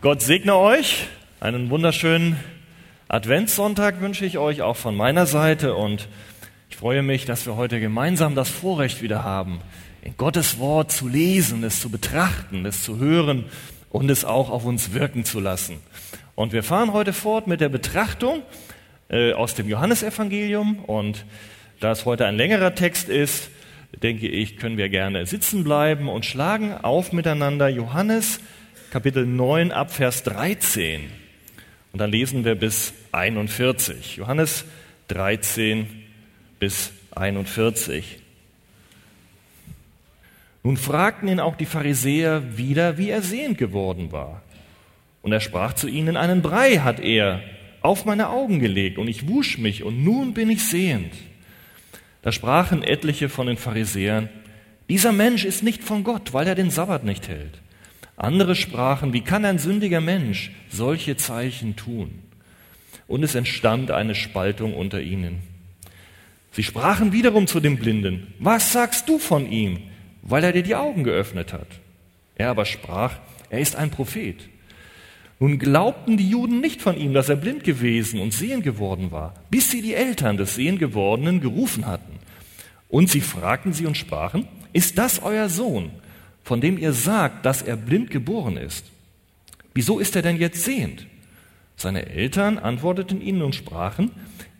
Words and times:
Gott 0.00 0.22
segne 0.22 0.54
euch. 0.54 1.08
Einen 1.40 1.70
wunderschönen 1.70 2.38
Adventssonntag 3.08 4.00
wünsche 4.00 4.24
ich 4.24 4.38
euch 4.38 4.62
auch 4.62 4.76
von 4.76 4.96
meiner 4.96 5.26
Seite 5.26 5.74
und 5.74 6.06
ich 6.70 6.76
freue 6.76 7.02
mich, 7.02 7.24
dass 7.24 7.46
wir 7.46 7.56
heute 7.56 7.80
gemeinsam 7.80 8.36
das 8.36 8.48
Vorrecht 8.48 9.02
wieder 9.02 9.24
haben, 9.24 9.60
in 10.02 10.16
Gottes 10.16 10.60
Wort 10.60 10.92
zu 10.92 11.08
lesen, 11.08 11.64
es 11.64 11.80
zu 11.80 11.90
betrachten, 11.90 12.64
es 12.64 12.84
zu 12.84 12.98
hören 12.98 13.46
und 13.90 14.08
es 14.08 14.24
auch 14.24 14.50
auf 14.50 14.64
uns 14.64 14.92
wirken 14.92 15.24
zu 15.24 15.40
lassen. 15.40 15.78
Und 16.36 16.52
wir 16.52 16.62
fahren 16.62 16.92
heute 16.92 17.12
fort 17.12 17.48
mit 17.48 17.60
der 17.60 17.68
Betrachtung 17.68 18.42
äh, 19.08 19.32
aus 19.32 19.56
dem 19.56 19.68
Johannesevangelium 19.68 20.78
und 20.84 21.24
da 21.80 21.90
es 21.90 22.04
heute 22.04 22.24
ein 22.26 22.36
längerer 22.36 22.76
Text 22.76 23.08
ist, 23.08 23.50
denke 24.00 24.28
ich, 24.28 24.58
können 24.58 24.76
wir 24.76 24.90
gerne 24.90 25.26
sitzen 25.26 25.64
bleiben 25.64 26.08
und 26.08 26.24
schlagen 26.24 26.72
auf 26.72 27.12
miteinander 27.12 27.68
Johannes 27.68 28.38
Kapitel 28.90 29.26
9 29.26 29.70
ab 29.70 29.92
Vers 29.92 30.22
13. 30.22 31.10
Und 31.92 31.98
dann 31.98 32.10
lesen 32.10 32.46
wir 32.46 32.54
bis 32.54 32.94
41. 33.12 34.16
Johannes 34.16 34.64
13 35.08 35.86
bis 36.58 36.92
41. 37.14 38.18
Nun 40.62 40.78
fragten 40.78 41.28
ihn 41.28 41.38
auch 41.38 41.56
die 41.56 41.66
Pharisäer 41.66 42.56
wieder, 42.56 42.96
wie 42.96 43.10
er 43.10 43.20
sehend 43.20 43.58
geworden 43.58 44.10
war. 44.10 44.42
Und 45.20 45.32
er 45.32 45.40
sprach 45.40 45.74
zu 45.74 45.86
ihnen, 45.86 46.16
einen 46.16 46.40
Brei 46.40 46.78
hat 46.78 46.98
er 46.98 47.42
auf 47.82 48.06
meine 48.06 48.30
Augen 48.30 48.58
gelegt 48.58 48.96
und 48.96 49.06
ich 49.06 49.28
wusch 49.28 49.58
mich 49.58 49.82
und 49.82 50.02
nun 50.02 50.32
bin 50.32 50.48
ich 50.48 50.64
sehend. 50.64 51.12
Da 52.22 52.32
sprachen 52.32 52.82
etliche 52.82 53.28
von 53.28 53.48
den 53.48 53.58
Pharisäern, 53.58 54.30
dieser 54.88 55.12
Mensch 55.12 55.44
ist 55.44 55.62
nicht 55.62 55.84
von 55.84 56.04
Gott, 56.04 56.32
weil 56.32 56.46
er 56.46 56.54
den 56.54 56.70
Sabbat 56.70 57.04
nicht 57.04 57.28
hält. 57.28 57.60
Andere 58.18 58.56
sprachen, 58.56 59.12
wie 59.12 59.20
kann 59.20 59.44
ein 59.44 59.60
sündiger 59.60 60.00
Mensch 60.00 60.50
solche 60.68 61.16
Zeichen 61.16 61.76
tun? 61.76 62.18
Und 63.06 63.22
es 63.22 63.36
entstand 63.36 63.92
eine 63.92 64.16
Spaltung 64.16 64.74
unter 64.74 65.00
ihnen. 65.00 65.38
Sie 66.50 66.64
sprachen 66.64 67.12
wiederum 67.12 67.46
zu 67.46 67.60
dem 67.60 67.76
Blinden, 67.76 68.34
was 68.40 68.72
sagst 68.72 69.08
du 69.08 69.20
von 69.20 69.50
ihm, 69.50 69.78
weil 70.22 70.42
er 70.42 70.52
dir 70.52 70.64
die 70.64 70.74
Augen 70.74 71.04
geöffnet 71.04 71.52
hat? 71.52 71.68
Er 72.34 72.50
aber 72.50 72.64
sprach, 72.64 73.14
er 73.50 73.60
ist 73.60 73.76
ein 73.76 73.90
Prophet. 73.90 74.48
Nun 75.38 75.60
glaubten 75.60 76.16
die 76.16 76.28
Juden 76.28 76.60
nicht 76.60 76.82
von 76.82 76.96
ihm, 76.96 77.14
dass 77.14 77.28
er 77.28 77.36
blind 77.36 77.62
gewesen 77.62 78.20
und 78.20 78.34
sehend 78.34 78.64
geworden 78.64 79.12
war, 79.12 79.34
bis 79.48 79.70
sie 79.70 79.80
die 79.80 79.94
Eltern 79.94 80.36
des 80.36 80.56
sehend 80.56 80.80
gewordenen 80.80 81.40
gerufen 81.40 81.86
hatten. 81.86 82.18
Und 82.88 83.10
sie 83.10 83.20
fragten 83.20 83.72
sie 83.72 83.86
und 83.86 83.96
sprachen, 83.96 84.48
ist 84.72 84.98
das 84.98 85.22
euer 85.22 85.48
Sohn, 85.48 85.92
von 86.48 86.62
dem 86.62 86.78
ihr 86.78 86.94
sagt, 86.94 87.44
dass 87.44 87.60
er 87.60 87.76
blind 87.76 88.10
geboren 88.10 88.56
ist? 88.56 88.86
Wieso 89.74 89.98
ist 89.98 90.16
er 90.16 90.22
denn 90.22 90.38
jetzt 90.38 90.64
sehend? 90.64 91.06
Seine 91.76 92.06
Eltern 92.06 92.56
antworteten 92.56 93.20
ihnen 93.20 93.42
und 93.42 93.54
sprachen, 93.54 94.12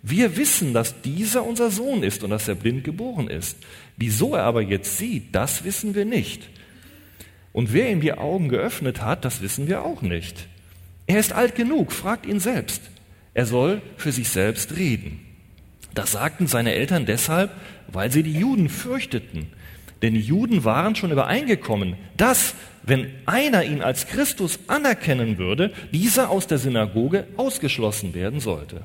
wir 0.02 0.36
wissen, 0.36 0.74
dass 0.74 1.00
dieser 1.00 1.46
unser 1.46 1.70
Sohn 1.70 2.02
ist 2.02 2.22
und 2.22 2.28
dass 2.28 2.46
er 2.46 2.56
blind 2.56 2.84
geboren 2.84 3.26
ist. 3.26 3.56
Wieso 3.96 4.34
er 4.34 4.42
aber 4.42 4.60
jetzt 4.60 4.98
sieht, 4.98 5.34
das 5.34 5.64
wissen 5.64 5.94
wir 5.94 6.04
nicht. 6.04 6.50
Und 7.54 7.72
wer 7.72 7.90
ihm 7.90 8.02
die 8.02 8.12
Augen 8.12 8.50
geöffnet 8.50 9.00
hat, 9.00 9.24
das 9.24 9.40
wissen 9.40 9.66
wir 9.66 9.82
auch 9.82 10.02
nicht. 10.02 10.46
Er 11.06 11.18
ist 11.18 11.32
alt 11.32 11.54
genug, 11.54 11.92
fragt 11.92 12.26
ihn 12.26 12.38
selbst. 12.38 12.82
Er 13.32 13.46
soll 13.46 13.80
für 13.96 14.12
sich 14.12 14.28
selbst 14.28 14.76
reden. 14.76 15.24
Das 15.94 16.12
sagten 16.12 16.48
seine 16.48 16.74
Eltern 16.74 17.06
deshalb, 17.06 17.50
weil 17.90 18.12
sie 18.12 18.22
die 18.22 18.38
Juden 18.38 18.68
fürchteten. 18.68 19.46
Denn 20.02 20.14
Juden 20.14 20.64
waren 20.64 20.94
schon 20.94 21.10
übereingekommen, 21.10 21.96
dass, 22.16 22.54
wenn 22.82 23.10
einer 23.26 23.64
ihn 23.64 23.82
als 23.82 24.06
Christus 24.06 24.60
anerkennen 24.68 25.38
würde, 25.38 25.72
dieser 25.92 26.30
aus 26.30 26.46
der 26.46 26.58
Synagoge 26.58 27.26
ausgeschlossen 27.36 28.14
werden 28.14 28.40
sollte. 28.40 28.82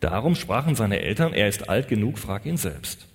Darum 0.00 0.34
sprachen 0.34 0.74
seine 0.74 1.00
Eltern, 1.00 1.32
er 1.32 1.48
ist 1.48 1.68
alt 1.68 1.88
genug, 1.88 2.18
frag 2.18 2.46
ihn 2.46 2.56
selbst. 2.56 3.06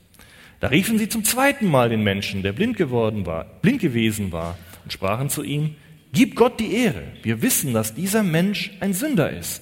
Da 0.59 0.67
riefen 0.67 0.99
sie 0.99 1.09
zum 1.09 1.23
zweiten 1.23 1.67
Mal 1.67 1.89
den 1.89 2.03
Menschen, 2.03 2.43
der 2.43 2.51
blind 2.51 2.77
geworden 2.77 3.25
war, 3.25 3.45
blind 3.61 3.81
gewesen 3.81 4.31
war, 4.31 4.57
und 4.83 4.93
sprachen 4.93 5.29
zu 5.29 5.43
ihm, 5.43 5.75
Gib 6.11 6.35
Gott 6.35 6.59
die 6.59 6.73
Ehre. 6.73 7.03
Wir 7.21 7.43
wissen, 7.43 7.73
dass 7.73 7.93
dieser 7.93 8.23
Mensch 8.23 8.71
ein 8.79 8.93
Sünder 8.93 9.29
ist. 9.29 9.61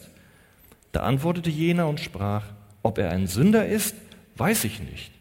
Da 0.94 1.02
antwortete 1.02 1.50
jener 1.50 1.90
und 1.90 2.00
sprach, 2.00 2.44
ob 2.84 2.98
er 2.98 3.12
ein 3.12 3.28
Sünder 3.28 3.66
ist, 3.66 3.96
weiß 4.38 4.64
ich 4.64 4.80
nicht. 4.80 5.12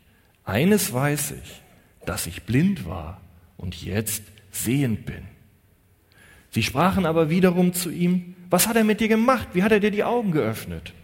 Eines 0.45 0.93
weiß 0.93 1.33
ich, 1.33 1.63
dass 2.09 2.27
ich 2.27 2.45
blind 2.45 2.87
war 2.87 3.21
und 3.57 3.83
jetzt 3.83 4.23
sehend 4.51 5.07
bin. 5.07 5.23
Sie 6.51 6.63
sprachen 6.63 7.05
aber 7.05 7.29
wiederum 7.29 7.75
zu 7.75 7.91
ihm, 7.91 8.35
was 8.49 8.69
hat 8.69 8.77
er 8.77 8.85
mit 8.85 9.01
dir 9.01 9.09
gemacht? 9.09 9.49
Wie 9.53 9.63
hat 9.63 9.73
er 9.73 9.81
dir 9.81 9.91
die 9.91 10.05
Augen 10.05 10.31
geöffnet? 10.31 10.95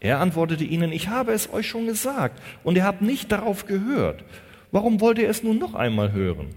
Er 0.00 0.18
antwortete 0.20 0.64
ihnen, 0.64 0.92
ich 0.92 1.08
habe 1.08 1.32
es 1.32 1.52
euch 1.52 1.68
schon 1.68 1.86
gesagt 1.86 2.40
und 2.64 2.76
ihr 2.76 2.84
habt 2.84 3.02
nicht 3.02 3.30
darauf 3.30 3.66
gehört. 3.66 4.24
Warum 4.70 5.00
wollt 5.00 5.18
ihr 5.18 5.28
es 5.28 5.42
nun 5.42 5.58
noch 5.58 5.74
einmal 5.74 6.12
hören? 6.12 6.48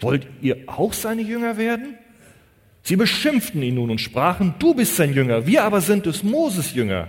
Wollt 0.00 0.26
ihr 0.40 0.64
auch 0.66 0.92
seine 0.92 1.22
Jünger 1.22 1.58
werden? 1.58 1.98
Sie 2.82 2.96
beschimpften 2.96 3.62
ihn 3.62 3.74
nun 3.74 3.90
und 3.90 4.00
sprachen, 4.00 4.54
du 4.58 4.74
bist 4.74 4.96
sein 4.96 5.12
Jünger, 5.12 5.46
wir 5.46 5.64
aber 5.64 5.80
sind 5.80 6.06
des 6.06 6.22
Moses 6.22 6.74
Jünger. 6.74 7.08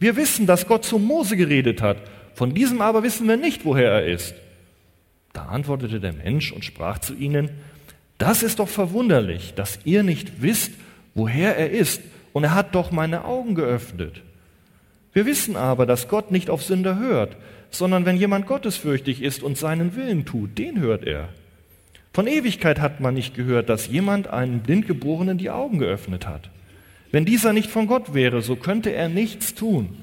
Wir 0.00 0.16
wissen, 0.16 0.46
dass 0.46 0.66
Gott 0.66 0.84
zu 0.84 0.98
Mose 0.98 1.36
geredet 1.36 1.82
hat, 1.82 1.98
von 2.34 2.52
diesem 2.54 2.80
aber 2.80 3.02
wissen 3.02 3.28
wir 3.28 3.36
nicht, 3.36 3.64
woher 3.64 3.92
er 3.92 4.06
ist. 4.06 4.34
Da 5.32 5.46
antwortete 5.46 6.00
der 6.00 6.12
Mensch 6.12 6.52
und 6.52 6.64
sprach 6.64 6.98
zu 6.98 7.14
ihnen, 7.14 7.50
das 8.18 8.42
ist 8.42 8.58
doch 8.58 8.68
verwunderlich, 8.68 9.54
dass 9.54 9.78
ihr 9.84 10.02
nicht 10.02 10.42
wisst, 10.42 10.72
woher 11.14 11.56
er 11.56 11.70
ist, 11.70 12.02
und 12.32 12.44
er 12.44 12.54
hat 12.54 12.74
doch 12.74 12.90
meine 12.90 13.24
Augen 13.24 13.54
geöffnet. 13.54 14.22
Wir 15.12 15.26
wissen 15.26 15.56
aber, 15.56 15.86
dass 15.86 16.08
Gott 16.08 16.30
nicht 16.30 16.50
auf 16.50 16.62
Sünder 16.62 16.98
hört, 16.98 17.36
sondern 17.70 18.04
wenn 18.04 18.16
jemand 18.16 18.46
gottesfürchtig 18.46 19.22
ist 19.22 19.42
und 19.42 19.56
seinen 19.58 19.96
Willen 19.96 20.24
tut, 20.24 20.58
den 20.58 20.80
hört 20.80 21.04
er. 21.04 21.28
Von 22.12 22.26
Ewigkeit 22.26 22.80
hat 22.80 23.00
man 23.00 23.14
nicht 23.14 23.34
gehört, 23.34 23.68
dass 23.68 23.88
jemand 23.88 24.28
einen 24.28 24.60
Blindgeborenen 24.60 25.38
die 25.38 25.50
Augen 25.50 25.78
geöffnet 25.78 26.26
hat. 26.26 26.50
Wenn 27.12 27.24
dieser 27.24 27.52
nicht 27.52 27.70
von 27.70 27.86
Gott 27.86 28.14
wäre, 28.14 28.42
so 28.42 28.56
könnte 28.56 28.90
er 28.90 29.08
nichts 29.08 29.54
tun. 29.54 29.96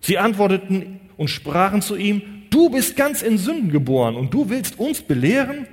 Sie 0.00 0.18
antworteten 0.18 1.00
und 1.16 1.28
sprachen 1.28 1.82
zu 1.82 1.96
ihm, 1.96 2.22
du 2.54 2.70
bist 2.70 2.96
ganz 2.96 3.22
in 3.22 3.36
Sünden 3.36 3.70
geboren 3.70 4.14
und 4.14 4.32
du 4.32 4.48
willst 4.48 4.78
uns 4.78 5.02
belehren? 5.02 5.66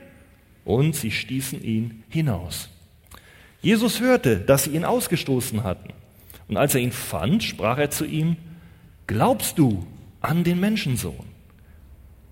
Und 0.66 0.96
sie 0.96 1.12
stießen 1.12 1.64
ihn 1.64 2.03
hinaus. 2.09 2.69
Jesus 3.62 4.00
hörte, 4.00 4.38
dass 4.38 4.64
sie 4.64 4.72
ihn 4.72 4.86
ausgestoßen 4.86 5.64
hatten. 5.64 5.94
Und 6.47 6.58
als 6.58 6.75
er 6.75 6.81
ihn 6.81 6.91
fand, 6.91 7.44
sprach 7.44 7.78
er 7.78 7.91
zu 7.91 8.06
ihm, 8.06 8.36
glaubst 9.08 9.58
du 9.58 9.86
an 10.20 10.44
den 10.44 10.59
Menschensohn? 10.59 11.25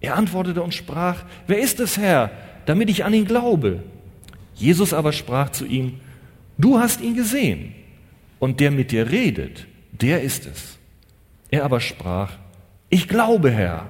Er 0.02 0.16
antwortete 0.16 0.62
und 0.62 0.74
sprach, 0.74 1.24
wer 1.48 1.59
ist 1.59 1.80
es, 1.80 1.98
Herr, 1.98 2.32
damit 2.66 2.90
ich 2.90 3.04
an 3.04 3.14
ihn 3.14 3.26
glaube. 3.26 3.84
Jesus 4.56 4.94
aber 4.94 5.12
sprach 5.12 5.52
zu 5.52 5.66
ihm, 5.66 6.00
du 6.58 6.80
hast 6.80 7.02
ihn 7.02 7.16
gesehen 7.16 7.74
und 8.40 8.59
der 8.59 8.72
mit 8.72 8.92
dir 8.92 9.09
redet, 9.09 9.68
der 9.92 10.22
ist 10.22 10.46
es. 10.46 10.78
Er 11.52 11.66
aber 11.66 11.80
sprach, 11.80 12.34
ich 12.90 13.08
glaube, 13.08 13.52
Herr, 13.52 13.90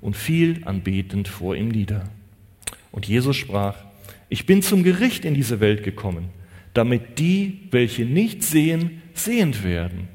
und 0.00 0.16
fiel 0.16 0.62
anbetend 0.64 1.28
vor 1.28 1.56
ihm 1.56 1.68
nieder. 1.68 2.08
Und 2.92 3.06
Jesus 3.06 3.36
sprach, 3.36 3.76
ich 4.28 4.46
bin 4.46 4.62
zum 4.62 4.82
Gericht 4.82 5.24
in 5.24 5.34
diese 5.34 5.60
Welt 5.60 5.82
gekommen, 5.82 6.28
damit 6.74 7.18
die, 7.18 7.60
welche 7.70 8.04
nicht 8.04 8.42
sehen, 8.42 9.02
sehend 9.14 9.64
werden 9.64 10.08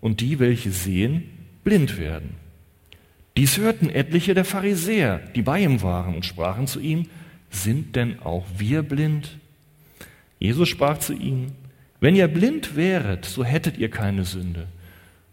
und 0.00 0.20
die, 0.20 0.38
welche 0.38 0.70
sehen, 0.70 1.24
blind 1.64 1.98
werden. 1.98 2.34
Dies 3.36 3.58
hörten 3.58 3.88
etliche 3.88 4.34
der 4.34 4.44
Pharisäer, 4.44 5.20
die 5.34 5.42
bei 5.42 5.60
ihm 5.60 5.82
waren, 5.82 6.14
und 6.14 6.26
sprachen 6.26 6.66
zu 6.66 6.80
ihm, 6.80 7.06
sind 7.50 7.96
denn 7.96 8.20
auch 8.20 8.44
wir 8.58 8.82
blind? 8.82 9.38
Jesus 10.38 10.68
sprach 10.68 10.98
zu 10.98 11.14
ihnen, 11.14 11.52
wenn 12.00 12.16
ihr 12.16 12.28
blind 12.28 12.76
wäret, 12.76 13.24
so 13.24 13.44
hättet 13.44 13.78
ihr 13.78 13.90
keine 13.90 14.24
Sünde. 14.24 14.66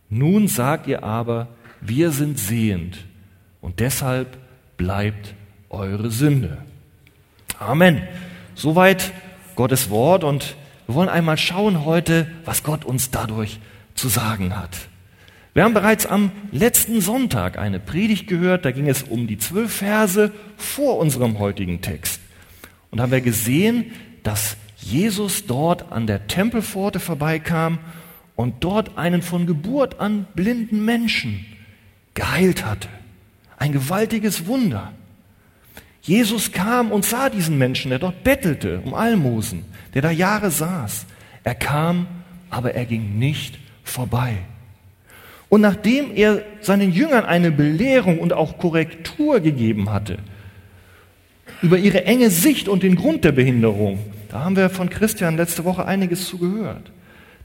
Nun 0.10 0.48
sagt 0.48 0.88
ihr 0.88 1.04
aber, 1.04 1.50
wir 1.81 2.12
sind 2.12 2.40
sehend 2.40 2.98
und 3.62 3.80
deshalb 3.80 4.38
bleibt 4.77 5.33
eure 5.69 6.12
Sünde. 6.12 6.57
Amen. 7.59 8.01
Soweit 8.56 9.12
Gottes 9.56 9.89
Wort 9.89 10.24
und 10.24 10.56
wir 10.86 10.95
wollen 10.95 11.09
einmal 11.09 11.38
schauen 11.38 11.83
heute, 11.83 12.27
was 12.45 12.63
Gott 12.63 12.86
uns 12.86 13.12
dadurch 13.12 13.59
zu 13.95 14.07
sagen 14.07 14.57
hat. 14.57 14.88
Wir 15.54 15.63
haben 15.63 15.74
bereits 15.74 16.06
am 16.06 16.31
letzten 16.51 17.01
Sonntag 17.01 17.57
eine 17.57 17.80
Predigt 17.80 18.27
gehört, 18.27 18.63
da 18.63 18.71
ging 18.71 18.88
es 18.88 19.04
um 19.04 19.25
die 19.25 19.39
zwölf 19.39 19.74
Verse 19.74 20.31
vor 20.56 21.00
unserem 21.00 21.39
heutigen 21.39 21.81
Text. 21.81 22.21
Und 22.92 23.01
haben 23.01 23.12
wir 23.12 23.21
gesehen, 23.21 23.92
dass 24.24 24.56
Jesus 24.77 25.48
dort 25.48 25.92
an 25.92 26.06
der 26.06 26.27
Tempelpforte 26.27 27.00
vorbeikam 27.00 27.80
und 28.36 28.63
dort 28.63 28.98
einen 28.98 29.24
von 29.24 29.48
Geburt 29.48 30.00
an 30.00 30.27
blinden 30.36 30.86
Menschen 30.86 31.45
geheilt 32.13 32.63
hatte. 32.63 32.88
Ein 33.57 33.71
gewaltiges 33.74 34.48
Wunder. 34.48 34.94
Jesus 36.01 36.51
kam 36.51 36.92
und 36.92 37.04
sah 37.04 37.30
diesen 37.30 37.57
Menschen, 37.57 37.89
der 37.89 38.00
dort 38.00 38.24
bettelte 38.24 38.80
um 38.86 38.94
Almosen, 38.94 39.65
der 39.94 40.01
da 40.01 40.12
Jahre 40.12 40.51
saß. 40.51 41.06
Er 41.44 41.56
kam, 41.56 42.07
aber 42.50 42.75
er 42.75 42.86
ging 42.86 43.19
nicht 43.19 43.57
vorbei. 43.83 44.38
Und 45.50 45.62
nachdem 45.62 46.15
er 46.15 46.44
seinen 46.62 46.92
Jüngern 46.92 47.25
eine 47.25 47.51
Belehrung 47.51 48.19
und 48.19 48.33
auch 48.33 48.57
Korrektur 48.57 49.39
gegeben 49.39 49.92
hatte, 49.92 50.18
über 51.62 51.77
ihre 51.77 52.06
enge 52.06 52.30
Sicht 52.30 52.68
und 52.68 52.83
den 52.83 52.95
Grund 52.95 53.24
der 53.24 53.31
Behinderung, 53.31 54.00
da 54.30 54.44
haben 54.44 54.56
wir 54.56 54.69
von 54.69 54.89
Christian 54.89 55.38
letzte 55.38 55.63
Woche 55.65 55.86
einiges 55.86 56.27
zu 56.27 56.38
gehört, 56.38 56.92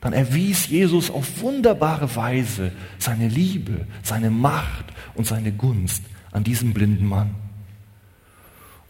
dann 0.03 0.13
erwies 0.13 0.69
Jesus 0.69 1.11
auf 1.11 1.41
wunderbare 1.41 2.15
Weise 2.17 2.73
seine 2.99 3.29
Liebe, 3.29 3.87
seine 4.03 4.31
Macht 4.31 4.87
und 5.15 5.27
seine 5.27 5.53
Gunst 5.53 6.03
an 6.33 6.45
diesem 6.45 6.75
blinden 6.75 7.07
Mann. 7.07 7.31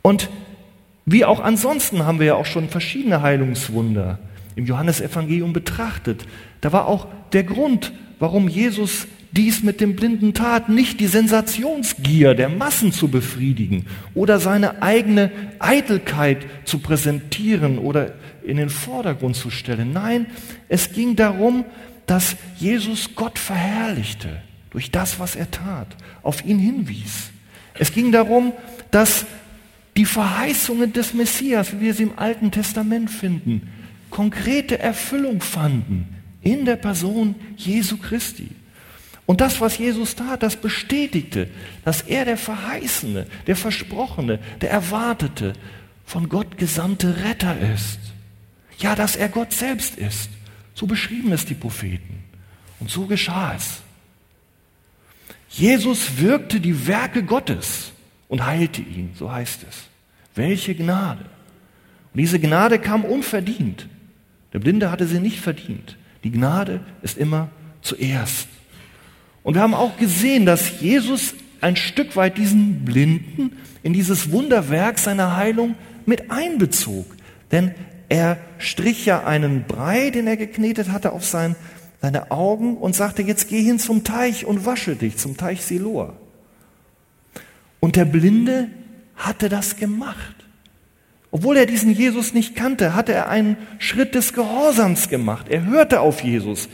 Und 0.01 0.31
wie 1.05 1.25
auch 1.25 1.41
ansonsten 1.41 2.05
haben 2.05 2.19
wir 2.19 2.27
ja 2.27 2.35
auch 2.35 2.47
schon 2.47 2.69
verschiedene 2.69 3.21
Heilungswunder 3.21 4.19
im 4.57 4.65
Johannesevangelium 4.65 5.53
betrachtet. 5.53 6.25
Da 6.63 6.73
war 6.73 6.87
auch 6.87 7.07
der 7.33 7.45
Grund, 7.45 7.93
warum 8.19 8.49
Jesus 8.49 9.07
dies 9.33 9.63
mit 9.63 9.81
dem 9.81 9.97
Blinden 9.97 10.33
tat, 10.33 10.69
nicht 10.69 11.01
die 11.01 11.07
Sensationsgier 11.07 12.35
der 12.35 12.49
Massen 12.49 12.93
zu 12.93 13.09
befriedigen 13.09 13.87
oder 14.15 14.39
seine 14.39 14.83
eigene 14.83 15.31
Eitelkeit 15.59 16.47
zu 16.65 16.79
präsentieren 16.79 17.79
oder 17.79 18.15
in 18.45 18.57
den 18.57 18.71
Vordergrund 18.71 19.37
zu 19.37 19.51
stellen. 19.51 19.93
Nein, 19.93 20.27
es 20.69 20.93
ging 20.93 21.17
darum, 21.17 21.65
dass 22.07 22.37
Jesus 22.59 23.15
Gott 23.15 23.39
verherrlichte 23.39 24.43
durch 24.71 24.91
das, 24.91 25.19
was 25.19 25.37
er 25.37 25.51
tat, 25.51 25.97
auf 26.23 26.45
ihn 26.45 26.59
hinwies. 26.59 27.31
Es 27.79 27.93
ging 27.93 28.13
darum, 28.13 28.53
dass 28.91 29.27
die 29.97 30.07
Verheißungen 30.07 30.93
des 30.93 31.15
Messias, 31.15 31.73
wie 31.73 31.81
wir 31.81 31.95
sie 31.95 32.05
im 32.05 32.19
Alten 32.19 32.51
Testament 32.51 33.11
finden, 33.11 33.69
konkrete 34.11 34.79
Erfüllung 34.79 35.41
fanden 35.41 36.09
in 36.43 36.65
der 36.65 36.77
Person 36.77 37.35
Jesu 37.57 37.97
Christi. 37.99 38.49
Und 39.27 39.41
das, 39.41 39.61
was 39.61 39.79
Jesus 39.79 40.17
tat, 40.17 40.43
das 40.43 40.57
bestätigte, 40.57 41.49
dass 41.85 42.03
er 42.03 42.25
der 42.25 42.37
Verheißene, 42.37 43.27
der 43.47 43.57
Versprochene, 43.57 44.39
der 44.61 44.71
Erwartete, 44.71 45.53
von 46.05 46.29
Gott 46.29 46.59
gesandte 46.59 47.25
Retter 47.25 47.57
ist. 47.75 47.99
Ja, 48.83 48.95
dass 48.95 49.17
er 49.17 49.29
Gott 49.29 49.53
selbst 49.53 49.97
ist. 49.97 50.29
So 50.75 50.87
beschrieben 50.87 51.33
es 51.33 51.47
die 51.47 51.55
Propheten. 51.55 52.25
Und 52.81 52.91
so 52.91 53.07
geschah 53.07 53.55
es. 53.55 53.81
Jesus 55.49 56.19
wirkte 56.19 56.61
die 56.61 56.87
Werke 56.87 57.23
Gottes 57.23 57.93
und 58.29 58.45
heilte 58.45 58.83
ihn, 58.83 59.11
so 59.15 59.31
heißt 59.31 59.65
es. 59.69 59.85
Welche 60.35 60.75
Gnade. 60.75 61.25
Und 62.13 62.21
diese 62.21 62.41
Gnade 62.41 62.79
kam 62.79 63.05
unverdient. 63.05 63.87
Der 64.53 64.59
Blinde 64.59 64.91
hatte 64.91 65.07
sie 65.07 65.21
nicht 65.21 65.41
verdient. 65.41 65.97
Die 66.25 66.31
Gnade 66.31 66.81
ist 67.03 67.19
immer 67.19 67.51
zuerst. 67.83 68.49
Und 69.43 69.55
wir 69.55 69.63
haben 69.63 69.75
auch 69.75 69.97
gesehen, 69.97 70.47
dass 70.47 70.81
Jesus 70.81 71.35
ein 71.61 71.77
Stück 71.77 72.17
weit 72.17 72.39
diesen 72.39 72.85
Blinden 72.85 73.53
in 73.83 73.93
dieses 73.93 74.31
Wunderwerk 74.31 74.99
seiner 74.99 75.37
Heilung 75.37 75.75
mit 76.07 76.31
einbezog. 76.31 77.07
Denn 77.51 77.75
er 78.13 78.37
strich 78.59 79.07
ja 79.07 79.25
einen 79.25 79.65
Brei, 79.65 80.11
den 80.11 80.27
er 80.27 80.37
geknetet 80.37 80.93
hatte, 80.93 81.13
auf 81.13 81.25
sein, 81.25 81.57
seine 82.03 82.31
Augen 82.31 82.77
und 82.77 82.95
sagte, 82.95 83.23
jetzt 83.23 83.49
geh 83.49 83.63
hin 83.63 83.79
zum 83.79 84.05
Teich 84.05 84.45
und 84.45 84.67
wasche 84.67 84.97
dich, 84.97 85.17
zum 85.17 85.39
Teich 85.39 85.65
Siloa. 85.65 86.13
Und 87.81 87.97
der 87.97 88.05
Blinde 88.05 88.69
hatte 89.17 89.49
das 89.49 89.77
gemacht. 89.77 90.37
Obwohl 91.31 91.57
er 91.57 91.65
diesen 91.65 91.91
Jesus 91.91 92.35
nicht 92.35 92.55
kannte, 92.55 92.95
hatte 92.95 93.15
er 93.15 93.31
einen 93.31 93.57
Schritt 93.79 94.15
des 94.15 94.35
Gehorsams 94.35 95.09
gemacht. 95.09 95.49
Er 95.49 95.65
hörte 95.65 96.01
auf 96.01 96.23
Jesus. 96.23 96.69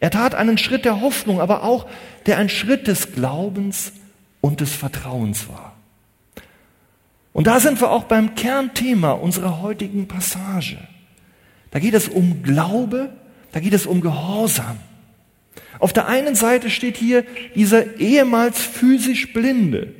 Er 0.00 0.10
tat 0.10 0.34
einen 0.34 0.58
Schritt 0.58 0.84
der 0.84 1.00
Hoffnung, 1.00 1.40
aber 1.40 1.62
auch 1.62 1.86
der 2.26 2.38
ein 2.38 2.48
Schritt 2.48 2.88
des 2.88 3.12
Glaubens 3.12 3.92
und 4.40 4.60
des 4.60 4.74
Vertrauens 4.74 5.48
war. 5.48 5.69
Und 7.32 7.46
da 7.46 7.60
sind 7.60 7.80
wir 7.80 7.90
auch 7.90 8.04
beim 8.04 8.34
Kernthema 8.34 9.12
unserer 9.12 9.60
heutigen 9.60 10.08
Passage. 10.08 10.78
Da 11.70 11.78
geht 11.78 11.94
es 11.94 12.08
um 12.08 12.42
Glaube, 12.42 13.10
da 13.52 13.60
geht 13.60 13.72
es 13.72 13.86
um 13.86 14.00
Gehorsam. 14.00 14.78
Auf 15.78 15.92
der 15.92 16.08
einen 16.08 16.34
Seite 16.34 16.70
steht 16.70 16.96
hier 16.96 17.24
dieser 17.54 17.98
ehemals 17.98 18.60
physisch 18.60 19.32
Blinde, 19.32 19.94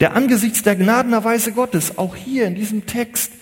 der 0.00 0.14
angesichts 0.14 0.62
der 0.62 0.76
Gnadenerweise 0.76 1.52
Gottes 1.52 1.98
auch 1.98 2.16
hier 2.16 2.46
in 2.46 2.54
diesem 2.54 2.86
Text 2.86 3.32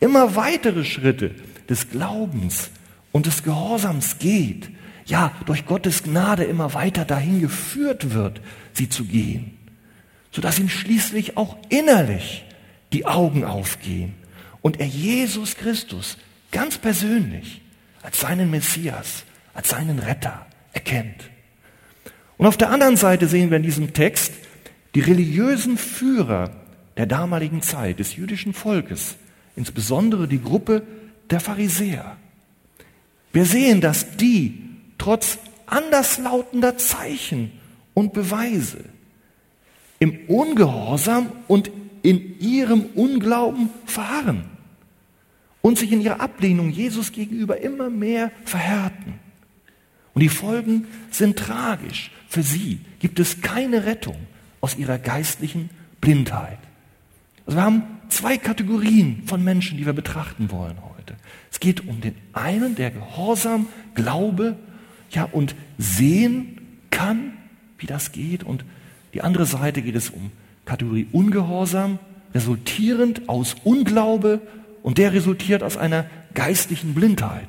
immer 0.00 0.36
weitere 0.36 0.84
Schritte 0.84 1.34
des 1.68 1.90
Glaubens 1.90 2.70
und 3.12 3.26
des 3.26 3.42
Gehorsams 3.42 4.18
geht, 4.18 4.68
ja, 5.06 5.32
durch 5.46 5.66
Gottes 5.66 6.02
Gnade 6.02 6.44
immer 6.44 6.74
weiter 6.74 7.04
dahin 7.04 7.40
geführt 7.40 8.12
wird, 8.14 8.40
sie 8.72 8.88
zu 8.88 9.04
gehen, 9.04 9.56
sodass 10.34 10.58
ihm 10.58 10.68
schließlich 10.68 11.36
auch 11.36 11.56
innerlich 11.68 12.44
die 12.92 13.06
Augen 13.06 13.44
aufgehen 13.44 14.14
und 14.62 14.80
er 14.80 14.86
Jesus 14.86 15.56
Christus 15.56 16.18
ganz 16.50 16.76
persönlich 16.76 17.60
als 18.02 18.20
seinen 18.20 18.50
Messias, 18.50 19.24
als 19.54 19.68
seinen 19.68 20.00
Retter 20.00 20.46
erkennt. 20.72 21.30
Und 22.36 22.46
auf 22.46 22.56
der 22.56 22.70
anderen 22.70 22.96
Seite 22.96 23.28
sehen 23.28 23.50
wir 23.50 23.58
in 23.58 23.62
diesem 23.62 23.92
Text 23.92 24.32
die 24.96 25.00
religiösen 25.00 25.78
Führer 25.78 26.50
der 26.96 27.06
damaligen 27.06 27.62
Zeit 27.62 28.00
des 28.00 28.16
jüdischen 28.16 28.54
Volkes, 28.54 29.16
insbesondere 29.54 30.26
die 30.26 30.42
Gruppe 30.42 30.82
der 31.30 31.38
Pharisäer. 31.40 32.16
Wir 33.32 33.44
sehen, 33.44 33.80
dass 33.80 34.16
die 34.16 34.62
trotz 34.98 35.38
anderslautender 35.66 36.76
Zeichen 36.76 37.52
und 37.94 38.12
Beweise 38.12 38.84
im 39.98 40.18
Ungehorsam 40.28 41.32
und 41.48 41.70
in 42.02 42.38
ihrem 42.40 42.82
Unglauben 42.94 43.70
verharren 43.86 44.44
und 45.62 45.78
sich 45.78 45.92
in 45.92 46.02
ihrer 46.02 46.20
Ablehnung 46.20 46.70
Jesus 46.70 47.12
gegenüber 47.12 47.60
immer 47.60 47.88
mehr 47.88 48.30
verhärten. 48.44 49.14
Und 50.12 50.20
die 50.20 50.28
Folgen 50.28 50.86
sind 51.10 51.38
tragisch. 51.38 52.10
Für 52.28 52.42
sie 52.42 52.80
gibt 52.98 53.18
es 53.18 53.40
keine 53.40 53.84
Rettung 53.86 54.16
aus 54.60 54.76
ihrer 54.76 54.98
geistlichen 54.98 55.70
Blindheit. 56.00 56.58
Also 57.46 57.58
wir 57.58 57.64
haben 57.64 57.82
zwei 58.08 58.36
Kategorien 58.38 59.22
von 59.26 59.42
Menschen, 59.42 59.78
die 59.78 59.86
wir 59.86 59.92
betrachten 59.92 60.50
wollen 60.50 60.76
heute. 60.96 61.16
Es 61.50 61.60
geht 61.60 61.86
um 61.86 62.00
den 62.00 62.14
einen, 62.32 62.74
der 62.74 62.90
Gehorsam, 62.90 63.66
Glaube 63.94 64.56
ja, 65.10 65.24
und 65.24 65.54
sehen 65.78 66.58
kann, 66.90 67.34
wie 67.78 67.86
das 67.86 68.12
geht. 68.12 68.42
Und 68.42 68.64
die 69.14 69.22
andere 69.22 69.46
Seite 69.46 69.80
geht 69.80 69.96
es 69.96 70.10
um 70.10 70.30
Kategorie 70.64 71.06
Ungehorsam, 71.12 71.98
resultierend 72.34 73.28
aus 73.28 73.56
Unglaube 73.64 74.40
und 74.82 74.98
der 74.98 75.12
resultiert 75.12 75.62
aus 75.62 75.76
einer 75.76 76.06
geistlichen 76.34 76.94
Blindheit. 76.94 77.48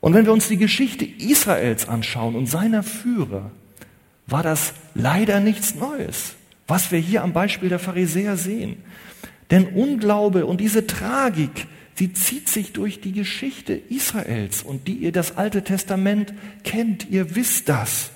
Und 0.00 0.14
wenn 0.14 0.24
wir 0.24 0.32
uns 0.32 0.48
die 0.48 0.56
Geschichte 0.56 1.04
Israels 1.04 1.88
anschauen 1.88 2.34
und 2.34 2.46
seiner 2.46 2.82
Führer, 2.82 3.50
war 4.26 4.42
das 4.42 4.74
leider 4.94 5.40
nichts 5.40 5.74
Neues, 5.74 6.34
was 6.66 6.90
wir 6.90 6.98
hier 6.98 7.22
am 7.22 7.32
Beispiel 7.32 7.68
der 7.68 7.78
Pharisäer 7.78 8.36
sehen. 8.36 8.76
Denn 9.50 9.66
Unglaube 9.68 10.46
und 10.46 10.60
diese 10.60 10.86
Tragik 10.86 11.66
Sie 11.96 12.12
zieht 12.12 12.48
sich 12.48 12.72
durch 12.72 13.00
die 13.00 13.12
Geschichte 13.12 13.72
Israels 13.72 14.62
und 14.62 14.88
die 14.88 14.94
ihr 14.94 15.12
das 15.12 15.36
Alte 15.36 15.62
Testament 15.62 16.34
kennt. 16.64 17.08
Ihr 17.08 17.36
wisst 17.36 17.68
das. 17.68 18.10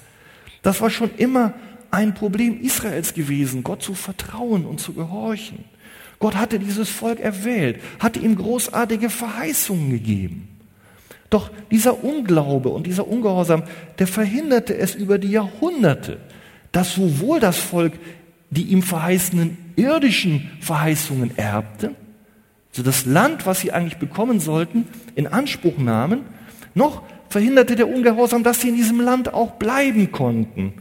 Das 0.62 0.80
war 0.80 0.90
schon 0.90 1.10
immer 1.16 1.54
ein 1.90 2.14
Problem 2.14 2.60
Israels 2.60 3.14
gewesen, 3.14 3.62
Gott 3.62 3.82
zu 3.82 3.94
vertrauen 3.94 4.64
und 4.64 4.80
zu 4.80 4.92
gehorchen. 4.92 5.64
Gott 6.18 6.36
hatte 6.36 6.58
dieses 6.58 6.88
Volk 6.88 7.20
erwählt, 7.20 7.80
hatte 8.00 8.18
ihm 8.18 8.36
großartige 8.36 9.08
Verheißungen 9.08 9.90
gegeben. 9.90 10.48
Doch 11.30 11.50
dieser 11.70 12.02
Unglaube 12.02 12.70
und 12.70 12.86
dieser 12.86 13.06
Ungehorsam, 13.06 13.62
der 13.98 14.06
verhinderte 14.06 14.76
es 14.76 14.94
über 14.94 15.18
die 15.18 15.30
Jahrhunderte, 15.30 16.18
dass 16.72 16.94
sowohl 16.94 17.40
das 17.40 17.58
Volk 17.58 17.92
die 18.50 18.64
ihm 18.64 18.82
verheißenen 18.82 19.58
irdischen 19.76 20.50
Verheißungen 20.60 21.36
erbte, 21.36 21.94
so 22.72 22.82
das 22.82 23.06
Land, 23.06 23.46
was 23.46 23.60
sie 23.60 23.72
eigentlich 23.72 23.98
bekommen 23.98 24.40
sollten, 24.40 24.86
in 25.14 25.26
Anspruch 25.26 25.78
nahmen, 25.78 26.20
noch 26.74 27.02
verhinderte 27.28 27.76
der 27.76 27.88
Ungehorsam, 27.88 28.42
dass 28.42 28.60
sie 28.60 28.68
in 28.68 28.76
diesem 28.76 29.00
Land 29.00 29.32
auch 29.34 29.52
bleiben 29.52 30.12
konnten, 30.12 30.74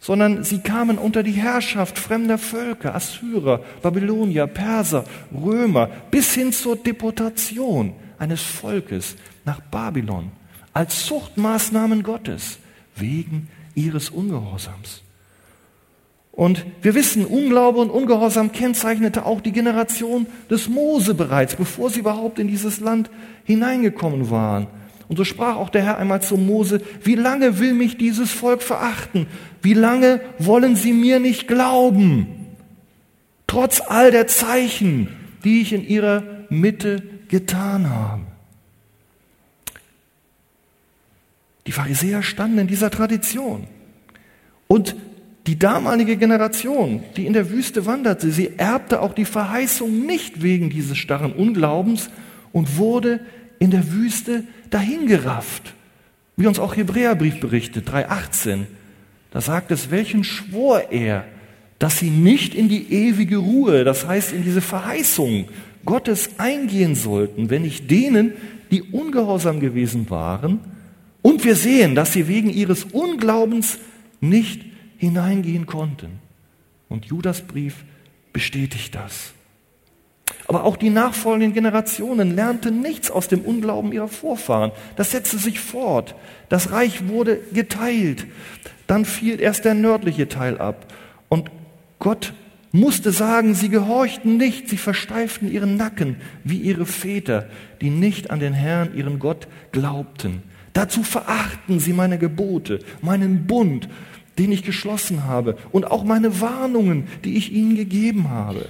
sondern 0.00 0.44
sie 0.44 0.58
kamen 0.58 0.98
unter 0.98 1.22
die 1.22 1.32
Herrschaft 1.32 1.98
fremder 1.98 2.38
Völker, 2.38 2.94
Assyrer, 2.94 3.60
Babylonier, 3.82 4.46
Perser, 4.46 5.04
Römer, 5.34 5.88
bis 6.10 6.34
hin 6.34 6.52
zur 6.52 6.76
Deportation 6.76 7.94
eines 8.18 8.42
Volkes 8.42 9.16
nach 9.44 9.60
Babylon 9.60 10.30
als 10.72 11.06
Zuchtmaßnahmen 11.06 12.02
Gottes 12.02 12.58
wegen 12.96 13.48
ihres 13.74 14.10
Ungehorsams. 14.10 15.02
Und 16.32 16.66
wir 16.82 16.94
wissen, 16.96 17.24
Unglaube 17.24 17.78
und 17.78 17.90
Ungehorsam 17.90 18.50
kennzeichnete 18.50 19.24
auch 19.24 19.40
die 19.40 19.52
Generation 19.52 20.26
des 20.50 20.68
Mose 20.68 21.14
bereits, 21.14 21.54
bevor 21.54 21.90
sie 21.90 22.00
überhaupt 22.00 22.40
in 22.40 22.48
dieses 22.48 22.80
Land 22.80 23.08
hineingekommen 23.44 24.30
waren. 24.30 24.66
Und 25.14 25.18
so 25.18 25.22
sprach 25.22 25.54
auch 25.54 25.70
der 25.70 25.84
Herr 25.84 25.98
einmal 25.98 26.22
zu 26.22 26.36
Mose, 26.36 26.80
wie 27.04 27.14
lange 27.14 27.60
will 27.60 27.72
mich 27.72 27.96
dieses 27.96 28.32
Volk 28.32 28.64
verachten? 28.64 29.28
Wie 29.62 29.72
lange 29.72 30.20
wollen 30.40 30.74
sie 30.74 30.92
mir 30.92 31.20
nicht 31.20 31.46
glauben? 31.46 32.26
Trotz 33.46 33.80
all 33.80 34.10
der 34.10 34.26
Zeichen, 34.26 35.06
die 35.44 35.60
ich 35.60 35.72
in 35.72 35.86
ihrer 35.86 36.24
Mitte 36.48 37.00
getan 37.28 37.90
habe. 37.90 38.22
Die 41.68 41.72
Pharisäer 41.72 42.24
standen 42.24 42.58
in 42.58 42.66
dieser 42.66 42.90
Tradition. 42.90 43.68
Und 44.66 44.96
die 45.46 45.60
damalige 45.60 46.16
Generation, 46.16 47.04
die 47.16 47.24
in 47.24 47.34
der 47.34 47.50
Wüste 47.50 47.86
wanderte, 47.86 48.32
sie 48.32 48.54
erbte 48.56 49.00
auch 49.00 49.14
die 49.14 49.26
Verheißung 49.26 50.06
nicht 50.06 50.42
wegen 50.42 50.70
dieses 50.70 50.98
starren 50.98 51.32
Unglaubens 51.32 52.10
und 52.50 52.78
wurde 52.78 53.20
in 53.60 53.70
der 53.70 53.92
Wüste 53.92 54.44
dahingerafft. 54.74 55.74
Wie 56.36 56.46
uns 56.46 56.58
auch 56.58 56.76
Hebräerbrief 56.76 57.40
berichtet, 57.40 57.88
3.18. 57.88 58.66
Da 59.30 59.40
sagt 59.40 59.70
es, 59.70 59.90
welchen 59.90 60.24
schwor 60.24 60.90
er, 60.90 61.24
dass 61.78 61.98
sie 61.98 62.10
nicht 62.10 62.54
in 62.54 62.68
die 62.68 62.92
ewige 62.92 63.36
Ruhe, 63.36 63.84
das 63.84 64.06
heißt 64.06 64.32
in 64.32 64.42
diese 64.42 64.60
Verheißung 64.60 65.48
Gottes 65.84 66.30
eingehen 66.38 66.94
sollten, 66.94 67.50
wenn 67.50 67.62
nicht 67.62 67.90
denen, 67.90 68.32
die 68.70 68.82
ungehorsam 68.82 69.60
gewesen 69.60 70.10
waren. 70.10 70.60
Und 71.22 71.44
wir 71.44 71.56
sehen, 71.56 71.94
dass 71.94 72.12
sie 72.12 72.26
wegen 72.28 72.50
ihres 72.50 72.84
Unglaubens 72.84 73.78
nicht 74.20 74.64
hineingehen 74.98 75.66
konnten. 75.66 76.20
Und 76.88 77.06
Judas 77.06 77.42
Brief 77.42 77.84
bestätigt 78.32 78.94
das. 78.94 79.32
Aber 80.46 80.64
auch 80.64 80.76
die 80.76 80.90
nachfolgenden 80.90 81.54
Generationen 81.54 82.34
lernten 82.34 82.80
nichts 82.80 83.10
aus 83.10 83.28
dem 83.28 83.40
Unglauben 83.40 83.92
ihrer 83.92 84.08
Vorfahren. 84.08 84.72
Das 84.96 85.10
setzte 85.10 85.38
sich 85.38 85.60
fort. 85.60 86.14
Das 86.48 86.70
Reich 86.70 87.08
wurde 87.08 87.40
geteilt. 87.52 88.26
Dann 88.86 89.04
fiel 89.04 89.40
erst 89.40 89.64
der 89.64 89.74
nördliche 89.74 90.28
Teil 90.28 90.58
ab. 90.58 90.92
Und 91.28 91.50
Gott 91.98 92.34
musste 92.72 93.12
sagen, 93.12 93.54
sie 93.54 93.68
gehorchten 93.68 94.36
nicht, 94.36 94.68
sie 94.68 94.76
versteiften 94.76 95.50
ihren 95.50 95.76
Nacken 95.76 96.16
wie 96.42 96.58
ihre 96.58 96.86
Väter, 96.86 97.48
die 97.80 97.90
nicht 97.90 98.30
an 98.30 98.40
den 98.40 98.52
Herrn, 98.52 98.94
ihren 98.94 99.18
Gott, 99.18 99.48
glaubten. 99.72 100.42
Dazu 100.72 101.02
verachten 101.04 101.78
sie 101.78 101.92
meine 101.92 102.18
Gebote, 102.18 102.80
meinen 103.00 103.46
Bund, 103.46 103.88
den 104.38 104.50
ich 104.50 104.64
geschlossen 104.64 105.24
habe 105.24 105.56
und 105.70 105.90
auch 105.90 106.02
meine 106.02 106.40
Warnungen, 106.40 107.06
die 107.24 107.36
ich 107.36 107.52
ihnen 107.52 107.76
gegeben 107.76 108.30
habe. 108.30 108.66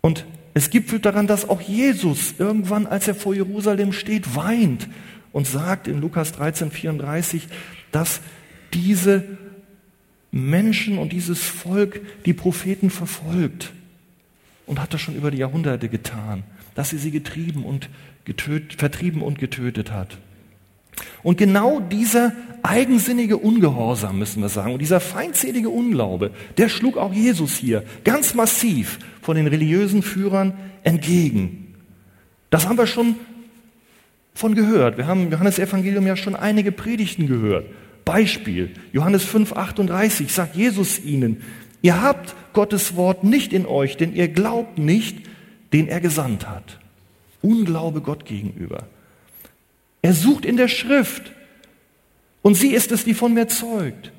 Und 0.00 0.24
es 0.54 0.70
gipfelt 0.70 1.06
daran, 1.06 1.26
dass 1.26 1.48
auch 1.48 1.60
Jesus 1.60 2.34
irgendwann, 2.38 2.86
als 2.86 3.08
er 3.08 3.14
vor 3.14 3.34
Jerusalem 3.34 3.92
steht, 3.92 4.36
weint 4.36 4.88
und 5.32 5.46
sagt 5.46 5.88
in 5.88 6.00
Lukas 6.00 6.32
13, 6.32 6.70
34, 6.70 7.48
dass 7.90 8.20
diese 8.74 9.24
Menschen 10.30 10.98
und 10.98 11.12
dieses 11.12 11.42
Volk 11.42 12.00
die 12.24 12.34
Propheten 12.34 12.90
verfolgt 12.90 13.72
und 14.66 14.80
hat 14.80 14.92
das 14.94 15.00
schon 15.00 15.16
über 15.16 15.30
die 15.30 15.38
Jahrhunderte 15.38 15.88
getan, 15.88 16.44
dass 16.74 16.90
sie 16.90 16.98
sie 16.98 17.10
getrieben 17.10 17.64
und 17.64 17.88
getötet, 18.24 18.74
vertrieben 18.78 19.22
und 19.22 19.38
getötet 19.38 19.92
hat. 19.92 20.18
Und 21.22 21.38
genau 21.38 21.80
dieser 21.80 22.32
eigensinnige 22.62 23.38
Ungehorsam, 23.38 24.18
müssen 24.18 24.42
wir 24.42 24.48
sagen, 24.48 24.72
und 24.72 24.78
dieser 24.78 25.00
feindselige 25.00 25.68
Unglaube, 25.68 26.30
der 26.58 26.68
schlug 26.68 26.96
auch 26.96 27.12
Jesus 27.12 27.56
hier 27.56 27.84
ganz 28.04 28.34
massiv 28.34 28.98
von 29.20 29.36
den 29.36 29.46
religiösen 29.46 30.02
Führern 30.02 30.54
entgegen. 30.82 31.74
Das 32.50 32.68
haben 32.68 32.78
wir 32.78 32.86
schon 32.86 33.16
von 34.34 34.54
gehört. 34.54 34.96
Wir 34.96 35.06
haben 35.06 35.24
im 35.24 35.32
Johannes 35.32 35.58
Evangelium 35.58 36.06
ja 36.06 36.16
schon 36.16 36.36
einige 36.36 36.72
Predigten 36.72 37.26
gehört. 37.26 37.66
Beispiel, 38.04 38.70
Johannes 38.92 39.24
5, 39.24 39.52
38 39.52 40.32
sagt 40.32 40.56
Jesus 40.56 41.02
ihnen, 41.04 41.42
ihr 41.82 42.02
habt 42.02 42.34
Gottes 42.52 42.96
Wort 42.96 43.24
nicht 43.24 43.52
in 43.52 43.66
euch, 43.66 43.96
denn 43.96 44.14
ihr 44.14 44.28
glaubt 44.28 44.78
nicht, 44.78 45.18
den 45.72 45.88
er 45.88 46.00
gesandt 46.00 46.48
hat. 46.48 46.78
Unglaube 47.40 48.00
Gott 48.00 48.24
gegenüber. 48.24 48.86
Er 50.02 50.12
sucht 50.12 50.44
in 50.44 50.56
der 50.56 50.68
Schrift. 50.68 51.32
Und 52.42 52.56
sie 52.56 52.72
ist 52.72 52.90
es, 52.90 53.04
die 53.04 53.14
von 53.14 53.34
mir 53.34 53.48
zeugt. 53.48 54.10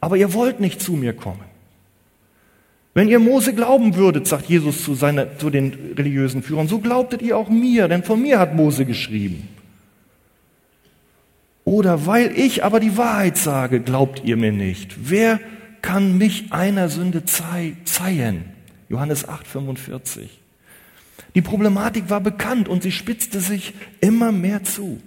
Aber 0.00 0.16
ihr 0.16 0.34
wollt 0.34 0.60
nicht 0.60 0.80
zu 0.80 0.92
mir 0.92 1.14
kommen. 1.14 1.44
Wenn 2.92 3.08
ihr 3.08 3.18
Mose 3.18 3.54
glauben 3.54 3.94
würdet, 3.94 4.26
sagt 4.26 4.46
Jesus 4.46 4.84
zu, 4.84 4.94
seiner, 4.94 5.38
zu 5.38 5.48
den 5.48 5.94
religiösen 5.96 6.42
Führern, 6.42 6.68
so 6.68 6.80
glaubtet 6.80 7.22
ihr 7.22 7.36
auch 7.36 7.48
mir, 7.48 7.88
denn 7.88 8.02
von 8.02 8.20
mir 8.20 8.38
hat 8.38 8.54
Mose 8.54 8.84
geschrieben. 8.84 9.48
Oder 11.64 12.06
weil 12.06 12.36
ich 12.36 12.64
aber 12.64 12.80
die 12.80 12.96
Wahrheit 12.96 13.36
sage, 13.36 13.80
glaubt 13.80 14.22
ihr 14.24 14.36
mir 14.36 14.52
nicht. 14.52 15.08
Wer 15.08 15.38
kann 15.82 16.18
mich 16.18 16.52
einer 16.52 16.88
Sünde 16.88 17.24
zeihen? 17.24 18.44
Johannes 18.88 19.28
8, 19.28 19.46
45. 19.46 20.40
Die 21.36 21.42
Problematik 21.42 22.10
war 22.10 22.20
bekannt 22.20 22.68
und 22.68 22.82
sie 22.82 22.90
spitzte 22.90 23.40
sich 23.40 23.72
immer 24.00 24.32
mehr 24.32 24.64
zu. 24.64 25.00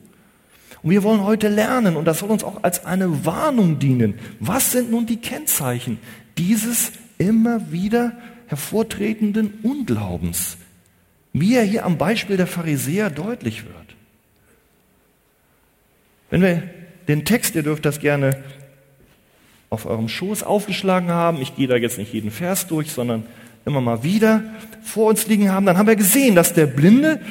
Und 0.83 0.89
wir 0.89 1.03
wollen 1.03 1.23
heute 1.23 1.47
lernen, 1.47 1.95
und 1.95 2.05
das 2.05 2.19
soll 2.19 2.29
uns 2.29 2.43
auch 2.43 2.63
als 2.63 2.85
eine 2.85 3.25
Warnung 3.25 3.79
dienen, 3.79 4.19
was 4.39 4.73
sind 4.73 4.91
nun 4.91 5.05
die 5.05 5.17
Kennzeichen 5.17 5.97
dieses 6.37 6.91
immer 7.17 7.71
wieder 7.71 8.11
hervortretenden 8.47 9.59
Unglaubens, 9.63 10.57
wie 11.31 11.55
er 11.55 11.63
hier 11.63 11.85
am 11.85 11.97
Beispiel 11.97 12.35
der 12.35 12.47
Pharisäer 12.47 13.09
deutlich 13.09 13.63
wird. 13.63 13.73
Wenn 16.29 16.41
wir 16.41 16.63
den 17.07 17.25
Text, 17.25 17.55
ihr 17.55 17.63
dürft 17.63 17.85
das 17.85 17.99
gerne 17.99 18.43
auf 19.69 19.85
eurem 19.85 20.09
Schoß 20.09 20.43
aufgeschlagen 20.43 21.09
haben, 21.09 21.41
ich 21.41 21.55
gehe 21.55 21.67
da 21.67 21.77
jetzt 21.77 21.97
nicht 21.97 22.13
jeden 22.13 22.29
Vers 22.31 22.67
durch, 22.67 22.91
sondern 22.91 23.23
immer 23.65 23.81
mal 23.81 24.03
wieder 24.03 24.43
vor 24.83 25.09
uns 25.09 25.27
liegen 25.27 25.51
haben, 25.51 25.65
dann 25.65 25.77
haben 25.77 25.87
wir 25.87 25.95
gesehen, 25.95 26.35
dass 26.35 26.53
der 26.53 26.67
Blinde 26.67 27.21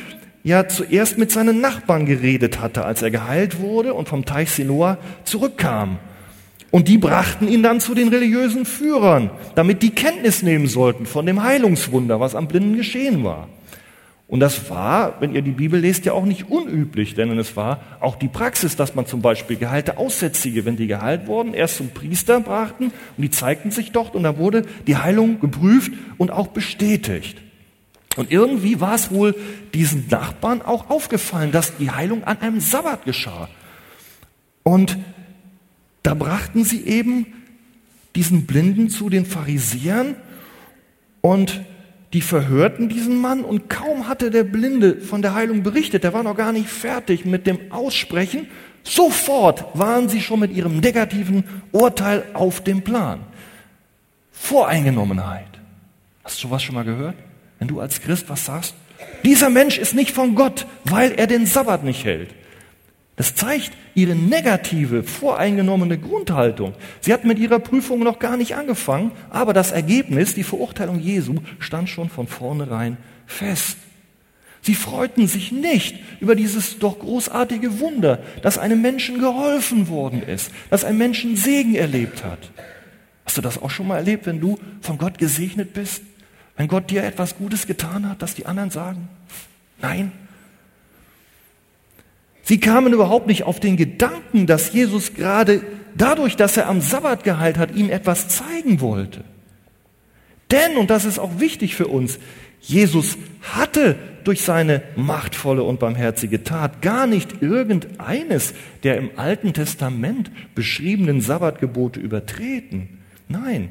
ja 0.45 0.69
zuerst 0.69 1.19
mit 1.19 1.31
seinen 1.31 1.61
Nachbarn 1.61 2.07
geredet 2.07 2.61
hatte, 2.61 2.85
als 2.85 3.03
er 3.03 3.11
geheilt 3.11 3.61
wurde 3.61 3.95
und 3.95 4.09
vom 4.09 4.25
Teich 4.25 4.51
Siloa 4.51 4.99
zurückkam. 5.25 5.99
Und 6.71 6.89
die 6.89 6.99
brachten 6.99 7.49
ihn 7.49 7.63
dann 7.63 7.81
zu 7.81 7.95
den 7.95 8.09
religiösen 8.09 8.65
Führern, 8.65 9.31
damit 9.55 9.83
die 9.83 9.91
Kenntnis 9.91 10.43
nehmen 10.43 10.69
sollten 10.69 11.05
von 11.05 11.27
dem 11.27 11.43
Heilungswunder, 11.43 12.19
was 12.19 12.35
am 12.35 12.49
Blinden 12.49 12.77
geschehen 12.77 13.25
war. 13.25 13.49
Und 14.27 14.41
das 14.41 14.71
war, 14.71 15.21
wenn 15.21 15.35
ihr 15.35 15.43
die 15.43 15.51
Bibel 15.51 15.79
lest, 15.79 16.07
ja 16.07 16.15
auch 16.15 16.25
nicht 16.25 16.49
unüblich, 16.49 17.15
denn 17.15 17.39
es 17.39 17.55
war 17.55 17.83
auch 18.01 18.17
die 18.17 18.29
Praxis, 18.29 18.77
dass 18.77 18.95
man 18.95 19.05
zum 19.05 19.21
Beispiel 19.21 19.59
geheilte 19.59 19.99
Aussätzige, 19.99 20.65
wenn 20.65 20.79
die 20.79 20.87
geheilt 20.87 21.27
wurden, 21.27 21.53
erst 21.53 21.77
zum 21.77 21.91
Priester 21.91 22.41
brachten 22.41 22.85
und 22.85 23.23
die 23.23 23.31
zeigten 23.31 23.71
sich 23.71 23.93
dort 23.93 24.15
und 24.15 24.23
da 24.23 24.39
wurde 24.39 24.63
die 24.87 24.97
Heilung 24.97 25.39
geprüft 25.39 25.93
und 26.17 26.31
auch 26.31 26.47
bestätigt. 26.47 27.37
Und 28.17 28.31
irgendwie 28.31 28.81
war 28.81 28.95
es 28.95 29.11
wohl 29.11 29.35
diesen 29.73 30.09
Nachbarn 30.09 30.63
auch 30.63 30.91
aufgefallen, 30.91 31.53
dass 31.53 31.77
die 31.77 31.91
Heilung 31.91 32.25
an 32.25 32.41
einem 32.41 32.61
Sabbat 32.61 33.05
geschah. 33.05 33.49
Und 34.63 34.99
da 36.03 36.15
brachten 36.15 36.65
sie 36.65 36.85
eben 36.87 37.27
diesen 38.15 38.47
Blinden 38.47 38.91
zu 38.91 39.09
den 39.09 39.25
Pharisäern 39.25 40.17
und 41.21 41.63
die 42.13 42.21
verhörten 42.21 42.91
diesen 42.91 43.21
Mann 43.21 43.43
und 43.43 43.71
kaum 43.71 44.07
hatte 44.07 44.31
der 44.31 44.45
Blinde 44.45 45.01
von 45.01 45.23
der 45.23 45.35
Heilung 45.35 45.63
berichtet, 45.63 46.05
der 46.05 46.13
war 46.13 46.23
noch 46.23 46.37
gar 46.37 46.53
nicht 46.53 46.69
fertig 46.69 47.25
mit 47.25 47.47
dem 47.47 47.73
Aussprechen, 47.73 48.49
sofort 48.83 49.65
waren 49.79 50.11
sie 50.11 50.21
schon 50.21 50.41
mit 50.41 50.53
ihrem 50.53 50.81
negativen 50.81 51.45
Urteil 51.71 52.25
auf 52.35 52.63
dem 52.63 52.83
Plan. 52.83 53.21
Voreingenommenheit. 54.31 55.49
Hast 56.23 56.43
du 56.43 56.49
sowas 56.49 56.63
schon 56.63 56.75
mal 56.75 56.85
gehört? 56.85 57.17
Wenn 57.63 57.69
du 57.69 57.79
als 57.79 58.01
Christ 58.01 58.29
was 58.29 58.45
sagst, 58.45 58.75
dieser 59.23 59.49
Mensch 59.49 59.79
ist 59.79 59.95
nicht 59.95 60.11
von 60.11 60.35
Gott, 60.35 60.67
weil 60.83 61.13
er 61.13 61.29
den 61.29 61.47
Sabbat 61.47 61.85
nicht 61.85 62.05
hält. 62.05 62.35
Das 63.15 63.37
zeigt 63.37 63.71
ihre 63.95 64.17
negative, 64.17 65.05
voreingenommene 65.05 65.97
Grundhaltung. 65.97 66.75
Sie 67.01 67.13
hat 67.13 67.25
mit 67.25 67.39
ihrer 67.39 67.61
Prüfung 67.61 68.01
noch 68.01 68.19
gar 68.19 68.37
nicht 68.37 68.57
angefangen, 68.57 69.13
aber 69.31 69.53
das 69.53 69.71
Ergebnis, 69.71 70.35
die 70.35 70.43
Verurteilung 70.43 70.99
Jesu, 70.99 71.37
stand 71.61 71.89
schon 71.89 72.09
von 72.09 72.27
vornherein 72.27 72.97
fest. 73.27 73.77
Sie 74.61 74.75
freuten 74.75 75.29
sich 75.29 75.53
nicht 75.53 76.01
über 76.19 76.35
dieses 76.35 76.81
doch 76.81 76.99
großartige 76.99 77.79
Wunder, 77.79 78.25
dass 78.43 78.59
einem 78.59 78.83
Menschen 78.83 79.21
geholfen 79.21 79.87
worden 79.87 80.21
ist, 80.21 80.51
dass 80.69 80.85
ein 80.85 80.99
Menschen 80.99 81.37
Segen 81.37 81.77
erlebt 81.77 82.25
hat. 82.25 82.51
Hast 83.25 83.37
du 83.37 83.41
das 83.41 83.63
auch 83.63 83.71
schon 83.71 83.87
mal 83.87 83.99
erlebt, 83.99 84.27
wenn 84.27 84.41
du 84.41 84.59
von 84.81 84.99
Gott 84.99 85.17
gesegnet 85.19 85.75
bist? 85.75 86.03
Wenn 86.57 86.69
Gott 86.69 86.91
dir 86.91 87.03
etwas 87.03 87.37
Gutes 87.37 87.67
getan 87.67 88.09
hat, 88.09 88.23
dass 88.23 88.35
die 88.35 88.47
anderen 88.47 88.71
sagen, 88.71 89.09
nein. 89.81 90.13
Sie 92.43 92.61
kamen 92.61 92.93
überhaupt 92.93 93.27
nicht 93.27 93.45
auf 93.45 93.61
den 93.61 93.77
Gedanken, 93.77 94.47
dass 94.47 94.73
Jesus 94.73 95.15
gerade 95.15 95.63
dadurch, 95.97 96.37
dass 96.37 96.57
er 96.57 96.69
am 96.69 96.81
Sabbat 96.81 97.25
geheilt 97.25 97.57
hat, 97.57 97.75
ihnen 97.75 97.91
etwas 97.91 98.29
zeigen 98.29 98.81
wollte. 98.81 99.25
Denn, 100.51 100.77
und 100.77 100.91
das 100.91 101.05
ist 101.05 101.19
auch 101.19 101.41
wichtig 101.41 101.75
für 101.75 101.87
uns, 101.87 102.19
Jesus 102.61 103.17
hatte 103.41 103.97
durch 104.25 104.43
seine 104.43 104.83
machtvolle 104.95 105.65
und 105.65 105.81
barmherzige 105.81 106.45
Tat 106.45 106.81
gar 106.83 107.07
nicht 107.07 107.43
irgendeines 107.43 108.55
der 108.83 108.99
im 108.99 109.11
Alten 109.17 109.53
Testament 109.53 110.31
beschriebenen 110.55 111.21
Sabbatgebote 111.21 111.99
übertreten. 111.99 113.01
Nein, 113.29 113.71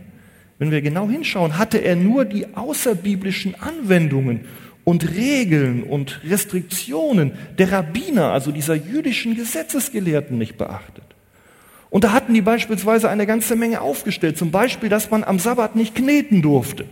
wenn 0.61 0.69
wir 0.69 0.83
genau 0.83 1.09
hinschauen, 1.09 1.57
hatte 1.57 1.79
er 1.79 1.95
nur 1.95 2.23
die 2.23 2.55
außerbiblischen 2.55 3.55
Anwendungen 3.59 4.41
und 4.83 5.15
Regeln 5.15 5.81
und 5.81 6.21
Restriktionen 6.23 7.31
der 7.57 7.71
Rabbiner, 7.71 8.31
also 8.31 8.51
dieser 8.51 8.75
jüdischen 8.75 9.35
Gesetzesgelehrten, 9.35 10.37
nicht 10.37 10.59
beachtet. 10.59 11.03
Und 11.89 12.03
da 12.03 12.11
hatten 12.11 12.35
die 12.35 12.43
beispielsweise 12.43 13.09
eine 13.09 13.25
ganze 13.25 13.55
Menge 13.55 13.81
aufgestellt. 13.81 14.37
Zum 14.37 14.51
Beispiel, 14.51 14.87
dass 14.87 15.09
man 15.09 15.23
am 15.23 15.39
Sabbat 15.39 15.75
nicht 15.75 15.95
kneten 15.95 16.43
durfte. 16.43 16.85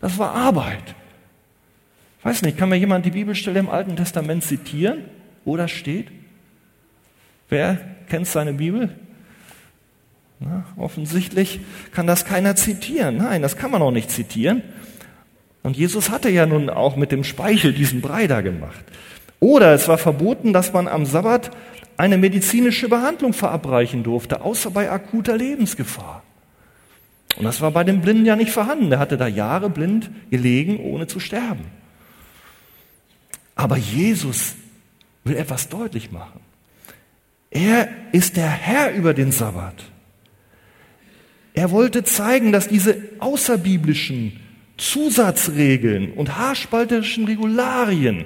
Das 0.00 0.16
war 0.18 0.34
Arbeit. 0.34 0.94
Ich 2.20 2.24
weiß 2.24 2.40
nicht, 2.40 2.56
kann 2.56 2.70
mir 2.70 2.76
jemand 2.76 3.04
die 3.04 3.10
Bibelstelle 3.10 3.60
im 3.60 3.68
Alten 3.68 3.96
Testament 3.96 4.44
zitieren, 4.44 5.04
wo 5.44 5.58
das 5.58 5.72
steht? 5.72 6.06
Wer 7.50 7.78
kennt 8.08 8.28
seine 8.28 8.54
Bibel? 8.54 8.96
Na, 10.44 10.64
offensichtlich 10.76 11.60
kann 11.92 12.06
das 12.06 12.26
keiner 12.26 12.54
zitieren. 12.54 13.16
Nein, 13.16 13.40
das 13.40 13.56
kann 13.56 13.70
man 13.70 13.80
auch 13.80 13.90
nicht 13.90 14.10
zitieren. 14.10 14.62
Und 15.62 15.76
Jesus 15.76 16.10
hatte 16.10 16.28
ja 16.28 16.44
nun 16.44 16.68
auch 16.68 16.96
mit 16.96 17.10
dem 17.12 17.24
Speichel 17.24 17.72
diesen 17.72 18.02
Brei 18.02 18.26
da 18.26 18.42
gemacht. 18.42 18.84
Oder 19.40 19.72
es 19.72 19.88
war 19.88 19.96
verboten, 19.96 20.52
dass 20.52 20.72
man 20.74 20.86
am 20.86 21.06
Sabbat 21.06 21.50
eine 21.96 22.18
medizinische 22.18 22.88
Behandlung 22.88 23.32
verabreichen 23.32 24.02
durfte, 24.02 24.42
außer 24.42 24.70
bei 24.70 24.90
akuter 24.90 25.36
Lebensgefahr. 25.36 26.22
Und 27.36 27.44
das 27.44 27.60
war 27.60 27.70
bei 27.70 27.84
dem 27.84 28.02
Blinden 28.02 28.26
ja 28.26 28.36
nicht 28.36 28.52
vorhanden. 28.52 28.90
Der 28.90 28.98
hatte 28.98 29.16
da 29.16 29.26
Jahre 29.26 29.70
blind 29.70 30.10
gelegen, 30.30 30.78
ohne 30.78 31.06
zu 31.06 31.20
sterben. 31.20 31.64
Aber 33.54 33.76
Jesus 33.76 34.54
will 35.24 35.36
etwas 35.36 35.68
deutlich 35.68 36.12
machen. 36.12 36.40
Er 37.50 37.88
ist 38.12 38.36
der 38.36 38.50
Herr 38.50 38.92
über 38.92 39.14
den 39.14 39.32
Sabbat. 39.32 39.93
Er 41.54 41.70
wollte 41.70 42.04
zeigen, 42.04 42.52
dass 42.52 42.68
diese 42.68 42.96
außerbiblischen 43.20 44.40
Zusatzregeln 44.76 46.12
und 46.12 46.36
haarspalterischen 46.36 47.24
Regularien, 47.24 48.24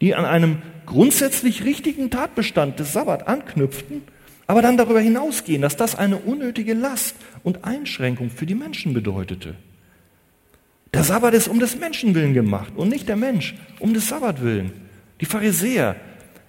die 0.00 0.14
an 0.14 0.24
einem 0.24 0.58
grundsätzlich 0.84 1.64
richtigen 1.64 2.10
Tatbestand 2.10 2.78
des 2.80 2.92
Sabbat 2.92 3.28
anknüpften, 3.28 4.02
aber 4.46 4.62
dann 4.62 4.76
darüber 4.76 5.00
hinausgehen, 5.00 5.62
dass 5.62 5.76
das 5.76 5.94
eine 5.94 6.18
unnötige 6.18 6.74
Last 6.74 7.16
und 7.44 7.64
Einschränkung 7.64 8.30
für 8.30 8.46
die 8.46 8.56
Menschen 8.56 8.92
bedeutete. 8.92 9.54
Der 10.92 11.04
Sabbat 11.04 11.34
ist 11.34 11.48
um 11.48 11.60
des 11.60 11.78
Menschen 11.78 12.14
willen 12.14 12.34
gemacht 12.34 12.72
und 12.76 12.88
nicht 12.88 13.08
der 13.08 13.16
Mensch 13.16 13.54
um 13.78 13.94
des 13.94 14.08
Sabbat 14.08 14.42
willen. 14.42 14.72
Die 15.20 15.24
Pharisäer 15.24 15.96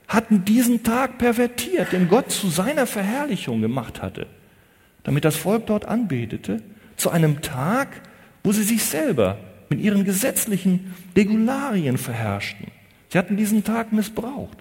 hatten 0.07 0.45
diesen 0.45 0.83
Tag 0.83 1.17
pervertiert, 1.17 1.93
den 1.93 2.09
Gott 2.09 2.31
zu 2.31 2.49
seiner 2.49 2.85
Verherrlichung 2.85 3.61
gemacht 3.61 4.01
hatte, 4.01 4.27
damit 5.05 5.23
das 5.23 5.37
Volk 5.37 5.67
dort 5.67 5.85
anbetete, 5.85 6.61
zu 6.97 7.09
einem 7.09 7.41
Tag, 7.41 8.01
wo 8.43 8.51
sie 8.51 8.63
sich 8.63 8.83
selber 8.83 9.37
mit 9.69 9.79
ihren 9.79 10.03
gesetzlichen 10.03 10.93
Regularien 11.15 11.97
verherrschten. 11.97 12.67
Sie 13.09 13.17
hatten 13.17 13.37
diesen 13.37 13.63
Tag 13.63 13.93
missbraucht. 13.93 14.57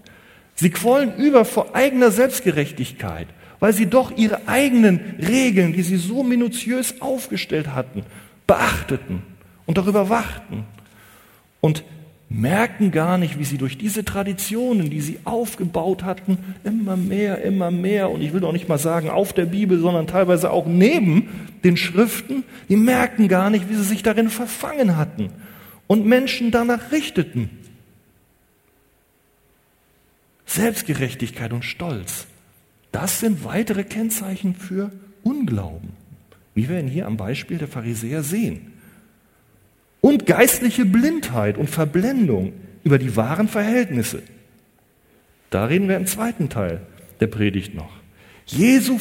Sie 0.55 0.71
quollen 0.71 1.17
über 1.17 1.45
vor 1.45 1.75
eigener 1.75 2.11
Selbstgerechtigkeit, 2.11 3.27
weil 3.59 3.73
sie 3.73 3.87
doch 3.87 4.17
ihre 4.17 4.47
eigenen 4.47 5.17
Regeln, 5.19 5.73
die 5.73 5.83
sie 5.83 5.97
so 5.97 6.23
minutiös 6.23 7.01
aufgestellt 7.01 7.75
hatten, 7.75 8.05
beachteten 8.47 9.23
und 9.67 9.79
darüber 9.79 10.09
wachten 10.09 10.65
und 11.61 11.85
merken 12.35 12.91
gar 12.91 13.17
nicht, 13.17 13.39
wie 13.39 13.45
sie 13.45 13.59
durch 13.59 13.79
diese 13.79 14.05
Traditionen, 14.05 14.91
die 14.91 15.01
sie 15.01 15.21
aufgebaut 15.25 16.03
hatten, 16.03 16.39
immer 16.65 16.97
mehr, 16.97 17.43
immer 17.43 17.71
mehr, 17.71 18.11
und 18.11 18.23
ich 18.23 18.33
will 18.33 18.41
doch 18.41 18.53
nicht 18.53 18.69
mal 18.69 18.79
sagen 18.79 19.09
auf 19.09 19.33
der 19.33 19.47
Bibel, 19.47 19.79
sondern 19.79 20.07
teilweise 20.07 20.51
auch 20.51 20.67
neben 20.67 21.29
den 21.63 21.77
Schriften, 21.77 22.43
die 22.69 22.77
merken 22.77 23.29
gar 23.29 23.51
nicht, 23.51 23.69
wie 23.69 23.75
sie 23.75 23.85
sich 23.85 24.03
darin 24.03 24.31
verfangen 24.31 24.97
hatten 24.97 25.31
und 25.87 26.07
Menschen 26.07 26.51
danach 26.51 26.91
richteten. 26.91 27.51
Selbstgerechtigkeit 30.47 31.53
und 31.53 31.65
Stolz. 31.65 32.27
Das 32.91 33.21
sind 33.21 33.45
weitere 33.45 33.85
Kennzeichen 33.85 34.55
für 34.55 34.91
Unglauben, 35.23 35.91
wie 36.55 36.69
wir 36.69 36.79
ihn 36.79 36.89
hier 36.89 37.07
am 37.07 37.17
Beispiel 37.17 37.59
der 37.59 37.69
Pharisäer 37.69 38.23
sehen. 38.23 38.74
Und 40.05 40.27
geistliche 40.27 40.85
Blindheit 40.85 41.57
und 41.57 41.71
Verblendung 41.71 42.53
über 42.83 42.99
die 42.99 43.17
wahren 43.17 43.49
Verhältnisse. 43.49 44.23
Da 45.49 45.65
reden 45.65 45.89
wir 45.89 45.97
im 45.97 46.07
zweiten 46.07 46.51
Teil 46.51 46.83
der 47.21 47.27
Predigt 47.29 47.75
noch. 47.75 47.89
Jesu, 48.45 48.99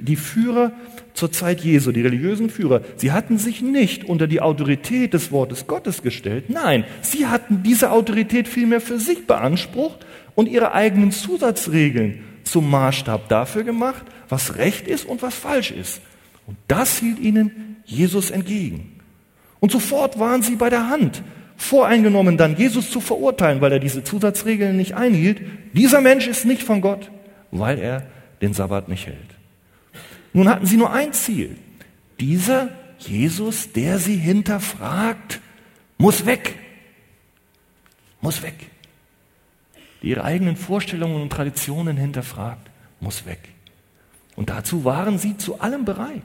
die 0.00 0.16
Führer 0.16 0.72
zur 1.14 1.30
Zeit 1.30 1.60
Jesu, 1.60 1.92
die 1.92 2.02
religiösen 2.02 2.50
Führer, 2.50 2.82
sie 2.96 3.12
hatten 3.12 3.38
sich 3.38 3.62
nicht 3.62 4.02
unter 4.02 4.26
die 4.26 4.40
Autorität 4.40 5.14
des 5.14 5.30
Wortes 5.30 5.68
Gottes 5.68 6.02
gestellt. 6.02 6.50
Nein, 6.50 6.82
sie 7.00 7.28
hatten 7.28 7.62
diese 7.62 7.92
Autorität 7.92 8.48
vielmehr 8.48 8.80
für 8.80 8.98
sich 8.98 9.28
beansprucht 9.28 10.04
und 10.34 10.48
ihre 10.48 10.72
eigenen 10.72 11.12
Zusatzregeln 11.12 12.24
zum 12.42 12.68
Maßstab 12.68 13.28
dafür 13.28 13.62
gemacht, 13.62 14.02
was 14.28 14.56
recht 14.56 14.88
ist 14.88 15.04
und 15.04 15.22
was 15.22 15.36
falsch 15.36 15.70
ist. 15.70 16.00
Und 16.48 16.56
das 16.66 16.98
hielt 16.98 17.20
ihnen 17.20 17.76
Jesus 17.84 18.32
entgegen. 18.32 18.99
Und 19.60 19.70
sofort 19.70 20.18
waren 20.18 20.42
sie 20.42 20.56
bei 20.56 20.70
der 20.70 20.88
Hand, 20.88 21.22
voreingenommen 21.56 22.36
dann 22.36 22.56
Jesus 22.56 22.90
zu 22.90 23.00
verurteilen, 23.00 23.60
weil 23.60 23.72
er 23.72 23.78
diese 23.78 24.02
Zusatzregeln 24.02 24.76
nicht 24.76 24.94
einhielt. 24.94 25.40
Dieser 25.74 26.00
Mensch 26.00 26.26
ist 26.26 26.44
nicht 26.44 26.62
von 26.62 26.80
Gott, 26.80 27.10
weil 27.50 27.78
er 27.78 28.06
den 28.40 28.54
Sabbat 28.54 28.88
nicht 28.88 29.06
hält. 29.06 29.18
Nun 30.32 30.48
hatten 30.48 30.66
sie 30.66 30.76
nur 30.76 30.92
ein 30.92 31.12
Ziel. 31.12 31.56
Dieser 32.18 32.68
Jesus, 32.98 33.72
der 33.72 33.98
sie 33.98 34.16
hinterfragt, 34.16 35.40
muss 35.98 36.26
weg. 36.26 36.54
Muss 38.20 38.42
weg 38.42 38.70
die 40.02 40.10
ihre 40.10 40.24
eigenen 40.24 40.56
Vorstellungen 40.56 41.20
und 41.20 41.30
Traditionen 41.30 41.96
hinterfragt, 41.96 42.70
muss 43.00 43.26
weg. 43.26 43.40
Und 44.36 44.50
dazu 44.50 44.84
waren 44.84 45.18
sie 45.18 45.36
zu 45.36 45.60
allem 45.60 45.84
bereit, 45.84 46.22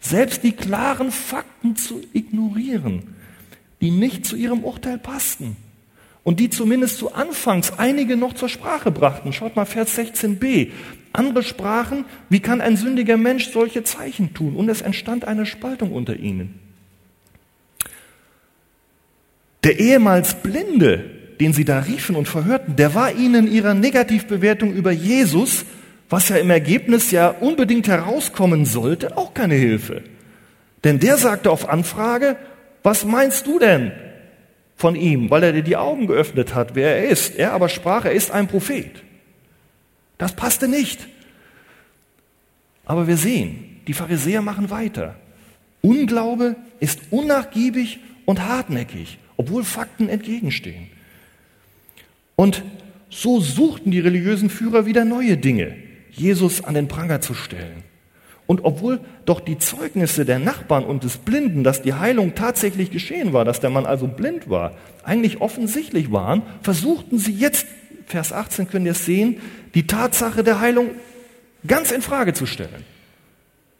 selbst 0.00 0.42
die 0.42 0.52
klaren 0.52 1.10
Fakten 1.10 1.76
zu 1.76 2.00
ignorieren, 2.12 3.14
die 3.80 3.90
nicht 3.90 4.26
zu 4.26 4.36
ihrem 4.36 4.64
Urteil 4.64 4.98
passten 4.98 5.56
und 6.24 6.40
die 6.40 6.50
zumindest 6.50 6.98
zu 6.98 7.14
Anfangs 7.14 7.78
einige 7.78 8.16
noch 8.16 8.34
zur 8.34 8.48
Sprache 8.48 8.90
brachten. 8.90 9.32
Schaut 9.32 9.56
mal 9.56 9.66
Vers 9.66 9.98
16b. 9.98 10.70
Andere 11.12 11.42
sprachen, 11.42 12.04
wie 12.28 12.40
kann 12.40 12.60
ein 12.60 12.76
sündiger 12.76 13.16
Mensch 13.16 13.50
solche 13.50 13.82
Zeichen 13.82 14.34
tun? 14.34 14.54
Und 14.54 14.68
es 14.68 14.82
entstand 14.82 15.24
eine 15.24 15.46
Spaltung 15.46 15.92
unter 15.92 16.16
ihnen. 16.16 16.58
Der 19.64 19.80
ehemals 19.80 20.42
Blinde 20.42 21.18
den 21.40 21.52
sie 21.52 21.64
da 21.64 21.80
riefen 21.80 22.16
und 22.16 22.28
verhörten, 22.28 22.76
der 22.76 22.94
war 22.94 23.14
ihnen 23.14 23.50
ihrer 23.50 23.74
Negativbewertung 23.74 24.72
über 24.72 24.90
Jesus, 24.90 25.64
was 26.08 26.28
ja 26.28 26.36
im 26.36 26.50
Ergebnis 26.50 27.10
ja 27.10 27.28
unbedingt 27.28 27.88
herauskommen 27.88 28.64
sollte, 28.64 29.16
auch 29.16 29.34
keine 29.34 29.54
Hilfe. 29.54 30.02
Denn 30.84 30.98
der 31.00 31.18
sagte 31.18 31.50
auf 31.50 31.68
Anfrage, 31.68 32.36
was 32.82 33.04
meinst 33.04 33.46
du 33.46 33.58
denn 33.58 33.92
von 34.76 34.94
ihm, 34.94 35.28
weil 35.30 35.42
er 35.42 35.52
dir 35.52 35.62
die 35.62 35.76
Augen 35.76 36.06
geöffnet 36.06 36.54
hat, 36.54 36.74
wer 36.74 36.96
er 36.96 37.08
ist. 37.08 37.34
Er 37.34 37.52
aber 37.52 37.68
sprach, 37.68 38.04
er 38.04 38.12
ist 38.12 38.30
ein 38.30 38.46
Prophet. 38.46 39.02
Das 40.18 40.34
passte 40.34 40.68
nicht. 40.68 41.06
Aber 42.84 43.06
wir 43.06 43.16
sehen, 43.16 43.80
die 43.86 43.92
Pharisäer 43.92 44.40
machen 44.40 44.70
weiter. 44.70 45.16
Unglaube 45.82 46.56
ist 46.80 47.00
unnachgiebig 47.10 47.98
und 48.24 48.46
hartnäckig, 48.46 49.18
obwohl 49.36 49.64
Fakten 49.64 50.08
entgegenstehen. 50.08 50.88
Und 52.36 52.62
so 53.10 53.40
suchten 53.40 53.90
die 53.90 54.00
religiösen 54.00 54.48
Führer 54.48 54.86
wieder 54.86 55.04
neue 55.04 55.36
Dinge, 55.36 55.76
Jesus 56.18 56.64
an 56.64 56.74
den 56.74 56.88
Pranger 56.88 57.20
zu 57.20 57.34
stellen. 57.34 57.84
Und 58.46 58.64
obwohl 58.64 59.00
doch 59.26 59.40
die 59.40 59.58
Zeugnisse 59.58 60.24
der 60.24 60.38
Nachbarn 60.38 60.84
und 60.84 61.04
des 61.04 61.18
Blinden, 61.18 61.64
dass 61.64 61.82
die 61.82 61.92
Heilung 61.92 62.34
tatsächlich 62.34 62.90
geschehen 62.90 63.34
war, 63.34 63.44
dass 63.44 63.60
der 63.60 63.68
Mann 63.68 63.84
also 63.84 64.08
blind 64.08 64.48
war, 64.48 64.72
eigentlich 65.04 65.42
offensichtlich 65.42 66.10
waren, 66.10 66.42
versuchten 66.62 67.18
sie 67.18 67.32
jetzt, 67.32 67.66
Vers 68.06 68.32
18 68.32 68.70
können 68.70 68.86
ihr 68.86 68.92
es 68.92 69.04
sehen, 69.04 69.36
die 69.74 69.86
Tatsache 69.86 70.42
der 70.42 70.60
Heilung 70.60 70.92
ganz 71.66 71.90
in 71.90 72.00
Frage 72.00 72.32
zu 72.32 72.46
stellen. 72.46 72.86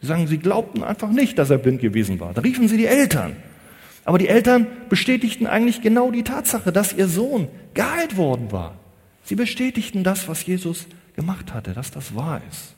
Sie 0.03 0.07
sagen, 0.07 0.27
sie 0.27 0.37
glaubten 0.37 0.83
einfach 0.85 1.11
nicht, 1.11 1.39
dass 1.39 1.49
er 1.49 1.57
blind 1.57 1.81
gewesen 1.81 2.21
war. 2.21 2.35
Da 2.35 2.43
riefen 2.43 2.69
sie 2.69 2.77
die 2.77 2.87
Eltern. 2.87 3.37
Aber 4.05 4.19
die 4.19 4.29
Eltern 4.29 4.67
bestätigten 4.89 5.47
eigentlich 5.47 5.81
genau 5.81 6.11
die 6.11 6.25
Tatsache, 6.25 6.73
dass 6.73 6.93
ihr 6.93 7.09
Sohn 7.09 7.49
geheilt 7.73 8.19
worden 8.19 8.53
war. 8.53 8.75
Sie 9.25 9.35
bestätigten 9.35 10.05
das, 10.05 10.29
was 10.29 10.45
Jesus 10.47 10.87
gemacht 11.19 11.53
hatte, 11.53 11.75
dass 11.75 11.91
das 11.91 12.15
wahr 12.15 12.41
ist. 12.49 12.77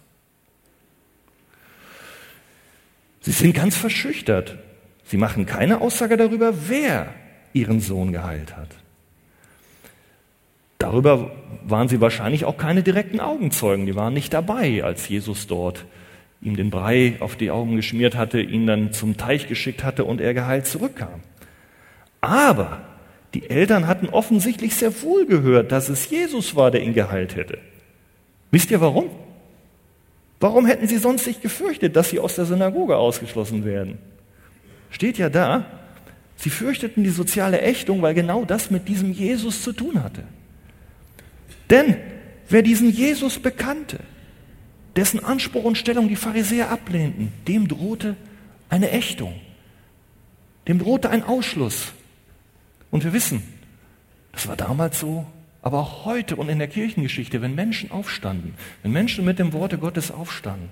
Sie 3.20 3.33
sind 3.33 3.55
ganz 3.55 3.76
verschüchtert. 3.76 4.57
Sie 5.05 5.18
machen 5.18 5.44
keine 5.44 5.83
Aussage 5.83 6.16
darüber, 6.16 6.55
wer 6.68 7.12
ihren 7.53 7.81
Sohn 7.83 8.12
geheilt 8.12 8.57
hat. 8.57 8.68
Darüber 10.79 11.33
waren 11.64 11.88
sie 11.88 12.00
wahrscheinlich 12.00 12.46
auch 12.46 12.57
keine 12.57 12.83
direkten 12.83 13.20
Augenzeugen. 13.20 13.85
Die 13.85 13.94
waren 13.94 14.14
nicht 14.14 14.33
dabei, 14.33 14.83
als 14.85 15.07
Jesus 15.07 15.46
dort 15.46 15.85
ihm 16.40 16.57
den 16.57 16.70
Brei 16.70 17.16
auf 17.20 17.37
die 17.37 17.50
Augen 17.50 17.76
geschmiert 17.76 18.16
hatte, 18.16 18.40
ihn 18.40 18.66
dann 18.66 18.94
zum 18.94 19.18
Teich 19.18 19.48
geschickt 19.48 19.85
hatte 19.85 20.05
und 20.07 20.22
er 20.22 20.33
geheilt 20.33 20.66
zurückkam. 20.66 21.20
Aber 22.22 22.81
die 23.35 23.50
Eltern 23.50 23.87
hatten 23.87 24.09
offensichtlich 24.09 24.74
sehr 24.74 25.03
wohl 25.03 25.26
gehört, 25.26 25.72
dass 25.72 25.90
es 25.90 26.09
Jesus 26.09 26.57
war, 26.57 26.70
der 26.70 26.83
ihn 26.83 26.94
geheilt 26.94 27.37
hätte. 27.37 27.59
Wisst 28.51 28.71
ihr 28.71 28.81
warum? 28.81 29.11
Warum 30.41 30.67
hätten 30.67 30.89
sie 30.89 30.99
sonst 30.99 31.25
sich 31.25 31.41
gefürchtet, 31.41 31.97
dass 31.97 32.11
sie 32.11 32.19
aus 32.19 32.35
der 32.35 32.47
Synagoge 32.47 32.97
ausgeschlossen 32.97 33.65
werden? 33.65 33.99
Steht 34.91 35.19
ja 35.19 35.29
da, 35.29 35.67
sie 36.37 36.51
fürchteten 36.51 37.05
die 37.05 37.11
soziale 37.11 37.61
Ächtung, 37.61 38.03
weil 38.03 38.15
genau 38.15 38.45
das 38.45 38.71
mit 38.71 38.89
diesem 38.89 39.13
Jesus 39.13 39.63
zu 39.63 39.73
tun 39.73 40.03
hatte. 40.03 40.25
Denn 41.69 41.97
wer 42.49 42.63
diesen 42.63 42.91
Jesus 42.91 43.39
bekannte, 43.39 44.01
dessen 44.97 45.23
Anspruch 45.23 45.65
und 45.65 45.79
Stellung 45.79 46.09
die 46.09 46.17
Pharisäer 46.17 46.71
ablehnten, 46.71 47.33
dem 47.47 47.69
drohte 47.69 48.17
eine 48.69 48.91
Ächtung, 48.91 49.35
dem 50.67 50.79
drohte 50.79 51.11
ein 51.11 51.23
Ausschluss. 51.23 51.93
Und 52.91 53.05
wir 53.05 53.13
wissen, 53.13 53.43
das 54.33 54.49
war 54.49 54.57
damals 54.57 54.99
so, 54.99 55.27
aber 55.62 55.79
auch 55.79 56.05
heute 56.05 56.37
und 56.37 56.49
in 56.49 56.59
der 56.59 56.68
Kirchengeschichte, 56.68 57.42
wenn 57.42 57.55
Menschen 57.55 57.90
aufstanden, 57.90 58.55
wenn 58.83 58.92
Menschen 58.92 59.25
mit 59.25 59.38
dem 59.38 59.53
Worte 59.53 59.79
Gottes 59.79 60.11
aufstanden 60.11 60.70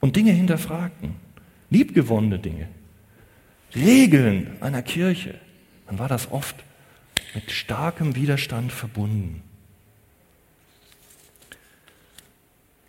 und 0.00 0.16
Dinge 0.16 0.32
hinterfragten, 0.32 1.16
liebgewonnene 1.70 2.38
Dinge, 2.38 2.68
Regeln 3.74 4.56
einer 4.60 4.82
Kirche, 4.82 5.34
dann 5.86 5.98
war 5.98 6.08
das 6.08 6.30
oft 6.30 6.56
mit 7.34 7.50
starkem 7.50 8.14
Widerstand 8.14 8.72
verbunden. 8.72 9.42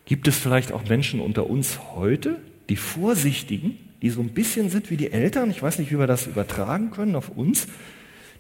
Gibt 0.06 0.27
es 0.27 0.38
vielleicht 0.38 0.71
auch 0.71 0.88
Menschen 0.88 1.19
unter 1.19 1.49
uns 1.49 1.80
heute, 1.95 2.39
die 2.69 2.77
Vorsichtigen, 2.77 3.77
die 4.01 4.10
so 4.10 4.21
ein 4.21 4.30
bisschen 4.30 4.69
sind 4.69 4.89
wie 4.89 4.97
die 4.97 5.12
Eltern, 5.12 5.49
ich 5.49 5.62
weiß 5.62 5.80
nicht, 5.80 5.91
wie 5.91 5.99
wir 5.99 6.08
das 6.08 6.27
übertragen 6.27 6.91
können 6.91 7.15
auf 7.15 7.30
uns, 7.30 7.67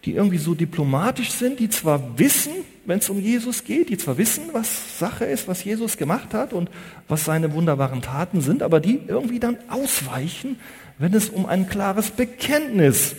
die 0.07 0.13
irgendwie 0.13 0.37
so 0.37 0.55
diplomatisch 0.55 1.31
sind, 1.31 1.59
die 1.59 1.67
zwar 1.67 2.17
wissen, 2.17 2.53
wenn 2.85 2.99
es 2.99 3.09
um 3.09 3.19
Jesus 3.19 3.65
geht, 3.65 3.89
die 3.89 3.97
zwar 3.97 4.17
wissen, 4.17 4.45
was 4.53 4.97
Sache 4.99 5.25
ist, 5.25 5.49
was 5.49 5.65
Jesus 5.65 5.97
gemacht 5.97 6.33
hat 6.33 6.53
und 6.53 6.69
was 7.09 7.25
seine 7.25 7.51
wunderbaren 7.51 8.01
Taten 8.01 8.39
sind, 8.39 8.63
aber 8.63 8.79
die 8.79 9.01
irgendwie 9.05 9.41
dann 9.41 9.57
ausweichen, 9.67 10.55
wenn 10.97 11.13
es 11.13 11.27
um 11.27 11.45
ein 11.45 11.67
klares 11.67 12.11
Bekenntnis 12.11 13.17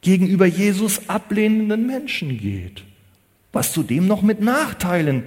gegenüber 0.00 0.46
Jesus 0.46 1.08
ablehnenden 1.08 1.86
Menschen 1.86 2.38
geht, 2.38 2.82
was 3.52 3.72
zudem 3.72 4.08
noch 4.08 4.22
mit 4.22 4.40
Nachteilen 4.40 5.22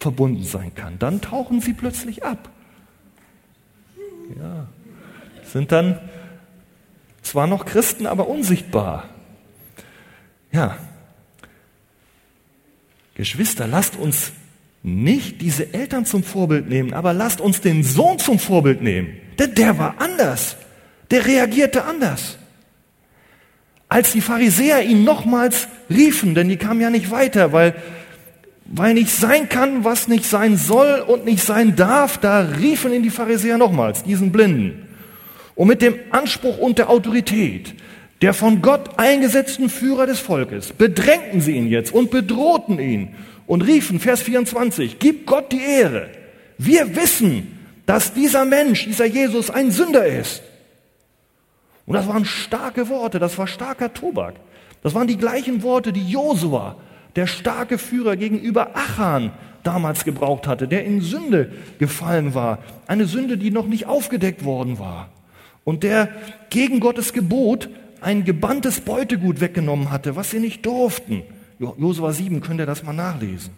verbunden 0.00 0.42
sein 0.42 0.74
kann. 0.74 0.98
Dann 0.98 1.20
tauchen 1.20 1.60
sie 1.60 1.74
plötzlich 1.74 2.24
ab. 2.24 2.50
Ja, 4.36 4.66
sind 5.44 5.70
dann 5.70 6.00
zwar 7.22 7.46
noch 7.46 7.66
Christen, 7.66 8.08
aber 8.08 8.26
unsichtbar. 8.26 9.04
Ja. 10.52 10.78
Geschwister, 13.14 13.66
lasst 13.66 13.96
uns 13.96 14.32
nicht 14.82 15.40
diese 15.40 15.74
Eltern 15.74 16.06
zum 16.06 16.22
Vorbild 16.22 16.68
nehmen, 16.68 16.94
aber 16.94 17.12
lasst 17.12 17.40
uns 17.40 17.60
den 17.60 17.82
Sohn 17.82 18.18
zum 18.18 18.38
Vorbild 18.38 18.80
nehmen. 18.80 19.16
Denn 19.38 19.54
der 19.54 19.78
war 19.78 19.96
anders. 19.98 20.56
Der 21.10 21.26
reagierte 21.26 21.84
anders. 21.84 22.38
Als 23.88 24.12
die 24.12 24.20
Pharisäer 24.20 24.82
ihn 24.82 25.04
nochmals 25.04 25.68
riefen, 25.88 26.34
denn 26.34 26.48
die 26.48 26.58
kamen 26.58 26.80
ja 26.80 26.90
nicht 26.90 27.10
weiter, 27.10 27.52
weil, 27.52 27.74
weil 28.66 28.94
nicht 28.94 29.10
sein 29.10 29.48
kann, 29.48 29.84
was 29.84 30.08
nicht 30.08 30.26
sein 30.26 30.56
soll 30.56 31.00
und 31.06 31.24
nicht 31.24 31.42
sein 31.42 31.74
darf, 31.74 32.18
da 32.18 32.40
riefen 32.40 32.92
ihn 32.92 33.02
die 33.02 33.10
Pharisäer 33.10 33.56
nochmals, 33.56 34.04
diesen 34.04 34.30
Blinden. 34.30 34.86
Und 35.54 35.68
mit 35.68 35.80
dem 35.82 35.94
Anspruch 36.10 36.58
und 36.58 36.78
der 36.78 36.90
Autorität, 36.90 37.74
der 38.22 38.34
von 38.34 38.62
Gott 38.62 38.98
eingesetzten 38.98 39.68
Führer 39.68 40.06
des 40.06 40.18
Volkes, 40.18 40.72
bedrängten 40.72 41.40
sie 41.40 41.52
ihn 41.52 41.68
jetzt 41.68 41.92
und 41.92 42.10
bedrohten 42.10 42.78
ihn 42.78 43.14
und 43.46 43.62
riefen, 43.62 44.00
Vers 44.00 44.22
24, 44.22 44.98
gib 44.98 45.26
Gott 45.26 45.52
die 45.52 45.60
Ehre. 45.60 46.10
Wir 46.58 46.96
wissen, 46.96 47.58
dass 47.86 48.12
dieser 48.12 48.44
Mensch, 48.44 48.84
dieser 48.84 49.06
Jesus 49.06 49.50
ein 49.50 49.70
Sünder 49.70 50.06
ist. 50.06 50.42
Und 51.86 51.94
das 51.94 52.06
waren 52.06 52.24
starke 52.24 52.88
Worte, 52.88 53.18
das 53.18 53.38
war 53.38 53.46
starker 53.46 53.94
Tobak. 53.94 54.34
Das 54.82 54.94
waren 54.94 55.06
die 55.06 55.16
gleichen 55.16 55.62
Worte, 55.62 55.92
die 55.92 56.08
Josua, 56.08 56.76
der 57.16 57.26
starke 57.26 57.78
Führer 57.78 58.16
gegenüber 58.16 58.76
Achan 58.76 59.32
damals 59.62 60.04
gebraucht 60.04 60.46
hatte, 60.46 60.68
der 60.68 60.84
in 60.84 61.00
Sünde 61.00 61.52
gefallen 61.78 62.34
war. 62.34 62.58
Eine 62.86 63.06
Sünde, 63.06 63.38
die 63.38 63.50
noch 63.50 63.66
nicht 63.66 63.86
aufgedeckt 63.86 64.44
worden 64.44 64.78
war. 64.78 65.08
Und 65.64 65.82
der 65.82 66.08
gegen 66.50 66.80
Gottes 66.80 67.12
Gebot 67.12 67.68
ein 68.00 68.24
gebanntes 68.24 68.80
Beutegut 68.80 69.40
weggenommen 69.40 69.90
hatte, 69.90 70.16
was 70.16 70.30
sie 70.30 70.40
nicht 70.40 70.64
durften. 70.64 71.22
Josua 71.58 72.12
7 72.12 72.40
könnt 72.40 72.60
ihr 72.60 72.66
das 72.66 72.82
mal 72.82 72.92
nachlesen. 72.92 73.52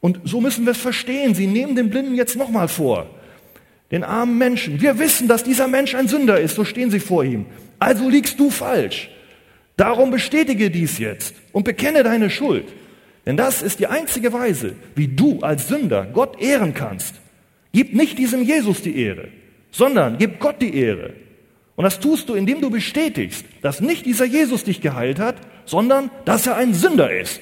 Und 0.00 0.20
so 0.24 0.40
müssen 0.40 0.64
wir 0.64 0.72
es 0.72 0.78
verstehen. 0.78 1.34
Sie 1.34 1.46
nehmen 1.46 1.76
den 1.76 1.90
Blinden 1.90 2.14
jetzt 2.14 2.36
nochmal 2.36 2.68
vor. 2.68 3.06
Den 3.90 4.04
armen 4.04 4.38
Menschen. 4.38 4.80
Wir 4.80 4.98
wissen, 4.98 5.28
dass 5.28 5.44
dieser 5.44 5.68
Mensch 5.68 5.94
ein 5.94 6.08
Sünder 6.08 6.40
ist. 6.40 6.56
So 6.56 6.64
stehen 6.64 6.90
sie 6.90 6.98
vor 6.98 7.24
ihm. 7.24 7.46
Also 7.78 8.08
liegst 8.08 8.40
du 8.40 8.50
falsch. 8.50 9.10
Darum 9.76 10.10
bestätige 10.10 10.70
dies 10.70 10.98
jetzt 10.98 11.34
und 11.52 11.64
bekenne 11.64 12.02
deine 12.02 12.30
Schuld. 12.30 12.66
Denn 13.26 13.36
das 13.36 13.62
ist 13.62 13.78
die 13.78 13.86
einzige 13.86 14.32
Weise, 14.32 14.74
wie 14.94 15.08
du 15.08 15.40
als 15.40 15.68
Sünder 15.68 16.06
Gott 16.12 16.40
ehren 16.40 16.74
kannst. 16.74 17.14
Gib 17.72 17.94
nicht 17.94 18.18
diesem 18.18 18.42
Jesus 18.42 18.82
die 18.82 18.98
Ehre, 18.98 19.28
sondern 19.70 20.18
gib 20.18 20.40
Gott 20.40 20.60
die 20.60 20.74
Ehre. 20.76 21.14
Und 21.74 21.84
das 21.84 22.00
tust 22.00 22.28
du, 22.28 22.34
indem 22.34 22.60
du 22.60 22.70
bestätigst, 22.70 23.44
dass 23.62 23.80
nicht 23.80 24.04
dieser 24.04 24.24
Jesus 24.24 24.64
dich 24.64 24.80
geheilt 24.80 25.18
hat, 25.18 25.36
sondern 25.64 26.10
dass 26.24 26.46
er 26.46 26.56
ein 26.56 26.74
Sünder 26.74 27.10
ist. 27.10 27.40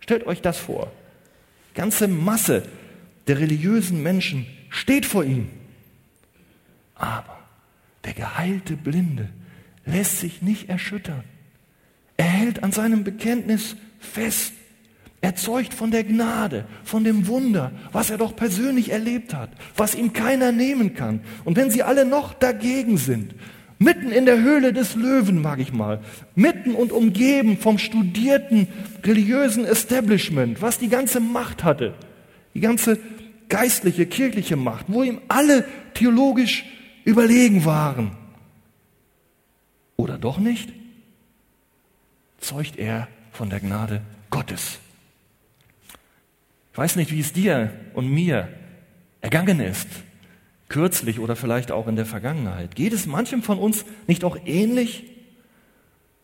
Stellt 0.00 0.26
euch 0.26 0.42
das 0.42 0.58
vor. 0.58 0.92
Die 1.70 1.80
ganze 1.80 2.08
Masse 2.08 2.62
der 3.26 3.38
religiösen 3.38 4.02
Menschen 4.02 4.46
steht 4.70 5.06
vor 5.06 5.24
ihm. 5.24 5.50
Aber 6.94 7.38
der 8.04 8.14
geheilte 8.14 8.74
Blinde 8.74 9.28
lässt 9.84 10.18
sich 10.18 10.42
nicht 10.42 10.68
erschüttern. 10.68 11.24
Er 12.16 12.26
hält 12.26 12.62
an 12.62 12.72
seinem 12.72 13.04
Bekenntnis 13.04 13.76
fest. 13.98 14.52
Er 15.20 15.34
zeugt 15.34 15.74
von 15.74 15.90
der 15.90 16.04
Gnade, 16.04 16.64
von 16.84 17.02
dem 17.02 17.26
Wunder, 17.26 17.72
was 17.90 18.10
er 18.10 18.18
doch 18.18 18.36
persönlich 18.36 18.92
erlebt 18.92 19.34
hat, 19.34 19.50
was 19.76 19.96
ihm 19.96 20.12
keiner 20.12 20.52
nehmen 20.52 20.94
kann. 20.94 21.20
Und 21.44 21.56
wenn 21.56 21.70
sie 21.70 21.82
alle 21.82 22.04
noch 22.04 22.34
dagegen 22.34 22.98
sind, 22.98 23.34
mitten 23.80 24.12
in 24.12 24.26
der 24.26 24.40
Höhle 24.40 24.72
des 24.72 24.94
Löwen, 24.94 25.42
mag 25.42 25.58
ich 25.58 25.72
mal, 25.72 26.00
mitten 26.36 26.74
und 26.74 26.92
umgeben 26.92 27.58
vom 27.58 27.78
studierten 27.78 28.68
religiösen 29.04 29.64
Establishment, 29.64 30.62
was 30.62 30.78
die 30.78 30.88
ganze 30.88 31.18
Macht 31.18 31.64
hatte, 31.64 31.94
die 32.54 32.60
ganze 32.60 32.98
geistliche, 33.48 34.06
kirchliche 34.06 34.56
Macht, 34.56 34.86
wo 34.88 35.02
ihm 35.02 35.20
alle 35.26 35.64
theologisch 35.94 36.64
überlegen 37.04 37.64
waren. 37.64 38.12
Oder 39.96 40.16
doch 40.16 40.38
nicht? 40.38 40.72
Zeugt 42.38 42.76
er 42.76 43.08
von 43.32 43.50
der 43.50 43.58
Gnade 43.58 44.02
Gottes. 44.30 44.78
Weiß 46.78 46.94
nicht, 46.94 47.10
wie 47.10 47.18
es 47.18 47.32
dir 47.32 47.72
und 47.92 48.08
mir 48.08 48.48
ergangen 49.20 49.58
ist, 49.58 49.88
kürzlich 50.68 51.18
oder 51.18 51.34
vielleicht 51.34 51.72
auch 51.72 51.88
in 51.88 51.96
der 51.96 52.06
Vergangenheit. 52.06 52.76
Geht 52.76 52.92
es 52.92 53.04
manchem 53.04 53.42
von 53.42 53.58
uns 53.58 53.84
nicht 54.06 54.22
auch 54.22 54.38
ähnlich? 54.44 55.02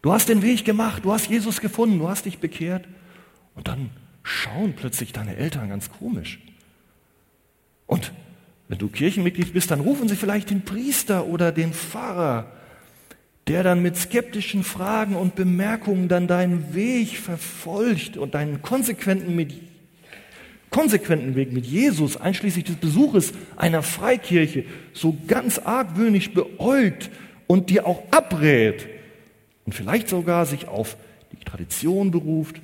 Du 0.00 0.12
hast 0.12 0.28
den 0.28 0.42
Weg 0.42 0.64
gemacht, 0.64 1.04
du 1.04 1.12
hast 1.12 1.28
Jesus 1.28 1.60
gefunden, 1.60 1.98
du 1.98 2.08
hast 2.08 2.26
dich 2.26 2.38
bekehrt 2.38 2.86
und 3.56 3.66
dann 3.66 3.90
schauen 4.22 4.74
plötzlich 4.76 5.12
deine 5.12 5.34
Eltern 5.34 5.70
ganz 5.70 5.90
komisch. 5.90 6.38
Und 7.86 8.12
wenn 8.68 8.78
du 8.78 8.86
Kirchenmitglied 8.86 9.54
bist, 9.54 9.72
dann 9.72 9.80
rufen 9.80 10.06
sie 10.06 10.14
vielleicht 10.14 10.50
den 10.50 10.62
Priester 10.62 11.26
oder 11.26 11.50
den 11.50 11.72
Pfarrer, 11.72 12.52
der 13.48 13.64
dann 13.64 13.82
mit 13.82 13.96
skeptischen 13.96 14.62
Fragen 14.62 15.16
und 15.16 15.34
Bemerkungen 15.34 16.06
dann 16.06 16.28
deinen 16.28 16.76
Weg 16.76 17.18
verfolgt 17.18 18.16
und 18.16 18.36
deinen 18.36 18.62
konsequenten 18.62 19.34
konsequenten 20.74 21.36
Weg 21.36 21.52
mit 21.52 21.66
Jesus, 21.66 22.16
einschließlich 22.16 22.64
des 22.64 22.74
Besuches 22.74 23.32
einer 23.54 23.84
Freikirche, 23.84 24.64
so 24.92 25.16
ganz 25.28 25.60
argwöhnisch 25.60 26.34
beäugt 26.34 27.10
und 27.46 27.70
dir 27.70 27.86
auch 27.86 28.02
abrät 28.10 28.88
und 29.66 29.72
vielleicht 29.72 30.08
sogar 30.08 30.46
sich 30.46 30.66
auf 30.66 30.96
die 31.30 31.44
Tradition 31.44 32.10
beruft, 32.10 32.56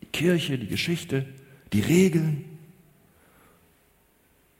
die 0.00 0.06
Kirche, 0.06 0.58
die 0.58 0.68
Geschichte, 0.68 1.26
die 1.72 1.80
Regeln. 1.80 2.44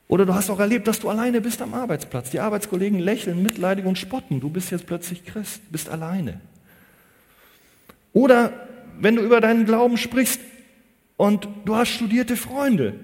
Oder 0.09 0.27
du 0.27 0.35
hast 0.35 0.51
auch 0.51 0.59
erlebt, 0.59 0.89
dass 0.89 0.99
du 0.99 1.09
alleine 1.09 1.41
bist 1.41 1.63
am 1.63 1.75
Arbeitsplatz. 1.75 2.31
Die 2.31 2.41
Arbeitskollegen 2.41 2.99
lächeln 2.99 3.41
mitleidig 3.41 3.85
und 3.85 3.99
spotten. 3.99 4.41
Du 4.41 4.51
bist 4.51 4.73
jetzt 4.73 4.87
plötzlich 4.87 5.25
Christ, 5.25 5.63
bist 5.71 5.89
alleine. 5.89 6.41
Oder 8.13 8.53
wenn 8.99 9.15
du 9.15 9.23
über 9.23 9.41
deinen 9.41 9.65
Glauben 9.65 9.97
sprichst 9.97 10.41
und 11.21 11.47
du 11.67 11.77
hast 11.77 11.91
studierte 11.91 12.35
Freunde, 12.35 12.95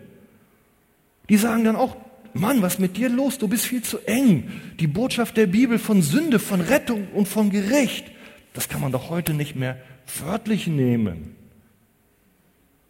die 1.28 1.36
sagen 1.36 1.64
dann 1.64 1.76
auch, 1.76 1.94
Mann, 2.32 2.62
was 2.62 2.78
mit 2.78 2.96
dir 2.96 3.10
los? 3.10 3.36
Du 3.36 3.46
bist 3.46 3.66
viel 3.66 3.82
zu 3.82 3.98
eng. 4.06 4.50
Die 4.80 4.86
Botschaft 4.86 5.36
der 5.36 5.46
Bibel 5.46 5.78
von 5.78 6.00
Sünde, 6.00 6.38
von 6.38 6.62
Rettung 6.62 7.08
und 7.08 7.28
von 7.28 7.50
Gericht, 7.50 8.10
das 8.54 8.70
kann 8.70 8.80
man 8.80 8.90
doch 8.90 9.10
heute 9.10 9.34
nicht 9.34 9.54
mehr 9.54 9.76
wörtlich 10.24 10.66
nehmen. 10.66 11.36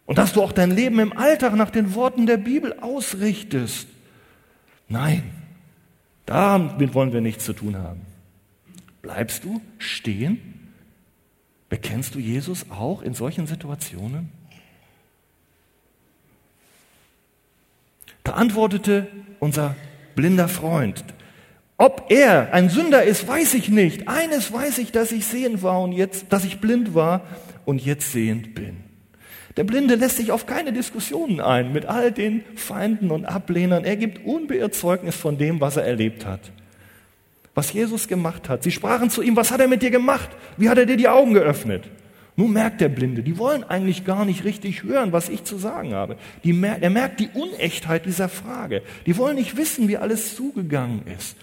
Und 0.05 0.17
dass 0.17 0.31
du 0.31 0.41
auch 0.41 0.53
dein 0.53 0.71
Leben 0.71 0.97
im 0.99 1.11
Alltag 1.11 1.57
nach 1.57 1.71
den 1.71 1.93
Worten 1.93 2.25
der 2.25 2.37
Bibel 2.37 2.79
ausrichtest. 2.79 3.89
Nein, 4.87 5.23
damit 6.25 6.93
wollen 6.93 7.11
wir 7.11 7.19
nichts 7.19 7.43
zu 7.43 7.51
tun 7.51 7.75
haben. 7.75 7.99
Bleibst 9.01 9.43
du 9.43 9.59
stehen? 9.77 10.39
Bekennst 11.67 12.15
du 12.15 12.19
Jesus 12.19 12.71
auch 12.71 13.01
in 13.01 13.13
solchen 13.13 13.45
Situationen? 13.45 14.36
Da 18.27 18.33
antwortete 18.33 19.07
unser 19.39 19.77
blinder 20.15 20.49
Freund, 20.49 21.01
ob 21.77 22.07
er 22.09 22.53
ein 22.53 22.69
Sünder 22.69 23.03
ist, 23.03 23.25
weiß 23.25 23.53
ich 23.53 23.69
nicht. 23.69 24.09
Eines 24.09 24.51
weiß 24.51 24.79
ich, 24.79 24.91
dass 24.91 25.13
ich 25.13 25.25
sehend 25.25 25.63
war 25.63 25.79
und 25.79 25.93
jetzt, 25.93 26.25
dass 26.27 26.43
ich 26.43 26.59
blind 26.59 26.93
war 26.93 27.21
und 27.63 27.85
jetzt 27.85 28.11
sehend 28.11 28.53
bin. 28.53 28.83
Der 29.55 29.63
Blinde 29.63 29.95
lässt 29.95 30.17
sich 30.17 30.33
auf 30.33 30.45
keine 30.45 30.73
Diskussionen 30.73 31.39
ein 31.39 31.71
mit 31.71 31.85
all 31.85 32.11
den 32.11 32.43
Feinden 32.57 33.11
und 33.11 33.23
Ablehnern. 33.23 33.85
Er 33.85 33.95
gibt 33.95 34.25
unbeirrt 34.25 34.75
Zeugnis 34.75 35.15
von 35.15 35.37
dem, 35.37 35.61
was 35.61 35.77
er 35.77 35.85
erlebt 35.85 36.25
hat. 36.25 36.41
Was 37.55 37.71
Jesus 37.71 38.09
gemacht 38.09 38.49
hat. 38.49 38.61
Sie 38.61 38.71
sprachen 38.71 39.09
zu 39.09 39.21
ihm, 39.21 39.37
was 39.37 39.51
hat 39.51 39.61
er 39.61 39.69
mit 39.69 39.81
dir 39.81 39.91
gemacht? 39.91 40.31
Wie 40.57 40.67
hat 40.67 40.77
er 40.77 40.85
dir 40.85 40.97
die 40.97 41.07
Augen 41.07 41.33
geöffnet? 41.33 41.85
Nun 42.39 42.53
merkt 42.53 42.81
der 42.81 42.89
Blinde, 42.89 43.23
die 43.23 43.39
wollen 43.39 43.63
eigentlich 43.63 44.05
gar 44.05 44.23
nicht 44.23 44.43
richtig 44.43 44.83
hören, 44.83 45.11
was 45.11 45.27
ich 45.27 45.43
zu 45.43 45.57
sagen 45.57 45.95
habe. 45.95 46.17
Mer 46.43 46.77
er 46.79 46.91
merkt 46.91 47.19
die 47.19 47.29
Unechtheit 47.29 48.05
dieser 48.05 48.29
Frage. 48.29 48.83
Die 49.07 49.17
wollen 49.17 49.37
nicht 49.37 49.57
wissen, 49.57 49.87
wie 49.87 49.97
alles 49.97 50.35
zugegangen 50.35 51.01
ist. 51.17 51.35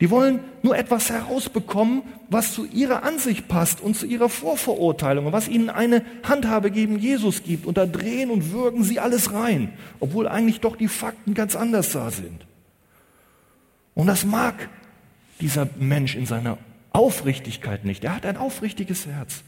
Die 0.00 0.08
wollen 0.08 0.38
nur 0.62 0.76
etwas 0.76 1.10
herausbekommen, 1.10 2.02
was 2.28 2.52
zu 2.52 2.64
ihrer 2.64 3.02
Ansicht 3.02 3.48
passt 3.48 3.80
und 3.80 3.96
zu 3.96 4.06
ihrer 4.06 4.28
Vorverurteilung, 4.28 5.32
was 5.32 5.48
ihnen 5.48 5.68
eine 5.68 6.04
Handhabe 6.22 6.70
geben 6.70 6.96
Jesus 6.96 7.42
gibt. 7.42 7.66
Und 7.66 7.76
da 7.76 7.84
drehen 7.84 8.30
und 8.30 8.52
würgen 8.52 8.84
sie 8.84 9.00
alles 9.00 9.32
rein, 9.32 9.72
obwohl 9.98 10.28
eigentlich 10.28 10.60
doch 10.60 10.76
die 10.76 10.86
Fakten 10.88 11.34
ganz 11.34 11.56
anders 11.56 11.90
da 11.90 12.12
sind. 12.12 12.46
Und 13.94 14.06
das 14.06 14.24
mag 14.24 14.68
dieser 15.40 15.66
Mensch 15.76 16.14
in 16.14 16.26
seiner 16.26 16.58
Aufrichtigkeit 16.92 17.84
nicht. 17.84 18.04
Er 18.04 18.14
hat 18.14 18.26
ein 18.26 18.36
aufrichtiges 18.36 19.06
Herz. 19.06 19.42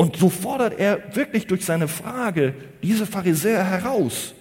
Und 0.00 0.16
so 0.16 0.30
fordert 0.30 0.80
er 0.80 1.14
wirklich 1.14 1.46
durch 1.46 1.66
seine 1.66 1.86
Frage 1.86 2.54
diese 2.82 3.04
Pharisäer 3.04 3.62
heraus 3.64 4.32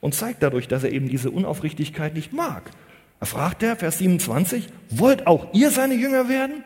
und 0.00 0.14
zeigt 0.14 0.44
dadurch, 0.44 0.68
dass 0.68 0.84
er 0.84 0.92
eben 0.92 1.08
diese 1.08 1.32
Unaufrichtigkeit 1.32 2.14
nicht 2.14 2.32
mag. 2.32 2.70
Da 3.18 3.26
fragt 3.26 3.64
er, 3.64 3.74
Vers 3.74 3.98
27, 3.98 4.68
wollt 4.90 5.26
auch 5.26 5.52
ihr 5.52 5.72
seine 5.72 5.94
Jünger 5.94 6.28
werden? 6.28 6.62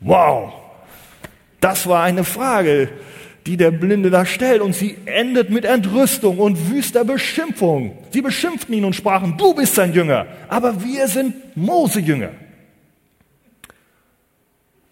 Wow, 0.00 0.52
das 1.62 1.86
war 1.86 2.02
eine 2.02 2.24
Frage, 2.24 2.90
die 3.46 3.56
der 3.56 3.70
Blinde 3.70 4.10
da 4.10 4.26
stellt 4.26 4.60
und 4.60 4.74
sie 4.74 4.98
endet 5.06 5.48
mit 5.48 5.64
Entrüstung 5.64 6.40
und 6.40 6.70
wüster 6.70 7.02
Beschimpfung. 7.02 7.96
Sie 8.10 8.20
beschimpften 8.20 8.74
ihn 8.74 8.84
und 8.84 8.94
sprachen, 8.94 9.38
du 9.38 9.54
bist 9.54 9.74
sein 9.74 9.94
Jünger, 9.94 10.26
aber 10.48 10.84
wir 10.84 11.08
sind 11.08 11.56
Mose-Jünger. 11.56 12.32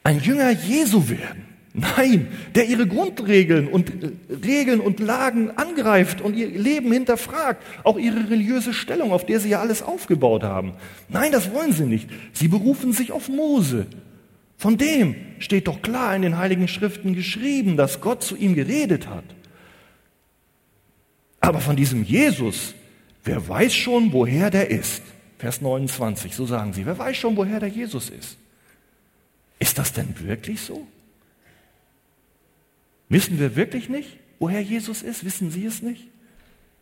Ein 0.04 0.20
Jünger 0.20 0.52
Jesu 0.52 1.06
werden. 1.06 1.51
Nein, 1.74 2.28
der 2.54 2.68
ihre 2.68 2.86
Grundregeln 2.86 3.66
und 3.66 3.90
äh, 4.02 4.10
Regeln 4.44 4.80
und 4.80 5.00
Lagen 5.00 5.50
angreift 5.52 6.20
und 6.20 6.36
ihr 6.36 6.48
Leben 6.48 6.92
hinterfragt, 6.92 7.62
auch 7.82 7.98
ihre 7.98 8.28
religiöse 8.28 8.74
Stellung, 8.74 9.10
auf 9.10 9.24
der 9.24 9.40
sie 9.40 9.48
ja 9.48 9.60
alles 9.60 9.82
aufgebaut 9.82 10.42
haben. 10.42 10.74
Nein, 11.08 11.32
das 11.32 11.52
wollen 11.52 11.72
sie 11.72 11.86
nicht. 11.86 12.10
Sie 12.34 12.48
berufen 12.48 12.92
sich 12.92 13.10
auf 13.10 13.28
Mose. 13.30 13.86
Von 14.58 14.76
dem 14.76 15.16
steht 15.38 15.66
doch 15.66 15.80
klar 15.80 16.14
in 16.14 16.22
den 16.22 16.36
heiligen 16.36 16.68
Schriften 16.68 17.14
geschrieben, 17.14 17.78
dass 17.78 18.02
Gott 18.02 18.22
zu 18.22 18.36
ihm 18.36 18.54
geredet 18.54 19.08
hat. 19.08 19.24
Aber 21.40 21.60
von 21.60 21.74
diesem 21.74 22.04
Jesus, 22.04 22.74
wer 23.24 23.48
weiß 23.48 23.74
schon, 23.74 24.12
woher 24.12 24.50
der 24.50 24.70
ist? 24.70 25.02
Vers 25.38 25.62
29, 25.62 26.34
so 26.34 26.44
sagen 26.46 26.74
sie, 26.74 26.86
wer 26.86 26.98
weiß 26.98 27.16
schon, 27.16 27.36
woher 27.36 27.58
der 27.58 27.70
Jesus 27.70 28.10
ist? 28.10 28.36
Ist 29.58 29.78
das 29.78 29.92
denn 29.92 30.14
wirklich 30.20 30.60
so? 30.60 30.86
Wissen 33.12 33.38
wir 33.38 33.56
wirklich 33.56 33.90
nicht, 33.90 34.16
woher 34.38 34.62
Jesus 34.62 35.02
ist? 35.02 35.22
Wissen 35.22 35.50
Sie 35.50 35.66
es 35.66 35.82
nicht? 35.82 36.08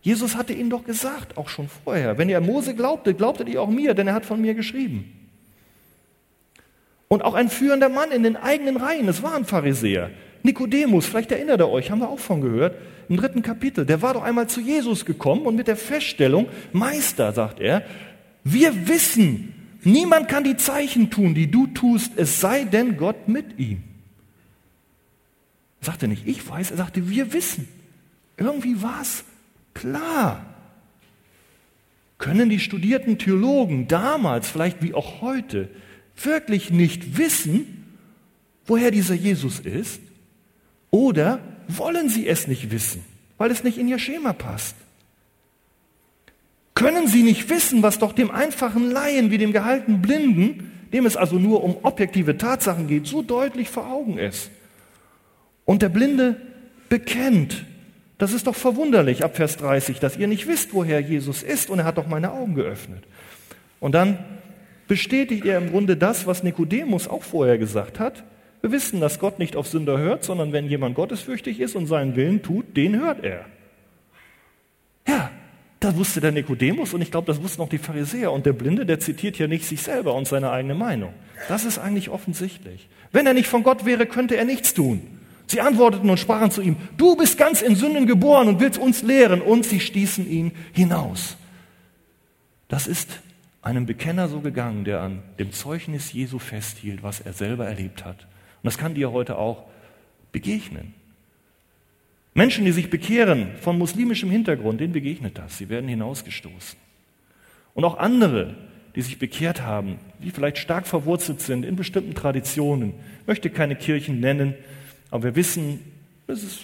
Jesus 0.01 0.37
hatte 0.37 0.53
ihnen 0.53 0.71
doch 0.71 0.85
gesagt, 0.85 1.37
auch 1.37 1.49
schon 1.49 1.69
vorher, 1.69 2.19
wenn 2.19 2.29
ihr 2.29 2.41
Mose 2.41 2.73
glaubtet, 2.77 3.19
glaubtet 3.19 3.49
ihr 3.49 3.61
auch 3.61 3.69
mir, 3.69 3.95
denn 3.95 4.07
er 4.07 4.15
hat 4.15 4.25
von 4.25 4.41
mir 4.41 4.55
geschrieben. 4.55 5.13
Und 7.09 7.23
auch 7.23 7.35
ein 7.35 7.49
führender 7.49 7.89
Mann 7.89 8.13
in 8.13 8.23
den 8.23 8.37
eigenen 8.37 8.77
Reihen, 8.77 9.09
es 9.09 9.25
war 9.25 9.35
ein 9.35 9.45
Pharisäer, 9.45 10.11
Nikodemus, 10.45 11.07
vielleicht 11.07 11.33
erinnert 11.33 11.61
ihr 11.61 11.69
euch, 11.69 11.91
haben 11.91 11.99
wir 11.99 12.09
auch 12.09 12.21
von 12.21 12.41
gehört, 12.41 12.77
im 13.09 13.17
dritten 13.17 13.43
Kapitel, 13.43 13.85
der 13.85 14.01
war 14.01 14.15
doch 14.15 14.23
einmal 14.23 14.47
zu 14.47 14.61
Jesus 14.61 15.05
gekommen 15.05 15.47
und 15.47 15.57
mit 15.57 15.67
der 15.67 15.77
Feststellung, 15.77 16.47
Meister, 16.73 17.33
sagt 17.33 17.59
er, 17.59 17.83
wir 18.45 18.87
wissen, 18.87 19.53
niemand 19.83 20.29
kann 20.29 20.45
die 20.45 20.57
Zeichen 20.57 21.11
tun, 21.11 21.35
die 21.35 21.51
du 21.51 21.67
tust, 21.67 22.13
es 22.15 22.41
sei 22.41 22.63
denn 22.63 22.97
Gott 22.97 23.27
mit 23.27 23.59
ihm. 23.59 23.83
Er 25.81 25.87
sagte 25.87 26.09
nicht, 26.09 26.27
ich 26.27 26.47
weiß, 26.47 26.71
er 26.71 26.77
sagte, 26.77 27.09
wir 27.09 27.33
wissen. 27.33 27.69
Irgendwie 28.37 28.83
war 28.83 29.01
es 29.01 29.25
klar. 29.75 30.45
Können 32.19 32.51
die 32.51 32.59
studierten 32.59 33.19
Theologen 33.19 33.89
damals, 33.89 34.51
vielleicht 34.51 34.83
wie 34.83 34.93
auch 34.93 35.23
heute, 35.23 35.71
wirklich 36.23 36.71
nicht 36.71 37.17
wissen, 37.17 37.97
woher 38.67 38.91
dieser 38.91 39.15
Jesus 39.15 39.61
ist? 39.61 40.01
Oder 40.91 41.41
wollen 41.67 42.09
sie 42.09 42.27
es 42.27 42.47
nicht 42.47 42.71
wissen, 42.71 43.03
weil 43.39 43.51
es 43.51 43.65
nicht 43.65 43.79
in 43.79 43.89
ihr 43.89 43.99
Schema 43.99 44.33
passt? 44.35 44.77
Können 46.75 47.09
sie 47.09 47.23
nicht 47.23 47.49
wissen, 47.49 47.83
was 47.83 47.99
doch 47.99 48.13
dem 48.13 48.31
einfachen 48.31 48.91
Laien 48.91 49.31
wie 49.31 49.39
dem 49.39 49.53
gehaltenen 49.53 50.03
Blinden, 50.03 50.73
dem 50.93 51.07
es 51.07 51.17
also 51.17 51.39
nur 51.39 51.63
um 51.65 51.77
objektive 51.83 52.37
Tatsachen 52.37 52.87
geht, 52.87 53.07
so 53.07 53.23
deutlich 53.23 53.69
vor 53.71 53.87
Augen 53.87 54.19
ist? 54.19 54.51
Und 55.65 55.83
der 55.83 55.89
Blinde 55.89 56.37
bekennt. 56.89 57.65
Das 58.19 58.33
ist 58.35 58.47
doch 58.47 58.55
verwunderlich 58.55 59.25
ab 59.25 59.37
Vers 59.37 59.57
30, 59.57 59.99
dass 59.99 60.17
ihr 60.17 60.27
nicht 60.27 60.47
wisst, 60.47 60.75
woher 60.75 61.01
Jesus 61.01 61.43
ist 61.43 61.71
und 61.71 61.79
er 61.79 61.85
hat 61.87 61.97
doch 61.97 62.07
meine 62.07 62.33
Augen 62.33 62.55
geöffnet. 62.55 63.05
Und 63.81 63.95
dann 63.95 64.19
bestätigt 64.89 65.47
er 65.47 65.57
im 65.57 65.71
Grunde 65.71 65.97
das, 65.97 66.27
was 66.27 66.43
Nikodemus 66.43 67.09
auch 67.09 67.23
vorher 67.23 67.57
gesagt 67.57 67.99
hat. 67.99 68.25
Wir 68.61 68.73
wissen, 68.73 69.01
dass 69.01 69.19
Gott 69.19 69.39
nicht 69.39 69.57
auf 69.57 69.69
Sünder 69.69 69.97
hört, 69.97 70.25
sondern 70.25 70.53
wenn 70.53 70.69
jemand 70.69 70.97
gottesfürchtig 70.97 71.61
ist 71.61 71.77
und 71.77 71.87
seinen 71.87 72.15
Willen 72.15 72.43
tut, 72.43 72.77
den 72.77 73.01
hört 73.01 73.25
er. 73.25 73.47
Ja, 75.09 75.31
das 75.81 75.97
wusste 75.97 76.21
der 76.21 76.33
Nikodemus 76.33 76.93
und 76.93 77.01
ich 77.01 77.11
glaube, 77.11 77.27
das 77.27 77.43
wussten 77.43 77.63
auch 77.63 77.71
die 77.71 77.79
Pharisäer. 77.79 78.33
Und 78.33 78.45
der 78.45 78.53
Blinde, 78.53 78.85
der 78.85 79.01
zitiert 79.01 79.39
ja 79.39 79.47
nicht 79.47 79.65
sich 79.65 79.81
selber 79.81 80.15
und 80.15 80.29
seine 80.29 80.51
eigene 80.51 80.75
Meinung. 80.75 81.15
Das 81.49 81.65
ist 81.65 81.79
eigentlich 81.79 82.11
offensichtlich. 82.11 82.89
Wenn 83.13 83.27
er 83.27 83.33
nicht 83.33 83.49
von 83.49 83.63
Gott 83.63 83.87
wäre, 83.87 84.05
könnte 84.05 84.37
er 84.37 84.45
nichts 84.45 84.75
tun. 84.75 85.20
Sie 85.51 85.61
antworteten 85.61 86.09
und 86.09 86.21
sprachen 86.21 86.53
zu 86.53 86.63
ihm, 86.63 86.77
du 86.97 87.17
bist 87.17 87.37
ganz 87.37 87.61
in 87.61 87.75
Sünden 87.75 88.07
geboren 88.07 88.47
und 88.47 88.61
willst 88.61 88.79
uns 88.79 89.03
lehren. 89.03 89.43
Und 89.43 89.67
sie 89.67 89.81
stießen 89.81 90.31
ihn 90.31 90.53
hinaus. 90.73 91.37
Das 92.69 92.87
ist 92.87 93.19
einem 93.61 93.85
Bekenner 93.85 94.29
so 94.29 94.43
gegangen, 94.43 94.85
der 94.85 95.01
an 95.01 95.25
dem 95.41 95.51
Zeugnis 95.51 96.13
Jesu 96.13 96.39
festhielt, 96.39 97.03
was 97.03 97.19
er 97.19 97.33
selber 97.33 97.67
erlebt 97.67 98.05
hat. 98.05 98.29
Und 98.63 98.67
das 98.67 98.79
kann 98.79 98.95
dir 98.95 99.11
heute 99.11 99.39
auch 99.39 99.65
begegnen. 100.31 100.95
Menschen, 102.33 102.65
die 102.65 102.71
sich 102.71 102.89
bekehren 102.89 103.57
von 103.61 103.77
muslimischem 103.77 104.31
Hintergrund, 104.31 104.81
denen 104.81 104.93
begegnet 104.93 105.37
das. 105.37 105.59
Sie 105.59 105.69
werden 105.69 105.89
hinausgestoßen. 105.89 106.79
Und 107.75 107.85
auch 107.85 107.99
andere, 107.99 108.55
die 108.95 109.03
sich 109.03 109.19
bekehrt 109.19 109.63
haben, 109.63 109.99
die 110.23 110.31
vielleicht 110.31 110.59
stark 110.59 110.87
verwurzelt 110.87 111.41
sind 111.41 111.65
in 111.65 111.75
bestimmten 111.75 112.15
Traditionen. 112.15 112.95
Möchte 113.27 113.51
keine 113.51 113.75
Kirchen 113.75 114.21
nennen, 114.21 114.55
aber 115.11 115.25
wir 115.25 115.37
wissen, 115.37 115.81
ist, 116.27 116.61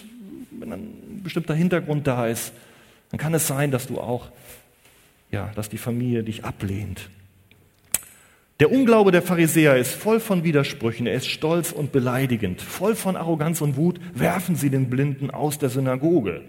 wenn 0.51 0.73
ein 0.73 1.21
bestimmter 1.23 1.53
Hintergrund 1.53 2.07
da 2.07 2.27
ist, 2.27 2.53
dann 3.11 3.19
kann 3.19 3.33
es 3.33 3.47
sein, 3.47 3.71
dass 3.71 3.87
du 3.87 3.99
auch, 3.99 4.29
ja, 5.31 5.51
dass 5.55 5.69
die 5.69 5.77
Familie 5.77 6.23
dich 6.23 6.43
ablehnt. 6.43 7.09
Der 8.59 8.71
Unglaube 8.71 9.11
der 9.11 9.21
Pharisäer 9.21 9.77
ist 9.77 9.93
voll 9.93 10.19
von 10.19 10.43
Widersprüchen, 10.43 11.05
er 11.05 11.13
ist 11.13 11.27
stolz 11.27 11.71
und 11.71 11.91
beleidigend, 11.91 12.59
voll 12.59 12.95
von 12.95 13.15
Arroganz 13.15 13.61
und 13.61 13.77
Wut. 13.77 13.99
Werfen 14.15 14.55
sie 14.55 14.71
den 14.71 14.89
Blinden 14.89 15.29
aus 15.29 15.59
der 15.59 15.69
Synagoge, 15.69 16.41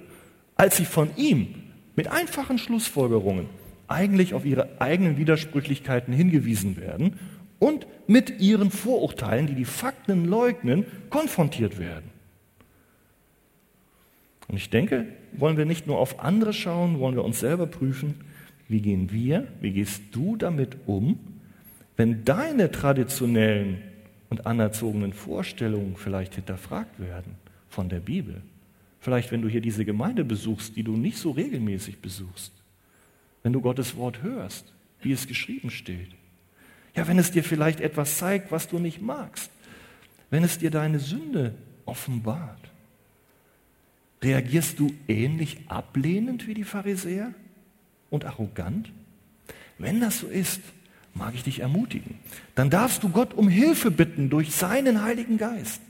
als 0.57 0.79
sie 0.79 0.87
von 0.87 1.11
ihm 1.17 1.55
mit 1.97 2.09
einfachen 2.09 2.59
Schlussfolgerungen 2.59 3.47
eigentlich 3.89 4.33
auf 4.33 4.45
ihre 4.45 4.81
eigenen 4.81 5.19
Widersprüchlichkeiten 5.19 6.15
hingewiesen 6.15 6.77
werden 6.79 7.19
und 7.59 7.87
mit 8.07 8.41
ihren 8.41 8.71
Vorurteilen, 8.71 9.47
die 9.47 9.55
die 9.55 9.65
Fakten 9.65 10.25
leugnen, 10.25 10.87
konfrontiert 11.11 11.79
werden. 11.79 12.11
Und 14.49 14.57
ich 14.57 14.71
denke, 14.71 15.07
wollen 15.33 15.57
wir 15.57 15.67
nicht 15.67 15.87
nur 15.87 15.99
auf 15.99 16.21
andere 16.21 16.53
schauen, 16.53 16.99
wollen 17.01 17.15
wir 17.15 17.25
uns 17.25 17.41
selber 17.41 17.67
prüfen, 17.67 18.15
wie 18.69 18.81
gehen 18.81 19.13
wir, 19.13 19.47
wie 19.61 19.73
gehst 19.73 20.03
du 20.13 20.37
damit 20.37 20.77
um, 20.87 21.19
wenn 21.97 22.25
deine 22.25 22.71
traditionellen 22.71 23.83
und 24.31 24.47
anerzogenen 24.47 25.13
Vorstellungen 25.13 25.97
vielleicht 25.97 26.35
hinterfragt 26.35 27.01
werden 27.01 27.35
von 27.69 27.89
der 27.89 28.01
Bibel. 28.01 28.43
Vielleicht, 29.01 29.33
wenn 29.33 29.43
du 29.43 29.49
hier 29.49 29.61
diese 29.61 29.85
Gemeinde 29.85 30.25
besuchst, 30.25 30.77
die 30.77 30.83
du 30.83 30.97
nicht 30.97 31.19
so 31.19 31.31
regelmäßig 31.31 32.01
besuchst. 32.01 32.53
Wenn 33.43 33.53
du 33.53 33.61
Gottes 33.61 33.97
Wort 33.97 34.23
hörst, 34.23 34.73
wie 35.01 35.13
es 35.13 35.27
geschrieben 35.27 35.71
steht. 35.71 36.11
Ja, 36.95 37.07
wenn 37.07 37.19
es 37.19 37.31
dir 37.31 37.45
vielleicht 37.45 37.81
etwas 37.81 38.19
zeigt, 38.19 38.51
was 38.51 38.69
du 38.69 38.79
nicht 38.79 39.01
magst. 39.01 39.51
Wenn 40.31 40.45
es 40.45 40.59
dir 40.59 40.71
deine 40.71 40.99
Sünde 40.99 41.55
offenbart. 41.85 42.71
Reagierst 44.23 44.79
du 44.79 44.93
ähnlich 45.07 45.59
ablehnend 45.69 46.47
wie 46.47 46.55
die 46.55 46.65
Pharisäer 46.65 47.33
und 48.11 48.25
arrogant? 48.25 48.91
Wenn 49.79 50.01
das 50.01 50.19
so 50.19 50.27
ist, 50.27 50.61
mag 51.15 51.35
ich 51.35 51.45
dich 51.45 51.61
ermutigen. 51.61 52.19
Dann 52.55 52.69
darfst 52.69 53.03
du 53.03 53.11
Gott 53.11 53.35
um 53.35 53.49
Hilfe 53.49 53.91
bitten 53.91 54.29
durch 54.29 54.55
seinen 54.55 55.03
Heiligen 55.03 55.39
Geist. 55.39 55.81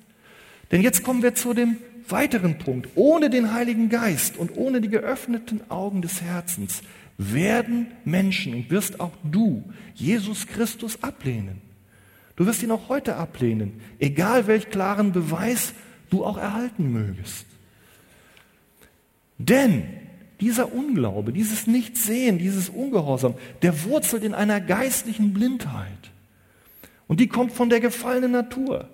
Denn 0.71 0.83
jetzt 0.83 1.03
kommen 1.03 1.23
wir 1.23 1.35
zu 1.35 1.55
dem 1.55 1.79
weiteren 2.09 2.59
Punkt. 2.59 2.91
Ohne 2.95 3.31
den 3.31 3.53
Heiligen 3.53 3.89
Geist 3.89 4.37
und 4.37 4.57
ohne 4.57 4.81
die 4.81 4.89
geöffneten 4.89 5.71
Augen 5.71 6.03
des 6.03 6.23
Herzens 6.23 6.83
werden 7.19 7.89
Menschen 8.05 8.55
und 8.55 8.71
wirst 8.71 9.01
auch 9.01 9.13
du 9.25 9.65
Jesus 9.95 10.47
Christus 10.47 11.03
ablehnen. 11.03 11.61
Du 12.37 12.47
wirst 12.47 12.63
ihn 12.63 12.71
auch 12.71 12.89
heute 12.89 13.17
ablehnen, 13.17 13.81
egal 13.99 14.47
welch 14.47 14.71
klaren 14.71 15.13
Beweis 15.13 15.75
du 16.09 16.25
auch 16.25 16.39
erhalten 16.39 16.93
mögest. 16.93 17.45
Denn 19.39 19.85
dieser 20.41 20.73
Unglaube, 20.73 21.33
dieses 21.33 21.67
Nichtsehen, 21.67 22.39
dieses 22.39 22.69
Ungehorsam, 22.69 23.35
der 23.63 23.85
wurzelt 23.85 24.23
in 24.23 24.35
einer 24.35 24.61
geistlichen 24.61 25.35
Blindheit. 25.35 26.13
Und 27.09 27.19
die 27.19 27.27
kommt 27.27 27.53
von 27.53 27.69
der 27.69 27.81
gefallenen 27.81 28.31
Natur. 28.31 28.89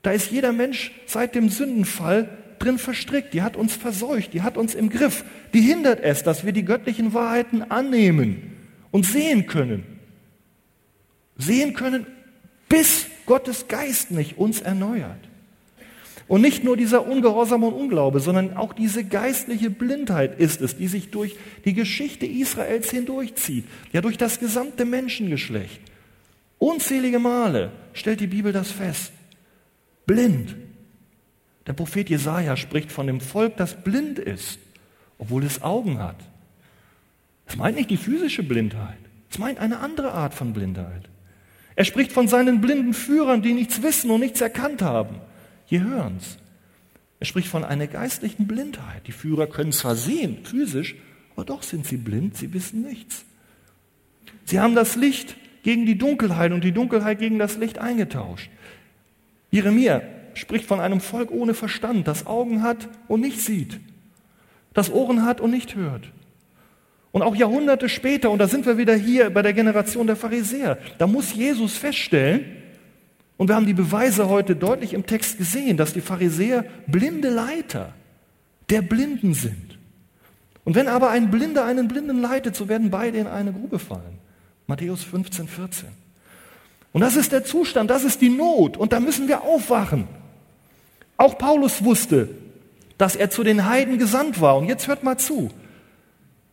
Da 0.00 0.12
ist 0.12 0.30
jeder 0.30 0.52
Mensch 0.52 0.92
seit 1.06 1.34
dem 1.34 1.50
Sündenfall 1.50 2.30
drin 2.58 2.78
verstrickt. 2.78 3.34
Die 3.34 3.42
hat 3.42 3.56
uns 3.56 3.74
verseucht, 3.74 4.32
die 4.34 4.42
hat 4.42 4.56
uns 4.56 4.74
im 4.74 4.90
Griff. 4.90 5.24
Die 5.54 5.60
hindert 5.60 6.00
es, 6.00 6.22
dass 6.22 6.44
wir 6.44 6.52
die 6.52 6.64
göttlichen 6.64 7.14
Wahrheiten 7.14 7.62
annehmen 7.62 8.56
und 8.90 9.06
sehen 9.06 9.46
können. 9.46 9.84
Sehen 11.36 11.74
können, 11.74 12.06
bis 12.68 13.06
Gottes 13.26 13.68
Geist 13.68 14.10
nicht 14.10 14.38
uns 14.38 14.60
erneuert. 14.60 15.28
Und 16.28 16.42
nicht 16.42 16.62
nur 16.62 16.76
dieser 16.76 17.06
Ungehorsam 17.06 17.62
und 17.64 17.72
Unglaube, 17.72 18.20
sondern 18.20 18.54
auch 18.54 18.74
diese 18.74 19.02
geistliche 19.02 19.70
Blindheit 19.70 20.38
ist 20.38 20.60
es, 20.60 20.76
die 20.76 20.86
sich 20.86 21.10
durch 21.10 21.36
die 21.64 21.72
Geschichte 21.72 22.26
Israels 22.26 22.90
hindurchzieht, 22.90 23.64
ja 23.92 24.02
durch 24.02 24.18
das 24.18 24.38
gesamte 24.38 24.84
Menschengeschlecht. 24.84 25.80
Unzählige 26.58 27.18
Male 27.18 27.72
stellt 27.94 28.20
die 28.20 28.26
Bibel 28.26 28.52
das 28.52 28.70
fest. 28.70 29.12
Blind. 30.06 30.54
Der 31.68 31.74
Prophet 31.74 32.08
Jesaja 32.08 32.56
spricht 32.56 32.90
von 32.90 33.06
dem 33.06 33.20
Volk, 33.20 33.58
das 33.58 33.74
blind 33.74 34.18
ist, 34.18 34.58
obwohl 35.18 35.44
es 35.44 35.60
Augen 35.60 35.98
hat. 35.98 36.16
Es 37.46 37.56
meint 37.56 37.76
nicht 37.76 37.90
die 37.90 37.98
physische 37.98 38.42
Blindheit, 38.42 38.96
es 39.30 39.38
meint 39.38 39.58
eine 39.58 39.80
andere 39.80 40.12
Art 40.12 40.32
von 40.32 40.54
Blindheit. 40.54 41.10
Er 41.76 41.84
spricht 41.84 42.10
von 42.10 42.26
seinen 42.26 42.62
blinden 42.62 42.94
Führern, 42.94 43.42
die 43.42 43.52
nichts 43.52 43.82
wissen 43.82 44.10
und 44.10 44.20
nichts 44.20 44.40
erkannt 44.40 44.80
haben. 44.80 45.16
Hier 45.66 45.84
hören's. 45.84 46.38
Er 47.20 47.26
spricht 47.26 47.48
von 47.48 47.64
einer 47.64 47.86
geistlichen 47.86 48.46
Blindheit. 48.46 49.06
Die 49.06 49.12
Führer 49.12 49.46
können 49.46 49.72
zwar 49.72 49.94
sehen, 49.94 50.38
physisch, 50.44 50.96
aber 51.36 51.44
doch 51.44 51.62
sind 51.62 51.86
sie 51.86 51.98
blind, 51.98 52.34
sie 52.36 52.54
wissen 52.54 52.80
nichts. 52.80 53.26
Sie 54.46 54.58
haben 54.58 54.74
das 54.74 54.96
Licht 54.96 55.36
gegen 55.64 55.84
die 55.84 55.98
Dunkelheit 55.98 56.52
und 56.52 56.64
die 56.64 56.72
Dunkelheit 56.72 57.18
gegen 57.18 57.38
das 57.38 57.58
Licht 57.58 57.78
eingetauscht. 57.78 58.48
Jeremia 59.50 60.00
spricht 60.38 60.64
von 60.64 60.80
einem 60.80 61.00
Volk 61.00 61.30
ohne 61.30 61.54
Verstand, 61.54 62.08
das 62.08 62.26
Augen 62.26 62.62
hat 62.62 62.88
und 63.08 63.20
nicht 63.20 63.40
sieht, 63.40 63.80
das 64.74 64.90
Ohren 64.90 65.24
hat 65.24 65.40
und 65.40 65.50
nicht 65.50 65.74
hört. 65.74 66.10
Und 67.10 67.22
auch 67.22 67.34
Jahrhunderte 67.34 67.88
später, 67.88 68.30
und 68.30 68.38
da 68.38 68.48
sind 68.48 68.66
wir 68.66 68.78
wieder 68.78 68.94
hier 68.94 69.30
bei 69.30 69.42
der 69.42 69.52
Generation 69.52 70.06
der 70.06 70.16
Pharisäer, 70.16 70.78
da 70.98 71.06
muss 71.06 71.34
Jesus 71.34 71.76
feststellen, 71.76 72.44
und 73.36 73.48
wir 73.48 73.54
haben 73.54 73.66
die 73.66 73.74
Beweise 73.74 74.28
heute 74.28 74.56
deutlich 74.56 74.92
im 74.94 75.06
Text 75.06 75.38
gesehen, 75.38 75.76
dass 75.76 75.92
die 75.92 76.00
Pharisäer 76.00 76.64
blinde 76.88 77.30
Leiter 77.30 77.94
der 78.68 78.82
Blinden 78.82 79.32
sind. 79.32 79.78
Und 80.64 80.74
wenn 80.74 80.88
aber 80.88 81.10
ein 81.10 81.30
Blinder 81.30 81.64
einen 81.64 81.88
Blinden 81.88 82.20
leitet, 82.20 82.56
so 82.56 82.68
werden 82.68 82.90
beide 82.90 83.16
in 83.16 83.28
eine 83.28 83.52
Grube 83.52 83.78
fallen. 83.78 84.18
Matthäus 84.66 85.04
15, 85.04 85.46
14. 85.46 85.88
Und 86.92 87.00
das 87.00 87.16
ist 87.16 87.32
der 87.32 87.44
Zustand, 87.44 87.90
das 87.90 88.04
ist 88.04 88.20
die 88.20 88.28
Not. 88.28 88.76
Und 88.76 88.92
da 88.92 89.00
müssen 89.00 89.28
wir 89.28 89.42
aufwachen. 89.42 90.08
Auch 91.18 91.36
Paulus 91.36 91.84
wusste, 91.84 92.30
dass 92.96 93.14
er 93.14 93.28
zu 93.28 93.44
den 93.44 93.66
Heiden 93.66 93.98
gesandt 93.98 94.40
war. 94.40 94.56
Und 94.56 94.68
jetzt 94.68 94.88
hört 94.88 95.04
mal 95.04 95.18
zu. 95.18 95.50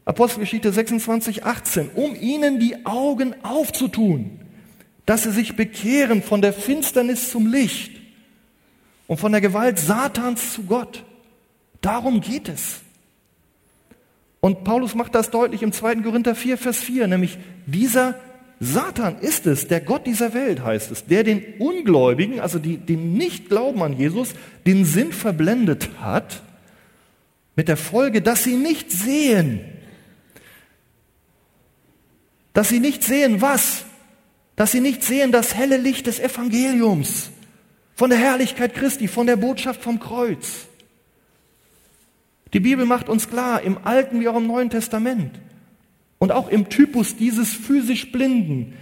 Apostelgeschichte 0.03 0.73
26, 0.73 1.45
18. 1.45 1.91
Um 1.95 2.13
ihnen 2.15 2.59
die 2.59 2.85
Augen 2.85 3.33
aufzutun 3.43 4.41
dass 5.05 5.23
sie 5.23 5.31
sich 5.31 5.55
bekehren 5.55 6.23
von 6.23 6.41
der 6.41 6.53
Finsternis 6.53 7.29
zum 7.29 7.47
Licht 7.47 7.91
und 9.07 9.17
von 9.19 9.31
der 9.31 9.41
Gewalt 9.41 9.79
Satans 9.79 10.53
zu 10.53 10.63
Gott. 10.63 11.03
Darum 11.81 12.21
geht 12.21 12.49
es. 12.49 12.81
Und 14.39 14.63
Paulus 14.63 14.95
macht 14.95 15.15
das 15.15 15.29
deutlich 15.29 15.63
im 15.63 15.71
2. 15.71 15.97
Korinther 15.97 16.35
4, 16.35 16.57
Vers 16.57 16.79
4, 16.79 17.07
nämlich 17.07 17.37
dieser 17.65 18.15
Satan 18.59 19.19
ist 19.19 19.47
es, 19.47 19.67
der 19.67 19.81
Gott 19.81 20.07
dieser 20.07 20.33
Welt 20.33 20.63
heißt 20.63 20.91
es, 20.91 21.05
der 21.05 21.23
den 21.23 21.43
Ungläubigen, 21.59 22.39
also 22.39 22.57
die, 22.59 22.77
die 22.77 22.95
nicht 22.95 23.49
glauben 23.49 23.81
an 23.83 23.97
Jesus, 23.97 24.33
den 24.65 24.85
Sinn 24.85 25.11
verblendet 25.11 25.89
hat, 25.99 26.41
mit 27.55 27.67
der 27.67 27.77
Folge, 27.77 28.21
dass 28.21 28.43
sie 28.43 28.55
nicht 28.55 28.91
sehen. 28.91 29.61
Dass 32.53 32.69
sie 32.69 32.79
nicht 32.79 33.03
sehen, 33.03 33.41
was? 33.41 33.85
dass 34.55 34.71
sie 34.71 34.81
nicht 34.81 35.03
sehen 35.03 35.31
das 35.31 35.55
helle 35.55 35.77
Licht 35.77 36.07
des 36.07 36.19
Evangeliums, 36.19 37.29
von 37.93 38.09
der 38.09 38.19
Herrlichkeit 38.19 38.73
Christi, 38.73 39.07
von 39.07 39.27
der 39.27 39.35
Botschaft 39.35 39.81
vom 39.81 39.99
Kreuz. 39.99 40.67
Die 42.53 42.59
Bibel 42.59 42.85
macht 42.85 43.09
uns 43.09 43.29
klar, 43.29 43.61
im 43.61 43.77
Alten 43.85 44.21
wie 44.21 44.27
auch 44.27 44.37
im 44.37 44.47
Neuen 44.47 44.69
Testament 44.69 45.31
und 46.19 46.31
auch 46.31 46.49
im 46.49 46.69
Typus 46.69 47.15
dieses 47.17 47.53
physisch 47.53 48.11
Blinden, 48.11 48.73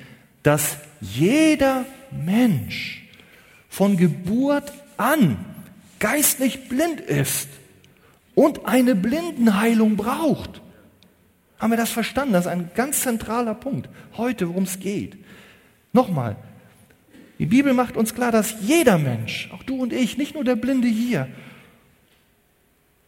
dass 0.43 0.77
jeder 1.01 1.85
Mensch 2.11 3.07
von 3.69 3.97
Geburt 3.97 4.71
an 4.97 5.37
geistlich 5.99 6.69
blind 6.69 7.01
ist 7.01 7.47
und 8.35 8.65
eine 8.65 8.95
Blindenheilung 8.95 9.95
braucht. 9.95 10.61
Haben 11.57 11.71
wir 11.71 11.77
das 11.77 11.91
verstanden? 11.91 12.33
Das 12.33 12.45
ist 12.45 12.51
ein 12.51 12.71
ganz 12.75 13.01
zentraler 13.01 13.55
Punkt 13.55 13.89
heute, 14.17 14.49
worum 14.49 14.63
es 14.63 14.79
geht. 14.79 15.17
Nochmal, 15.93 16.35
die 17.39 17.45
Bibel 17.45 17.73
macht 17.73 17.97
uns 17.97 18.13
klar, 18.13 18.31
dass 18.31 18.55
jeder 18.61 18.97
Mensch, 18.97 19.49
auch 19.53 19.63
du 19.63 19.81
und 19.81 19.93
ich, 19.93 20.17
nicht 20.17 20.35
nur 20.35 20.43
der 20.43 20.55
Blinde 20.55 20.87
hier, 20.87 21.27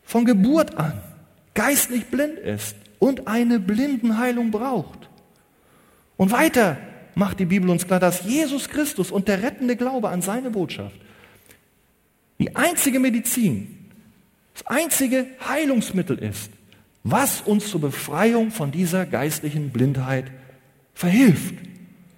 von 0.03 0.25
Geburt 0.25 0.77
an 0.77 1.01
geistlich 1.53 2.05
blind 2.05 2.37
ist 2.37 2.75
und 2.99 3.27
eine 3.27 3.59
Blindenheilung 3.59 4.51
braucht. 4.51 5.09
Und 6.17 6.31
weiter 6.31 6.77
macht 7.15 7.39
die 7.39 7.45
Bibel 7.45 7.69
uns 7.69 7.87
klar, 7.87 7.99
dass 7.99 8.23
Jesus 8.23 8.69
Christus 8.69 9.11
und 9.11 9.27
der 9.27 9.41
rettende 9.41 9.75
Glaube 9.75 10.09
an 10.09 10.21
seine 10.21 10.49
Botschaft 10.49 10.95
die 12.39 12.55
einzige 12.55 12.99
Medizin, 12.99 13.91
das 14.53 14.67
einzige 14.67 15.27
Heilungsmittel 15.47 16.17
ist, 16.17 16.51
was 17.03 17.41
uns 17.41 17.69
zur 17.69 17.81
Befreiung 17.81 18.51
von 18.51 18.71
dieser 18.71 19.05
geistlichen 19.05 19.69
Blindheit 19.69 20.25
verhilft. 20.93 21.55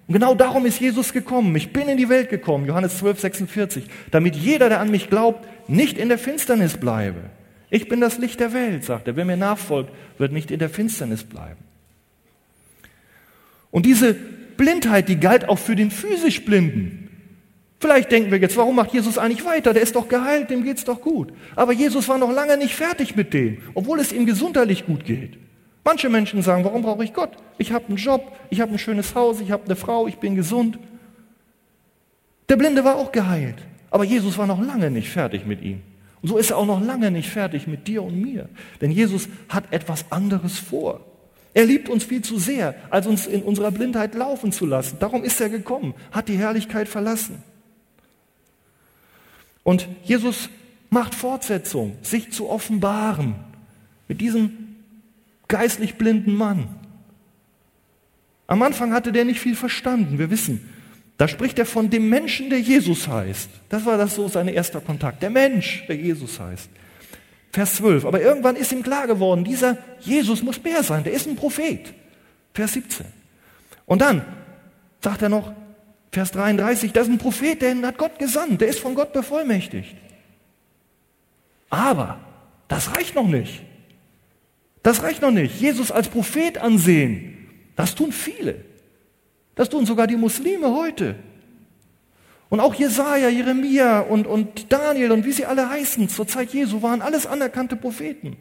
Und 0.06 0.14
genau 0.14 0.34
darum 0.34 0.64
ist 0.64 0.80
Jesus 0.80 1.12
gekommen. 1.12 1.54
Ich 1.56 1.72
bin 1.72 1.88
in 1.88 1.98
die 1.98 2.08
Welt 2.08 2.30
gekommen, 2.30 2.66
Johannes 2.66 2.98
12, 2.98 3.20
46, 3.20 3.84
damit 4.10 4.34
jeder, 4.34 4.68
der 4.70 4.80
an 4.80 4.90
mich 4.90 5.10
glaubt, 5.10 5.46
nicht 5.68 5.98
in 5.98 6.08
der 6.08 6.18
Finsternis 6.18 6.78
bleibe. 6.78 7.30
Ich 7.70 7.88
bin 7.88 8.00
das 8.00 8.18
Licht 8.18 8.40
der 8.40 8.52
Welt, 8.52 8.84
sagt 8.84 9.08
er. 9.08 9.16
Wer 9.16 9.24
mir 9.24 9.36
nachfolgt, 9.36 9.90
wird 10.18 10.32
nicht 10.32 10.50
in 10.50 10.58
der 10.58 10.70
Finsternis 10.70 11.24
bleiben. 11.24 11.62
Und 13.70 13.84
diese 13.84 14.14
Blindheit, 14.14 15.08
die 15.08 15.20
galt 15.20 15.48
auch 15.48 15.58
für 15.58 15.76
den 15.76 15.90
physisch 15.90 16.44
Blinden. 16.44 17.08
Vielleicht 17.80 18.10
denken 18.10 18.30
wir 18.30 18.38
jetzt, 18.38 18.56
warum 18.56 18.74
macht 18.74 18.92
Jesus 18.92 19.18
eigentlich 19.18 19.44
weiter? 19.44 19.72
Der 19.72 19.82
ist 19.82 19.94
doch 19.94 20.08
geheilt, 20.08 20.50
dem 20.50 20.64
geht's 20.64 20.84
doch 20.84 21.00
gut. 21.00 21.32
Aber 21.54 21.72
Jesus 21.72 22.08
war 22.08 22.18
noch 22.18 22.32
lange 22.32 22.56
nicht 22.56 22.74
fertig 22.74 23.14
mit 23.14 23.32
dem, 23.32 23.58
obwohl 23.74 24.00
es 24.00 24.12
ihm 24.12 24.26
gesundheitlich 24.26 24.86
gut 24.86 25.04
geht. 25.04 25.38
Manche 25.84 26.08
Menschen 26.08 26.42
sagen, 26.42 26.64
warum 26.64 26.82
brauche 26.82 27.04
ich 27.04 27.14
Gott? 27.14 27.30
Ich 27.56 27.72
habe 27.72 27.86
einen 27.86 27.96
Job, 27.96 28.32
ich 28.50 28.60
habe 28.60 28.72
ein 28.72 28.78
schönes 28.78 29.14
Haus, 29.14 29.40
ich 29.40 29.52
habe 29.52 29.64
eine 29.64 29.76
Frau, 29.76 30.08
ich 30.08 30.16
bin 30.16 30.34
gesund. 30.34 30.78
Der 32.48 32.56
Blinde 32.56 32.82
war 32.82 32.96
auch 32.96 33.12
geheilt, 33.12 33.56
aber 33.90 34.04
Jesus 34.04 34.36
war 34.38 34.46
noch 34.46 34.60
lange 34.60 34.90
nicht 34.90 35.08
fertig 35.08 35.46
mit 35.46 35.62
ihm. 35.62 35.82
Und 36.22 36.28
so 36.28 36.38
ist 36.38 36.50
er 36.50 36.56
auch 36.56 36.66
noch 36.66 36.84
lange 36.84 37.10
nicht 37.10 37.30
fertig 37.30 37.66
mit 37.66 37.86
dir 37.86 38.02
und 38.02 38.20
mir. 38.20 38.48
Denn 38.80 38.90
Jesus 38.90 39.28
hat 39.48 39.72
etwas 39.72 40.10
anderes 40.10 40.58
vor. 40.58 41.04
Er 41.54 41.64
liebt 41.64 41.88
uns 41.88 42.04
viel 42.04 42.22
zu 42.22 42.38
sehr, 42.38 42.74
als 42.90 43.06
uns 43.06 43.26
in 43.26 43.42
unserer 43.42 43.70
Blindheit 43.70 44.14
laufen 44.14 44.52
zu 44.52 44.66
lassen. 44.66 44.98
Darum 45.00 45.24
ist 45.24 45.40
er 45.40 45.48
gekommen, 45.48 45.94
hat 46.12 46.28
die 46.28 46.36
Herrlichkeit 46.36 46.88
verlassen. 46.88 47.42
Und 49.62 49.88
Jesus 50.02 50.50
macht 50.90 51.14
Fortsetzung, 51.14 51.96
sich 52.02 52.32
zu 52.32 52.48
offenbaren 52.48 53.34
mit 54.08 54.20
diesem 54.20 54.76
geistlich 55.46 55.96
blinden 55.96 56.34
Mann. 56.34 56.68
Am 58.46 58.62
Anfang 58.62 58.92
hatte 58.92 59.12
der 59.12 59.24
nicht 59.24 59.40
viel 59.40 59.56
verstanden, 59.56 60.18
wir 60.18 60.30
wissen. 60.30 60.68
Da 61.18 61.26
spricht 61.26 61.58
er 61.58 61.66
von 61.66 61.90
dem 61.90 62.08
Menschen, 62.08 62.48
der 62.48 62.60
Jesus 62.60 63.08
heißt. 63.08 63.50
Das 63.68 63.84
war 63.84 63.98
das 63.98 64.14
so 64.14 64.28
sein 64.28 64.46
erster 64.46 64.80
Kontakt. 64.80 65.20
Der 65.20 65.30
Mensch, 65.30 65.84
der 65.88 65.96
Jesus 65.96 66.38
heißt. 66.38 66.70
Vers 67.52 67.74
12. 67.74 68.04
Aber 68.04 68.22
irgendwann 68.22 68.54
ist 68.54 68.70
ihm 68.70 68.84
klar 68.84 69.08
geworden, 69.08 69.42
dieser 69.42 69.78
Jesus 69.98 70.42
muss 70.44 70.62
mehr 70.62 70.84
sein. 70.84 71.02
Der 71.02 71.12
ist 71.12 71.26
ein 71.26 71.34
Prophet. 71.34 71.92
Vers 72.54 72.74
17. 72.74 73.04
Und 73.84 74.00
dann 74.00 74.24
sagt 75.02 75.20
er 75.22 75.28
noch, 75.28 75.52
Vers 76.12 76.30
33, 76.30 76.92
das 76.92 77.08
ist 77.08 77.12
ein 77.12 77.18
Prophet, 77.18 77.60
den 77.60 77.84
hat 77.84 77.98
Gott 77.98 78.18
gesandt. 78.20 78.60
Der 78.60 78.68
ist 78.68 78.78
von 78.78 78.94
Gott 78.94 79.12
bevollmächtigt. 79.12 79.96
Aber 81.68 82.20
das 82.68 82.96
reicht 82.96 83.16
noch 83.16 83.26
nicht. 83.26 83.62
Das 84.84 85.02
reicht 85.02 85.20
noch 85.20 85.32
nicht. 85.32 85.60
Jesus 85.60 85.90
als 85.90 86.08
Prophet 86.08 86.58
ansehen, 86.58 87.48
das 87.74 87.96
tun 87.96 88.12
viele. 88.12 88.67
Das 89.58 89.68
tun 89.68 89.86
sogar 89.86 90.06
die 90.06 90.16
Muslime 90.16 90.72
heute. 90.72 91.16
Und 92.48 92.60
auch 92.60 92.74
Jesaja, 92.74 93.28
Jeremia 93.28 93.98
und, 93.98 94.28
und 94.28 94.72
Daniel 94.72 95.10
und 95.10 95.26
wie 95.26 95.32
sie 95.32 95.46
alle 95.46 95.68
heißen 95.68 96.08
zur 96.08 96.28
Zeit 96.28 96.54
Jesu 96.54 96.80
waren 96.80 97.02
alles 97.02 97.26
anerkannte 97.26 97.74
Propheten. 97.74 98.36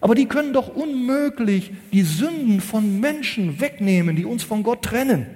Aber 0.00 0.16
die 0.16 0.26
können 0.26 0.52
doch 0.52 0.74
unmöglich 0.74 1.70
die 1.92 2.02
Sünden 2.02 2.60
von 2.60 2.98
Menschen 2.98 3.60
wegnehmen, 3.60 4.16
die 4.16 4.24
uns 4.24 4.42
von 4.42 4.64
Gott 4.64 4.82
trennen. 4.82 5.26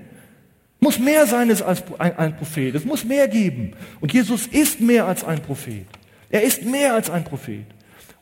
Muss 0.80 0.99
mehr 0.99 1.26
sein 1.26 1.49
als 1.49 1.62
ein, 1.62 2.18
ein 2.18 2.36
Prophet. 2.36 2.74
Es 2.74 2.84
muss 2.84 3.05
mehr 3.05 3.28
geben. 3.28 3.74
Und 4.01 4.12
Jesus 4.12 4.49
ist 4.49 4.80
mehr 4.80 5.07
als 5.07 5.22
ein 5.22 5.40
Prophet. 5.40 5.86
Er 6.28 6.42
ist 6.42 6.64
mehr 6.64 6.94
als 6.94 7.09
ein 7.09 7.22
Prophet. 7.22 7.66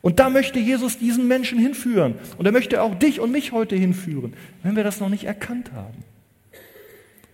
Und 0.01 0.19
da 0.19 0.29
möchte 0.29 0.59
Jesus 0.59 0.99
diesen 0.99 1.27
Menschen 1.27 1.57
hinführen. 1.57 2.13
Und 2.37 2.45
er 2.45 2.51
möchte 2.51 2.83
auch 2.83 2.93
dich 2.93 3.19
und 3.19 3.31
mich 3.31 3.51
heute 3.51 3.75
hinführen, 3.75 4.35
wenn 4.61 4.75
wir 4.75 4.83
das 4.83 4.99
noch 4.99 5.09
nicht 5.09 5.23
erkannt 5.23 5.71
haben. 5.73 6.03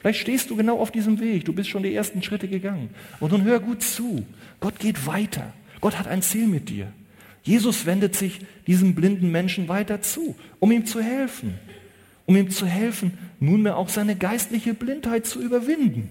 Vielleicht 0.04 0.20
stehst 0.20 0.50
du 0.50 0.58
genau 0.58 0.80
auf 0.80 0.92
diesem 0.92 1.22
Weg, 1.22 1.46
du 1.46 1.54
bist 1.54 1.70
schon 1.70 1.82
die 1.82 1.96
ersten 1.96 2.22
Schritte 2.22 2.50
gegangen. 2.50 2.90
Und 3.22 3.32
nun 3.32 3.46
hör 3.46 3.62
gut 3.62 3.82
zu. 3.82 4.26
Gott 4.60 4.78
geht 4.78 5.08
weiter. 5.08 5.54
Gott 5.80 5.98
hat 5.98 6.08
ein 6.08 6.22
Ziel 6.22 6.46
mit 6.46 6.68
dir. 6.68 6.92
Jesus 7.42 7.86
wendet 7.86 8.14
sich 8.14 8.42
diesem 8.68 8.96
blinden 8.96 9.32
Menschen 9.32 9.70
weiter 9.70 10.02
zu, 10.02 10.36
um 10.60 10.74
ihm 10.74 10.86
zu 10.86 11.02
helfen. 11.02 11.58
Um 12.26 12.36
ihm 12.36 12.50
zu 12.50 12.66
helfen, 12.66 13.18
nunmehr 13.40 13.78
auch 13.78 13.88
seine 13.88 14.18
geistliche 14.18 14.74
Blindheit 14.74 15.26
zu 15.26 15.42
überwinden. 15.42 16.10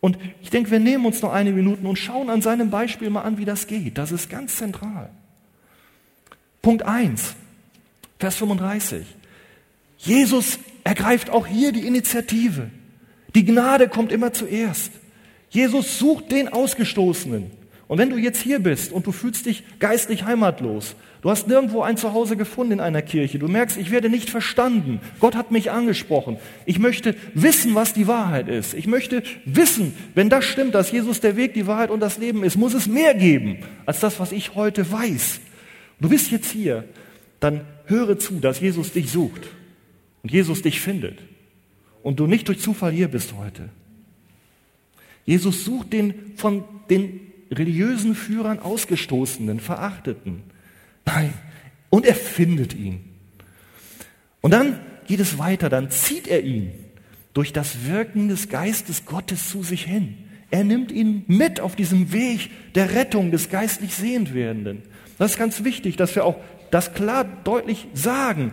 Und 0.00 0.16
ich 0.40 0.48
denke, 0.48 0.70
wir 0.70 0.80
nehmen 0.80 1.04
uns 1.04 1.20
noch 1.20 1.34
eine 1.34 1.52
Minute 1.52 1.86
und 1.86 1.98
schauen 1.98 2.30
an 2.30 2.40
seinem 2.40 2.70
Beispiel 2.70 3.10
mal 3.10 3.22
an, 3.22 3.36
wie 3.36 3.44
das 3.44 3.66
geht. 3.66 3.98
Das 3.98 4.10
ist 4.10 4.30
ganz 4.30 4.56
zentral. 4.56 5.10
Punkt 6.62 6.82
1, 6.82 7.34
Vers 8.18 8.36
35. 8.36 9.04
Jesus 9.98 10.58
ergreift 10.84 11.30
auch 11.30 11.46
hier 11.46 11.72
die 11.72 11.86
Initiative. 11.86 12.70
Die 13.34 13.44
Gnade 13.44 13.88
kommt 13.88 14.12
immer 14.12 14.32
zuerst. 14.32 14.92
Jesus 15.48 15.98
sucht 15.98 16.30
den 16.30 16.48
Ausgestoßenen. 16.48 17.50
Und 17.86 17.98
wenn 17.98 18.10
du 18.10 18.16
jetzt 18.16 18.40
hier 18.40 18.60
bist 18.60 18.92
und 18.92 19.06
du 19.06 19.12
fühlst 19.12 19.46
dich 19.46 19.62
geistlich 19.78 20.24
heimatlos, 20.24 20.96
du 21.22 21.30
hast 21.30 21.48
nirgendwo 21.48 21.82
ein 21.82 21.96
Zuhause 21.96 22.36
gefunden 22.36 22.74
in 22.74 22.80
einer 22.80 23.02
Kirche, 23.02 23.38
du 23.38 23.46
merkst, 23.46 23.76
ich 23.76 23.90
werde 23.90 24.08
nicht 24.08 24.30
verstanden, 24.30 25.00
Gott 25.20 25.36
hat 25.36 25.50
mich 25.50 25.70
angesprochen, 25.70 26.38
ich 26.64 26.78
möchte 26.78 27.14
wissen, 27.34 27.74
was 27.74 27.92
die 27.92 28.06
Wahrheit 28.06 28.48
ist, 28.48 28.74
ich 28.74 28.86
möchte 28.86 29.22
wissen, 29.44 29.94
wenn 30.14 30.30
das 30.30 30.44
stimmt, 30.44 30.74
dass 30.74 30.90
Jesus 30.90 31.20
der 31.20 31.36
Weg, 31.36 31.54
die 31.54 31.66
Wahrheit 31.66 31.90
und 31.90 32.00
das 32.00 32.18
Leben 32.18 32.42
ist, 32.42 32.56
muss 32.56 32.74
es 32.74 32.86
mehr 32.86 33.14
geben 33.14 33.58
als 33.84 34.00
das, 34.00 34.18
was 34.18 34.32
ich 34.32 34.54
heute 34.54 34.90
weiß. 34.90 35.40
Du 36.00 36.08
bist 36.08 36.30
jetzt 36.30 36.50
hier, 36.50 36.84
dann 37.38 37.60
höre 37.84 38.18
zu, 38.18 38.40
dass 38.40 38.60
Jesus 38.60 38.92
dich 38.92 39.10
sucht 39.10 39.42
und 40.24 40.32
Jesus 40.32 40.62
dich 40.62 40.80
findet 40.80 41.18
und 42.02 42.18
du 42.18 42.26
nicht 42.26 42.48
durch 42.48 42.58
Zufall 42.58 42.92
hier 42.92 43.08
bist 43.08 43.34
heute. 43.36 43.68
Jesus 45.26 45.64
sucht 45.64 45.92
den 45.92 46.32
von 46.36 46.64
den 46.88 47.20
religiösen 47.50 48.14
Führern 48.14 48.58
ausgestoßenen, 48.58 49.60
verachteten. 49.60 50.42
Nein, 51.04 51.34
und 51.90 52.06
er 52.06 52.14
findet 52.14 52.74
ihn. 52.74 53.00
Und 54.40 54.52
dann 54.52 54.80
geht 55.06 55.20
es 55.20 55.38
weiter, 55.38 55.68
dann 55.68 55.90
zieht 55.90 56.26
er 56.26 56.42
ihn 56.42 56.72
durch 57.34 57.52
das 57.52 57.86
Wirken 57.86 58.28
des 58.28 58.48
Geistes 58.48 59.04
Gottes 59.04 59.50
zu 59.50 59.62
sich 59.62 59.84
hin. 59.84 60.16
Er 60.50 60.64
nimmt 60.64 60.90
ihn 60.90 61.24
mit 61.26 61.60
auf 61.60 61.76
diesem 61.76 62.12
Weg 62.12 62.50
der 62.74 62.94
Rettung 62.94 63.30
des 63.30 63.50
geistlich 63.50 63.94
Sehendwerdenden. 63.94 64.82
Das 65.18 65.32
ist 65.32 65.38
ganz 65.38 65.64
wichtig, 65.64 65.96
dass 65.96 66.14
wir 66.14 66.24
auch 66.24 66.36
das 66.70 66.94
klar 66.94 67.24
deutlich 67.44 67.88
sagen. 67.92 68.52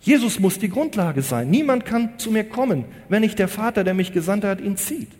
Jesus 0.00 0.38
muss 0.38 0.58
die 0.58 0.68
Grundlage 0.68 1.22
sein. 1.22 1.50
Niemand 1.50 1.84
kann 1.84 2.18
zu 2.18 2.30
mir 2.30 2.44
kommen, 2.44 2.84
wenn 3.08 3.20
nicht 3.20 3.38
der 3.38 3.48
Vater, 3.48 3.84
der 3.84 3.94
mich 3.94 4.12
gesandt 4.12 4.44
hat, 4.44 4.60
ihn 4.60 4.76
zieht. 4.76 5.10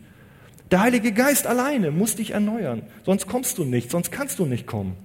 Der 0.70 0.80
Heilige 0.80 1.12
Geist 1.12 1.46
alleine 1.46 1.90
muss 1.90 2.16
dich 2.16 2.32
erneuern. 2.32 2.82
Sonst 3.04 3.26
kommst 3.26 3.58
du 3.58 3.64
nicht, 3.64 3.90
sonst 3.90 4.12
kannst 4.12 4.38
du 4.38 4.46
nicht 4.46 4.66
kommen. 4.66 4.96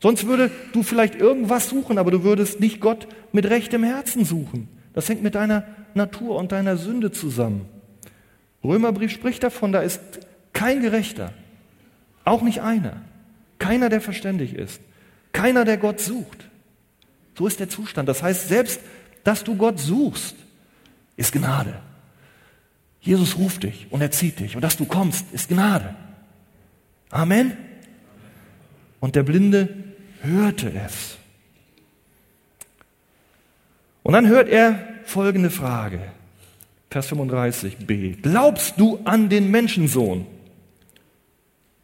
Sonst 0.00 0.26
würde 0.26 0.50
du 0.72 0.82
vielleicht 0.82 1.14
irgendwas 1.16 1.68
suchen, 1.68 1.98
aber 1.98 2.10
du 2.10 2.22
würdest 2.22 2.60
nicht 2.60 2.80
Gott 2.80 3.08
mit 3.32 3.46
rechtem 3.46 3.82
Herzen 3.82 4.24
suchen. 4.24 4.68
Das 4.94 5.08
hängt 5.08 5.22
mit 5.22 5.34
deiner 5.34 5.64
Natur 5.94 6.36
und 6.36 6.52
deiner 6.52 6.76
Sünde 6.76 7.10
zusammen. 7.10 7.66
Römerbrief 8.62 9.12
spricht 9.12 9.42
davon, 9.42 9.72
da 9.72 9.80
ist 9.80 10.00
kein 10.52 10.82
Gerechter, 10.82 11.32
auch 12.24 12.42
nicht 12.42 12.62
einer, 12.62 13.02
keiner, 13.58 13.88
der 13.88 14.00
verständig 14.00 14.54
ist, 14.54 14.80
keiner, 15.32 15.64
der 15.64 15.76
Gott 15.76 16.00
sucht. 16.00 16.48
So 17.36 17.46
ist 17.46 17.60
der 17.60 17.68
Zustand. 17.68 18.08
Das 18.08 18.22
heißt, 18.22 18.48
selbst, 18.48 18.80
dass 19.28 19.44
du 19.44 19.56
Gott 19.56 19.78
suchst, 19.78 20.34
ist 21.14 21.32
Gnade. 21.32 21.74
Jesus 23.02 23.36
ruft 23.36 23.64
dich 23.64 23.86
und 23.90 24.00
er 24.00 24.10
zieht 24.10 24.40
dich. 24.40 24.56
Und 24.56 24.62
dass 24.62 24.78
du 24.78 24.86
kommst, 24.86 25.26
ist 25.34 25.50
Gnade. 25.50 25.94
Amen. 27.10 27.54
Und 29.00 29.16
der 29.16 29.24
Blinde 29.24 29.68
hörte 30.22 30.72
es. 30.72 31.18
Und 34.02 34.14
dann 34.14 34.26
hört 34.28 34.48
er 34.48 34.78
folgende 35.04 35.50
Frage. 35.50 36.00
Vers 36.88 37.12
35b. 37.12 38.22
Glaubst 38.22 38.80
du 38.80 38.98
an 39.04 39.28
den 39.28 39.50
Menschensohn? 39.50 40.26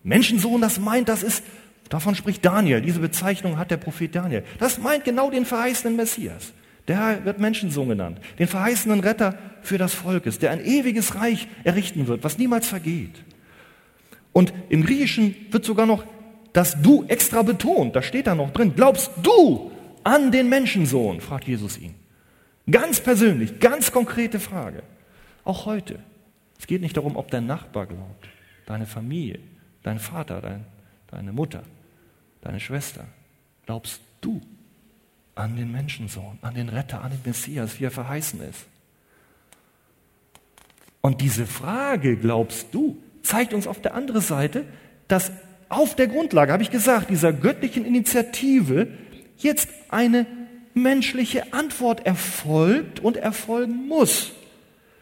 Menschensohn, 0.03 0.62
das 0.62 0.78
meint, 0.78 1.11
das 1.11 1.22
ist, 1.22 1.45
davon 1.90 2.14
spricht 2.14 2.42
Daniel. 2.42 2.80
Diese 2.80 3.01
Bezeichnung 3.01 3.59
hat 3.59 3.70
der 3.70 3.76
Prophet 3.76 4.14
Daniel. 4.14 4.45
Das 4.59 4.78
meint 4.78 5.05
genau 5.05 5.30
den 5.30 5.45
verheißenen 5.45 5.95
Messias. 5.95 6.55
Der 6.89 7.24
wird 7.24 7.39
Menschensohn 7.39 7.89
genannt, 7.89 8.20
den 8.39 8.47
verheißenen 8.47 9.01
Retter 9.01 9.39
für 9.62 9.78
das 9.78 9.95
Volkes, 9.95 10.39
der 10.39 10.51
ein 10.51 10.64
ewiges 10.64 11.14
Reich 11.14 11.49
errichten 11.64 12.07
wird, 12.07 12.24
was 12.24 12.37
niemals 12.37 12.68
vergeht. 12.68 13.24
Und 14.32 14.53
im 14.68 14.85
Griechischen 14.85 15.35
wird 15.51 15.64
sogar 15.64 15.87
noch 15.87 16.05
das 16.53 16.80
Du 16.82 17.05
extra 17.09 17.43
betont, 17.43 17.97
da 17.97 18.03
steht 18.03 18.26
da 18.26 18.35
noch 18.35 18.53
drin, 18.53 18.74
glaubst 18.76 19.11
du 19.22 19.72
an 20.05 20.30
den 20.30 20.49
Menschensohn, 20.49 21.20
fragt 21.20 21.49
Jesus 21.49 21.78
ihn. 21.78 21.95
Ganz 22.70 23.01
persönlich, 23.01 23.61
ganz 23.61 23.91
konkrete 23.91 24.39
Frage. 24.39 24.82
Auch 25.45 25.66
heute. 25.66 25.99
Es 26.59 26.66
geht 26.66 26.80
nicht 26.80 26.97
darum, 26.97 27.16
ob 27.16 27.30
dein 27.30 27.47
Nachbar 27.47 27.87
glaubt, 27.87 28.28
deine 28.66 28.87
Familie, 28.87 29.41
dein 29.82 29.99
Vater, 29.99 30.41
dein, 30.41 30.64
deine 31.11 31.32
Mutter, 31.32 31.62
deine 32.41 32.61
Schwester. 32.61 33.07
Glaubst 33.66 34.01
du 34.20 34.41
an 35.35 35.57
den 35.57 35.72
Menschensohn, 35.72 36.39
an 36.43 36.55
den 36.55 36.68
Retter, 36.68 37.03
an 37.03 37.11
den 37.11 37.20
Messias, 37.24 37.78
wie 37.80 37.85
er 37.85 37.91
verheißen 37.91 38.41
ist. 38.43 38.66
Und 41.01 41.20
diese 41.20 41.47
Frage, 41.47 42.16
glaubst 42.16 42.68
du, 42.72 42.97
zeigt 43.22 43.53
uns 43.53 43.66
auf 43.66 43.80
der 43.80 43.95
anderen 43.95 44.22
Seite, 44.22 44.64
dass 45.09 45.32
auf 45.68 45.97
der 45.97 46.07
Grundlage, 46.07 46.53
habe 46.53 46.62
ich 46.62 46.70
gesagt, 46.70 47.11
dieser 47.11 47.32
göttlichen 47.32 47.85
Initiative 47.85 48.89
jetzt 49.37 49.68
eine 49.89 50.26
menschliche 50.72 51.53
Antwort 51.53 52.07
erfolgt 52.07 53.01
und 53.01 53.16
erfolgen 53.16 53.89
muss. 53.89 54.32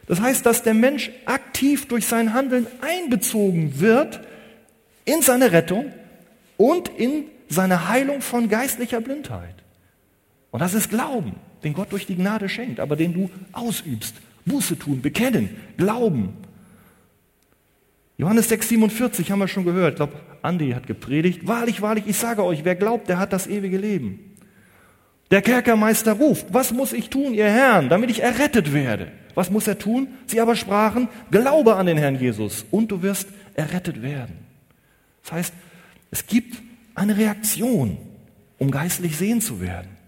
Das 0.07 0.19
heißt, 0.19 0.45
dass 0.45 0.63
der 0.63 0.73
Mensch 0.73 1.11
aktiv 1.25 1.87
durch 1.87 2.05
sein 2.05 2.33
Handeln 2.33 2.67
einbezogen 2.81 3.79
wird 3.79 4.19
in 5.05 5.21
seine 5.21 5.51
Rettung 5.51 5.93
und 6.57 6.89
in 6.89 7.25
seine 7.49 7.87
Heilung 7.87 8.21
von 8.21 8.49
geistlicher 8.49 9.01
Blindheit. 9.01 9.62
Und 10.53 10.59
das 10.59 10.75
ist 10.75 10.91
Glauben, 10.91 11.33
den 11.63 11.73
Gott 11.73 11.91
durch 11.91 12.05
die 12.05 12.15
Gnade 12.15 12.47
schenkt, 12.47 12.79
aber 12.79 12.95
den 12.95 13.11
du 13.11 13.31
ausübst. 13.53 14.13
Buße 14.45 14.77
tun, 14.77 15.01
bekennen, 15.01 15.49
glauben. 15.77 16.33
Johannes 18.19 18.51
6,47 18.51 19.31
haben 19.31 19.39
wir 19.39 19.47
schon 19.47 19.65
gehört. 19.65 19.93
Ich 19.93 19.95
glaube, 19.95 20.13
Andi 20.43 20.69
hat 20.69 20.85
gepredigt. 20.85 21.47
Wahrlich, 21.47 21.81
wahrlich, 21.81 22.03
ich 22.05 22.17
sage 22.17 22.43
euch, 22.43 22.63
wer 22.63 22.75
glaubt, 22.75 23.09
der 23.09 23.17
hat 23.17 23.33
das 23.33 23.47
ewige 23.47 23.77
Leben. 23.79 24.35
Der 25.31 25.41
Kerkermeister 25.41 26.13
ruft, 26.13 26.45
was 26.53 26.71
muss 26.71 26.93
ich 26.93 27.09
tun, 27.09 27.33
ihr 27.33 27.49
Herrn, 27.49 27.89
damit 27.89 28.11
ich 28.11 28.21
errettet 28.21 28.73
werde? 28.73 29.11
Was 29.33 29.49
muss 29.49 29.67
er 29.67 29.79
tun? 29.79 30.09
Sie 30.27 30.39
aber 30.39 30.55
sprachen, 30.55 31.09
glaube 31.31 31.77
an 31.77 31.87
den 31.87 31.97
Herrn 31.97 32.19
Jesus 32.19 32.63
und 32.69 32.91
du 32.91 33.01
wirst 33.01 33.27
errettet 33.55 34.03
werden. 34.03 34.35
Das 35.23 35.31
heißt, 35.31 35.53
es 36.11 36.27
gibt 36.27 36.61
eine 36.93 37.17
Reaktion, 37.17 37.97
um 38.59 38.69
geistlich 38.69 39.17
sehen 39.17 39.41
zu 39.41 39.59
werden. 39.59 40.02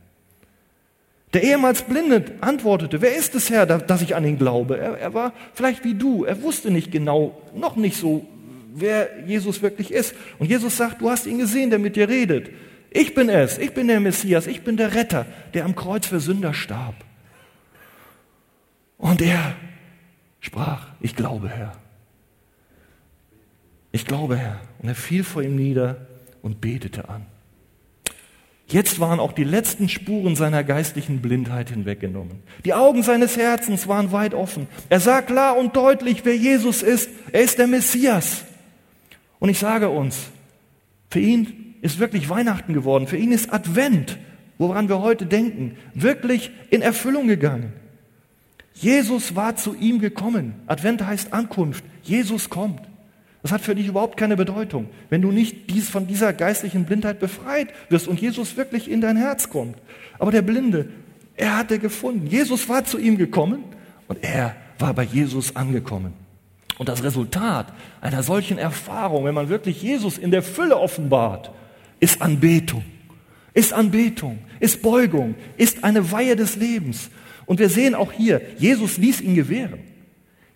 Der 1.36 1.44
ehemals 1.44 1.82
Blinde 1.82 2.24
antwortete, 2.40 3.02
wer 3.02 3.14
ist 3.14 3.36
es 3.36 3.50
Herr, 3.50 3.66
dass 3.66 4.02
ich 4.02 4.16
an 4.16 4.24
ihn 4.24 4.38
glaube? 4.38 4.78
Er, 4.78 4.98
er, 4.98 5.14
war 5.14 5.34
vielleicht 5.54 5.84
wie 5.84 5.94
du, 5.94 6.24
er 6.24 6.42
wusste 6.42 6.72
nicht 6.72 6.94
genau, 6.94 7.42
noch 7.54 7.76
nicht 7.76 7.98
so, 7.98 8.26
wer 8.74 9.10
Jesus 9.28 9.62
wirklich 9.62 9.92
ist. 9.92 10.16
Und 10.40 10.50
Jesus 10.50 10.78
sagt, 10.78 11.02
du 11.02 11.10
hast 11.10 11.26
ihn 11.26 11.38
gesehen, 11.38 11.72
der 11.72 11.80
mit 11.80 11.98
dir 11.98 12.08
redet. 12.08 12.52
Ich 12.90 13.16
bin 13.16 13.28
es, 13.28 13.58
ich 13.58 13.74
bin 13.74 13.90
der 13.90 14.00
Messias, 14.00 14.48
ich 14.48 14.62
bin 14.62 14.78
der 14.78 14.96
Retter, 14.96 15.26
der 15.54 15.66
am 15.66 15.76
Kreuz 15.76 16.08
für 16.08 16.22
Sünder 16.22 16.54
starb. 16.54 16.96
Und 18.98 19.22
er 19.22 19.58
sprach, 20.40 20.88
ich 21.02 21.18
glaube, 21.18 21.50
Herr. 21.50 21.74
Ich 23.92 24.06
glaube, 24.06 24.38
Herr. 24.38 24.62
Und 24.82 24.88
er 24.88 24.96
fiel 24.96 25.26
vor 25.26 25.42
ihm 25.42 25.58
nieder 25.58 25.98
und 26.42 26.62
betete 26.62 27.10
an. 27.10 27.26
Jetzt 28.68 29.00
waren 29.00 29.20
auch 29.20 29.34
die 29.34 29.44
letzten 29.44 29.90
Spuren 29.90 30.36
seiner 30.36 30.64
geistlichen 30.64 31.22
Blindheit 31.22 31.70
hinweggenommen. 31.70 32.40
Die 32.66 32.74
Augen 32.74 33.04
seines 33.04 33.38
Herzens 33.38 33.88
waren 33.88 34.12
weit 34.12 34.34
offen. 34.34 34.68
Er 34.90 35.00
sah 35.00 35.22
klar 35.22 35.56
und 35.58 35.76
deutlich, 35.76 36.26
wer 36.26 36.36
Jesus 36.36 36.82
ist. 36.82 37.10
Er 37.32 37.42
ist 37.42 37.60
der 37.60 37.68
Messias. 37.68 38.44
Und 39.40 39.50
ich 39.50 39.60
sage 39.60 39.90
uns, 39.90 40.30
für 41.12 41.20
ihn 41.20 41.76
ist 41.82 42.00
wirklich 42.00 42.30
Weihnachten 42.30 42.74
geworden. 42.74 43.06
Für 43.06 43.18
ihn 43.18 43.32
ist 43.32 43.54
Advent, 43.54 44.18
woran 44.58 44.90
wir 44.90 45.02
heute 45.02 45.28
denken, 45.28 45.78
wirklich 45.94 46.50
in 46.72 46.82
Erfüllung 46.82 47.28
gegangen. 47.28 47.74
Jesus 48.74 49.36
war 49.36 49.56
zu 49.56 49.76
ihm 49.76 50.00
gekommen. 50.00 50.56
Advent 50.66 51.06
heißt 51.06 51.34
Ankunft. 51.34 51.84
Jesus 52.02 52.50
kommt. 52.50 52.82
Das 53.46 53.52
hat 53.52 53.62
für 53.62 53.76
dich 53.76 53.86
überhaupt 53.86 54.18
keine 54.18 54.36
Bedeutung, 54.36 54.90
wenn 55.12 55.22
du 55.22 55.32
nicht 55.32 55.70
dies, 55.70 55.88
von 55.88 56.08
dieser 56.08 56.34
geistlichen 56.34 56.86
Blindheit 56.86 57.20
befreit 57.20 57.68
wirst 57.90 58.08
und 58.08 58.20
Jesus 58.20 58.58
wirklich 58.58 58.90
in 58.90 59.02
dein 59.02 59.18
Herz 59.18 59.50
kommt. 59.50 59.78
Aber 60.18 60.32
der 60.32 60.42
Blinde, 60.42 60.90
er 61.36 61.56
hatte 61.56 61.78
gefunden. 61.78 62.26
Jesus 62.26 62.68
war 62.68 62.86
zu 62.86 62.98
ihm 62.98 63.20
gekommen 63.20 63.64
und 64.08 64.24
er 64.24 64.56
war 64.80 64.96
bei 64.96 65.04
Jesus 65.04 65.56
angekommen. 65.56 66.14
Und 66.80 66.90
das 66.90 67.04
Resultat 67.04 67.72
einer 68.02 68.24
solchen 68.24 68.58
Erfahrung, 68.58 69.26
wenn 69.26 69.36
man 69.36 69.48
wirklich 69.48 69.80
Jesus 69.80 70.18
in 70.18 70.32
der 70.32 70.42
Fülle 70.42 70.80
offenbart, 70.80 71.52
ist 72.00 72.24
Anbetung, 72.24 72.84
ist 73.54 73.74
Anbetung, 73.74 74.40
ist 74.60 74.82
Beugung, 74.82 75.36
ist 75.58 75.84
eine 75.84 76.12
Weihe 76.12 76.36
des 76.36 76.56
Lebens. 76.56 77.12
Und 77.46 77.60
wir 77.60 77.70
sehen 77.70 77.94
auch 77.94 78.12
hier, 78.12 78.42
Jesus 78.58 78.98
ließ 78.98 79.22
ihn 79.22 79.36
gewähren. 79.36 79.82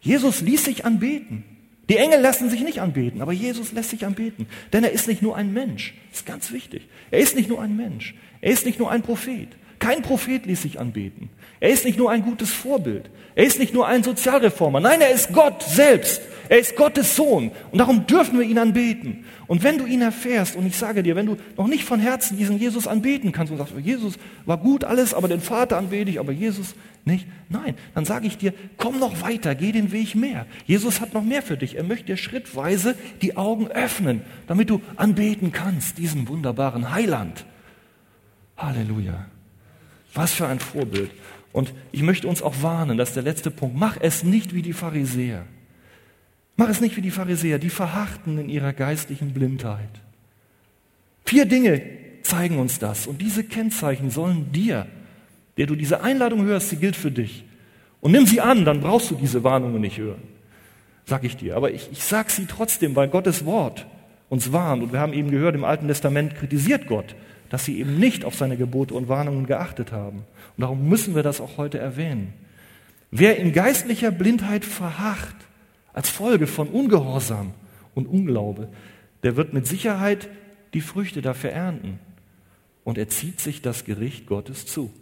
Jesus 0.02 0.42
ließ 0.42 0.66
sich 0.66 0.86
anbeten. 0.86 1.44
Die 1.90 1.98
Engel 1.98 2.22
lassen 2.22 2.50
sich 2.50 2.62
nicht 2.62 2.80
anbeten, 2.82 3.22
aber 3.22 3.34
Jesus 3.34 3.72
lässt 3.72 3.90
sich 3.90 4.06
anbeten. 4.06 4.46
Denn 4.72 4.84
er 4.84 4.92
ist 4.92 5.08
nicht 5.08 5.22
nur 5.22 5.36
ein 5.36 5.52
Mensch. 5.52 5.96
Das 6.12 6.20
ist 6.20 6.26
ganz 6.26 6.52
wichtig. 6.52 6.88
Er 7.10 7.20
ist 7.20 7.36
nicht 7.36 7.50
nur 7.50 7.62
ein 7.62 7.76
Mensch. 7.76 8.16
Er 8.42 8.52
ist 8.52 8.66
nicht 8.66 8.80
nur 8.80 8.92
ein 8.92 9.02
Prophet. 9.02 9.50
Kein 9.80 10.02
Prophet 10.02 10.46
ließ 10.46 10.62
sich 10.62 10.80
anbeten. 10.80 11.30
Er 11.60 11.70
ist 11.70 11.86
nicht 11.86 11.98
nur 11.98 12.12
ein 12.12 12.22
gutes 12.22 12.52
Vorbild. 12.52 13.10
Er 13.34 13.46
ist 13.46 13.60
nicht 13.60 13.74
nur 13.74 13.88
ein 13.88 14.04
Sozialreformer. 14.04 14.82
Nein, 14.82 15.02
er 15.02 15.12
ist 15.12 15.34
Gott 15.34 15.64
selbst. 15.64 16.22
Er 16.50 16.60
ist 16.60 16.76
Gottes 16.76 17.16
Sohn. 17.16 17.52
Und 17.72 17.80
darum 17.80 18.06
dürfen 18.06 18.38
wir 18.38 18.46
ihn 18.46 18.58
anbeten. 18.58 19.26
Und 19.48 19.64
wenn 19.64 19.78
du 19.78 19.86
ihn 19.86 20.02
erfährst, 20.02 20.56
und 20.56 20.66
ich 20.68 20.76
sage 20.76 21.02
dir, 21.02 21.16
wenn 21.16 21.26
du 21.26 21.38
noch 21.58 21.68
nicht 21.68 21.86
von 21.86 22.00
Herzen 22.00 22.38
diesen 22.38 22.60
Jesus 22.60 22.88
anbeten 22.88 23.32
kannst 23.32 23.52
und 23.52 23.58
sagst, 23.58 23.74
Jesus 23.82 24.16
war 24.46 24.58
gut 24.58 24.84
alles, 24.84 25.14
aber 25.14 25.28
den 25.28 25.42
Vater 25.42 25.78
anbete 25.78 26.12
ich, 26.12 26.20
aber 26.20 26.34
Jesus 26.34 26.76
nicht. 27.10 27.28
Nein, 27.50 27.76
dann 27.94 28.06
sage 28.06 28.28
ich 28.28 28.38
dir, 28.38 28.54
komm 28.78 29.00
noch 29.00 29.22
weiter, 29.22 29.56
geh 29.56 29.72
den 29.72 29.92
Weg 29.92 30.16
mehr. 30.16 30.46
Jesus 30.66 31.02
hat 31.02 31.14
noch 31.14 31.24
mehr 31.24 31.42
für 31.42 31.58
dich. 31.58 31.76
Er 31.76 31.84
möchte 31.84 32.06
dir 32.06 32.18
schrittweise 32.18 32.96
die 33.22 33.36
Augen 33.36 33.68
öffnen, 33.68 34.22
damit 34.48 34.70
du 34.70 34.82
anbeten 34.96 35.52
kannst, 35.52 35.98
diesen 35.98 36.28
wunderbaren 36.28 36.92
Heiland. 36.92 37.46
Halleluja. 38.58 39.26
Was 40.14 40.34
für 40.34 40.48
ein 40.48 40.60
Vorbild. 40.60 41.12
Und 41.52 41.74
ich 41.92 42.04
möchte 42.04 42.28
uns 42.28 42.42
auch 42.42 42.62
warnen, 42.62 42.98
dass 42.98 43.14
der 43.14 43.24
letzte 43.24 43.52
Punkt, 43.52 43.76
mach 43.78 43.98
es 44.00 44.24
nicht 44.24 44.54
wie 44.54 44.62
die 44.62 44.74
Pharisäer. 44.74 45.46
Mach 46.56 46.70
es 46.70 46.82
nicht 46.82 46.96
wie 46.98 47.02
die 47.02 47.12
Pharisäer, 47.12 47.58
die 47.58 47.70
verharrten 47.70 48.38
in 48.38 48.50
ihrer 48.50 48.74
geistlichen 48.74 49.34
Blindheit. 49.34 50.02
Vier 51.26 51.46
Dinge 51.46 51.82
zeigen 52.24 52.60
uns 52.60 52.80
das. 52.80 53.08
Und 53.08 53.22
diese 53.22 53.44
Kennzeichen 53.44 54.10
sollen 54.12 54.52
dir, 54.52 54.88
der 55.60 55.68
du 55.68 55.76
diese 55.76 56.02
Einladung 56.02 56.44
hörst, 56.46 56.70
sie 56.70 56.78
gilt 56.78 56.96
für 56.96 57.12
dich. 57.12 57.46
Und 58.02 58.14
nimm 58.14 58.26
sie 58.26 58.42
an, 58.42 58.66
dann 58.66 58.82
brauchst 58.82 59.12
du 59.12 59.16
diese 59.16 59.44
Warnungen 59.44 59.80
nicht 59.80 60.00
hören. 60.00 60.24
Sag 61.06 61.24
ich 61.24 61.38
dir. 61.38 61.56
Aber 61.56 61.72
ich, 61.72 61.90
ich 61.92 62.04
sag 62.04 62.32
sie 62.32 62.48
trotzdem, 62.48 62.96
weil 62.96 63.10
Gottes 63.10 63.46
Wort 63.46 63.86
uns 64.30 64.52
warnt. 64.52 64.82
Und 64.82 64.94
wir 64.94 65.00
haben 65.00 65.14
eben 65.14 65.30
gehört, 65.30 65.54
im 65.54 65.64
Alten 65.64 65.88
Testament 65.88 66.34
kritisiert 66.34 66.88
Gott 66.88 67.14
dass 67.50 67.66
sie 67.66 67.80
eben 67.80 67.98
nicht 68.00 68.24
auf 68.24 68.36
seine 68.36 68.58
Gebote 68.58 68.94
und 68.94 69.10
Warnungen 69.10 69.46
geachtet 69.46 69.92
haben. 69.92 70.20
Und 70.56 70.62
darum 70.62 70.88
müssen 70.88 71.16
wir 71.16 71.24
das 71.24 71.42
auch 71.42 71.58
heute 71.58 71.80
erwähnen. 71.80 72.34
Wer 73.12 73.38
in 73.38 73.54
geistlicher 73.54 74.12
Blindheit 74.12 74.64
verharrt, 74.64 75.36
als 75.92 76.10
Folge 76.10 76.46
von 76.46 76.68
Ungehorsam 76.68 77.54
und 77.96 78.06
Unglaube, 78.06 78.70
der 79.24 79.36
wird 79.36 79.54
mit 79.54 79.66
Sicherheit 79.66 80.30
die 80.76 80.82
Früchte 80.82 81.22
dafür 81.22 81.50
ernten. 81.50 82.00
Und 82.84 83.00
er 83.00 83.10
zieht 83.10 83.40
sich 83.40 83.62
das 83.64 83.84
Gericht 83.84 84.28
Gottes 84.28 84.68
zu. 84.68 84.94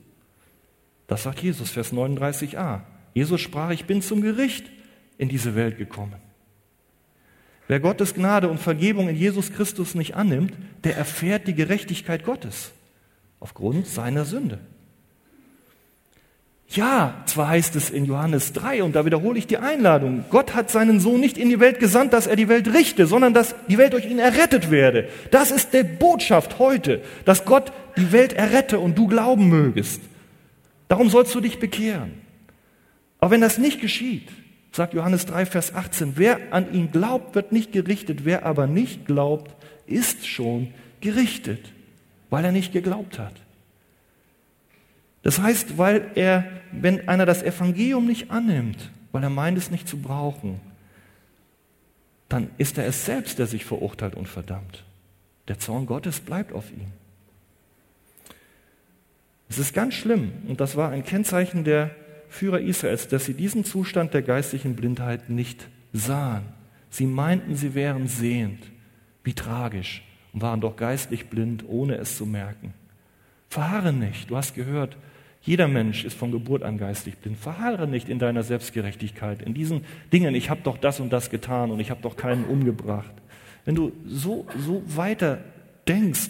Das 1.08 1.24
sagt 1.24 1.42
Jesus, 1.42 1.72
Vers 1.72 1.94
39a. 1.94 2.82
Jesus 3.14 3.42
sprach, 3.42 3.72
ich 3.72 3.86
bin 3.86 4.02
zum 4.02 4.22
Gericht 4.22 4.70
in 5.18 5.30
diese 5.30 5.56
Welt 5.56 5.78
gekommen. 5.78 6.16
Wer 7.68 7.80
Gottes 7.80 8.14
Gnade 8.14 8.48
und 8.50 8.60
Vergebung 8.60 9.10
in 9.10 9.16
Jesus 9.16 9.52
Christus 9.52 9.96
nicht 9.96 10.16
annimmt, 10.16 10.54
der 10.84 10.96
erfährt 10.96 11.48
die 11.48 11.56
Gerechtigkeit 11.56 12.24
Gottes 12.24 12.72
aufgrund 13.40 13.88
seiner 13.88 14.26
Sünde. 14.26 14.60
Ja, 16.70 17.24
zwar 17.26 17.48
heißt 17.48 17.78
es 17.78 17.90
in 17.90 18.06
Johannes 18.06 18.52
3, 18.52 18.84
und 18.84 18.94
da 18.94 19.06
wiederhole 19.06 19.40
ich 19.40 19.48
die 19.48 19.58
Einladung, 19.58 20.26
Gott 20.30 20.54
hat 20.54 20.70
seinen 20.70 21.00
Sohn 21.00 21.22
nicht 21.22 21.38
in 21.38 21.50
die 21.50 21.62
Welt 21.62 21.80
gesandt, 21.80 22.12
dass 22.12 22.28
er 22.28 22.36
die 22.36 22.50
Welt 22.50 22.74
richte, 22.74 23.08
sondern 23.08 23.34
dass 23.34 23.56
die 23.70 23.78
Welt 23.78 23.94
durch 23.94 24.06
ihn 24.06 24.20
errettet 24.20 24.70
werde. 24.70 25.08
Das 25.32 25.52
ist 25.52 25.74
die 25.74 25.84
Botschaft 25.84 26.60
heute, 26.60 27.02
dass 27.24 27.46
Gott 27.46 27.72
die 27.96 28.12
Welt 28.12 28.34
errette 28.34 28.80
und 28.80 28.98
du 28.98 29.08
glauben 29.08 29.48
mögest. 29.48 30.02
Darum 30.88 31.10
sollst 31.10 31.34
du 31.36 31.42
dich 31.42 31.60
bekehren. 31.60 32.22
Aber 33.20 33.32
wenn 33.32 33.42
das 33.42 33.58
nicht 33.58 33.82
geschieht, 33.82 34.30
sagt 34.72 34.94
Johannes 34.94 35.26
3, 35.26 35.46
Vers 35.46 35.74
18, 35.74 36.14
wer 36.16 36.54
an 36.54 36.74
ihn 36.74 36.92
glaubt, 36.92 37.36
wird 37.36 37.52
nicht 37.52 37.72
gerichtet, 37.72 38.26
wer 38.26 38.46
aber 38.46 38.68
nicht 38.68 39.06
glaubt, 39.06 39.56
ist 39.86 40.28
schon 40.28 40.74
gerichtet, 41.02 41.74
weil 42.30 42.46
er 42.46 42.52
nicht 42.52 42.74
geglaubt 42.74 43.20
hat. 43.20 43.34
Das 45.24 45.40
heißt, 45.40 45.78
weil 45.78 46.12
er, 46.16 46.46
wenn 46.72 47.10
einer 47.10 47.26
das 47.26 47.44
Evangelium 47.44 48.06
nicht 48.06 48.32
annimmt, 48.32 48.92
weil 49.12 49.24
er 49.24 49.30
meint 49.30 49.58
es 49.58 49.72
nicht 49.72 49.88
zu 49.88 49.98
brauchen, 49.98 50.60
dann 52.30 52.50
ist 52.58 52.78
er 52.78 52.86
es 52.86 53.06
selbst, 53.06 53.40
der 53.40 53.48
sich 53.48 53.66
verurteilt 53.66 54.16
und 54.16 54.28
verdammt. 54.28 54.84
Der 55.48 55.60
Zorn 55.60 55.86
Gottes 55.86 56.20
bleibt 56.20 56.54
auf 56.54 56.72
ihm. 56.72 56.92
Es 59.50 59.58
ist 59.58 59.74
ganz 59.74 59.94
schlimm 59.94 60.32
und 60.48 60.60
das 60.60 60.76
war 60.76 60.90
ein 60.90 61.04
Kennzeichen 61.04 61.64
der 61.64 61.92
Führer 62.30 62.60
Israels, 62.60 63.08
dass 63.08 63.26
sie 63.26 63.34
diesen 63.34 63.64
Zustand 63.64 64.14
der 64.14 64.22
geistlichen 64.22 64.76
Blindheit 64.76 65.30
nicht 65.30 65.68
sahen. 65.94 66.44
Sie 66.90 67.06
meinten, 67.06 67.56
sie 67.56 67.74
wären 67.74 68.08
sehend. 68.08 68.60
Wie 69.24 69.34
tragisch. 69.34 70.04
Und 70.34 70.42
waren 70.42 70.62
doch 70.62 70.76
geistlich 70.76 71.28
blind, 71.28 71.64
ohne 71.68 71.96
es 71.96 72.18
zu 72.18 72.26
merken. 72.26 72.74
Verharre 73.50 73.94
nicht. 73.94 74.30
Du 74.30 74.36
hast 74.36 74.56
gehört, 74.56 74.98
jeder 75.42 75.68
Mensch 75.68 76.04
ist 76.04 76.18
von 76.18 76.32
Geburt 76.32 76.64
an 76.64 76.78
geistig 76.78 77.18
blind. 77.18 77.38
Verharre 77.38 77.88
nicht 77.88 78.10
in 78.10 78.20
deiner 78.20 78.44
Selbstgerechtigkeit, 78.44 79.42
in 79.42 79.54
diesen 79.54 79.86
Dingen, 80.12 80.36
ich 80.36 80.50
habe 80.50 80.62
doch 80.64 80.78
das 80.78 81.00
und 81.00 81.12
das 81.12 81.30
getan 81.30 81.72
und 81.72 81.80
ich 81.80 81.90
habe 81.90 82.02
doch 82.02 82.18
keinen 82.18 82.44
umgebracht. 82.44 83.14
Wenn 83.64 83.76
du 83.76 83.94
so, 84.06 84.46
so 84.58 84.84
weiter 84.86 85.40
denkst, 85.88 86.30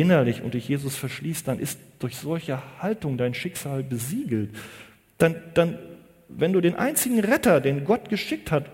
innerlich 0.00 0.42
und 0.42 0.54
dich 0.54 0.66
Jesus 0.68 0.96
verschließt, 0.96 1.46
dann 1.46 1.58
ist 1.58 1.78
durch 1.98 2.16
solche 2.16 2.62
Haltung 2.80 3.18
dein 3.18 3.34
Schicksal 3.34 3.82
besiegelt. 3.82 4.50
Dann, 5.18 5.36
dann, 5.54 5.78
wenn 6.28 6.52
du 6.52 6.60
den 6.60 6.74
einzigen 6.74 7.20
Retter, 7.20 7.60
den 7.60 7.84
Gott 7.84 8.08
geschickt 8.08 8.50
hat, 8.50 8.70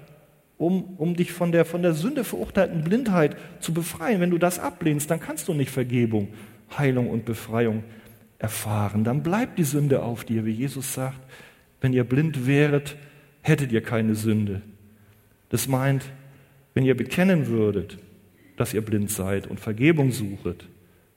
um, 0.56 0.94
um 0.96 1.16
dich 1.16 1.32
von 1.32 1.52
der, 1.52 1.64
von 1.64 1.82
der 1.82 1.94
Sünde 1.94 2.24
verurteilten 2.24 2.84
Blindheit 2.84 3.36
zu 3.60 3.74
befreien, 3.74 4.20
wenn 4.20 4.30
du 4.30 4.38
das 4.38 4.58
ablehnst, 4.58 5.10
dann 5.10 5.20
kannst 5.20 5.48
du 5.48 5.54
nicht 5.54 5.70
Vergebung, 5.70 6.28
Heilung 6.78 7.10
und 7.10 7.24
Befreiung 7.24 7.82
erfahren. 8.38 9.04
Dann 9.04 9.22
bleibt 9.22 9.58
die 9.58 9.64
Sünde 9.64 10.02
auf 10.02 10.24
dir, 10.24 10.46
wie 10.46 10.52
Jesus 10.52 10.94
sagt. 10.94 11.18
Wenn 11.80 11.92
ihr 11.92 12.04
blind 12.04 12.46
wäret, 12.46 12.96
hättet 13.42 13.72
ihr 13.72 13.82
keine 13.82 14.14
Sünde. 14.14 14.62
Das 15.50 15.68
meint, 15.68 16.04
wenn 16.72 16.84
ihr 16.84 16.96
bekennen 16.96 17.48
würdet, 17.48 17.98
dass 18.56 18.72
ihr 18.72 18.80
blind 18.80 19.10
seid 19.10 19.46
und 19.46 19.60
Vergebung 19.60 20.12
suchet, 20.12 20.66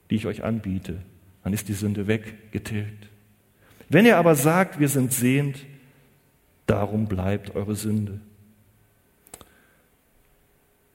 die 0.10 0.16
ich 0.16 0.26
euch 0.26 0.43
anbiete, 0.43 1.01
dann 1.43 1.53
ist 1.53 1.68
die 1.68 1.74
Sünde 1.74 2.07
weggetilgt. 2.07 3.07
Wenn 3.89 4.05
ihr 4.05 4.18
aber 4.18 4.36
sagt, 4.36 4.80
wir 4.80 4.89
sind 4.89 5.14
sehend, 5.14 5.66
darum 6.66 7.07
bleibt 7.07 7.55
eure 7.55 7.76
Sünde. 7.76 8.20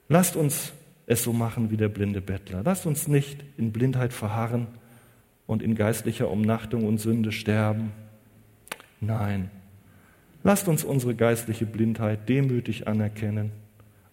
Lasst 0.07 0.35
uns 0.35 0.73
es 1.07 1.23
so 1.23 1.33
machen 1.33 1.71
wie 1.71 1.77
der 1.77 1.89
blinde 1.89 2.21
Bettler. 2.21 2.61
Lasst 2.63 2.85
uns 2.85 3.07
nicht 3.07 3.43
in 3.57 3.71
Blindheit 3.71 4.13
verharren 4.13 4.67
und 5.45 5.61
in 5.61 5.75
geistlicher 5.75 6.29
Umnachtung 6.29 6.85
und 6.85 6.99
Sünde 6.99 7.31
sterben. 7.31 7.91
Nein, 9.01 9.51
lasst 10.43 10.67
uns 10.67 10.83
unsere 10.83 11.15
geistliche 11.15 11.65
Blindheit 11.65 12.27
demütig 12.27 12.87
anerkennen, 12.87 13.51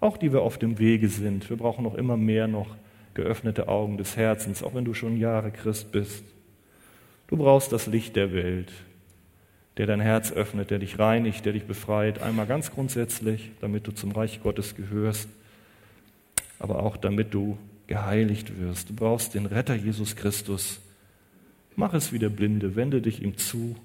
auch 0.00 0.16
die 0.16 0.32
wir 0.32 0.42
auf 0.42 0.58
dem 0.58 0.78
Wege 0.78 1.08
sind. 1.08 1.48
Wir 1.48 1.56
brauchen 1.56 1.84
noch 1.84 1.94
immer 1.94 2.16
mehr 2.16 2.46
noch 2.46 2.76
geöffnete 3.14 3.68
Augen 3.68 3.96
des 3.96 4.16
Herzens, 4.16 4.62
auch 4.62 4.74
wenn 4.74 4.84
du 4.84 4.94
schon 4.94 5.16
Jahre 5.16 5.50
Christ 5.50 5.92
bist. 5.92 6.24
Du 7.28 7.36
brauchst 7.36 7.72
das 7.72 7.86
Licht 7.86 8.16
der 8.16 8.32
Welt, 8.32 8.72
der 9.76 9.86
dein 9.86 10.00
Herz 10.00 10.32
öffnet, 10.32 10.70
der 10.70 10.78
dich 10.78 10.98
reinigt, 10.98 11.44
der 11.44 11.54
dich 11.54 11.64
befreit, 11.64 12.20
einmal 12.20 12.46
ganz 12.46 12.70
grundsätzlich, 12.70 13.52
damit 13.60 13.86
du 13.86 13.92
zum 13.92 14.12
Reich 14.12 14.42
Gottes 14.42 14.74
gehörst, 14.74 15.28
aber 16.58 16.82
auch 16.82 16.96
damit 16.96 17.32
du 17.34 17.58
geheiligt 17.86 18.58
wirst. 18.60 18.90
Du 18.90 18.94
brauchst 18.94 19.34
den 19.34 19.46
Retter 19.46 19.74
Jesus 19.74 20.16
Christus. 20.16 20.80
Mach 21.74 21.94
es 21.94 22.12
wie 22.12 22.18
der 22.18 22.28
Blinde, 22.28 22.76
wende 22.76 23.00
dich 23.00 23.22
ihm 23.22 23.36
zu 23.38 23.76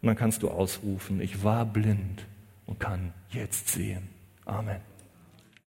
und 0.00 0.06
dann 0.06 0.16
kannst 0.16 0.42
du 0.42 0.50
ausrufen, 0.50 1.20
ich 1.20 1.42
war 1.42 1.64
blind 1.64 2.26
und 2.66 2.78
kann 2.78 3.12
jetzt 3.30 3.68
sehen. 3.68 4.08
Amen. 4.44 4.87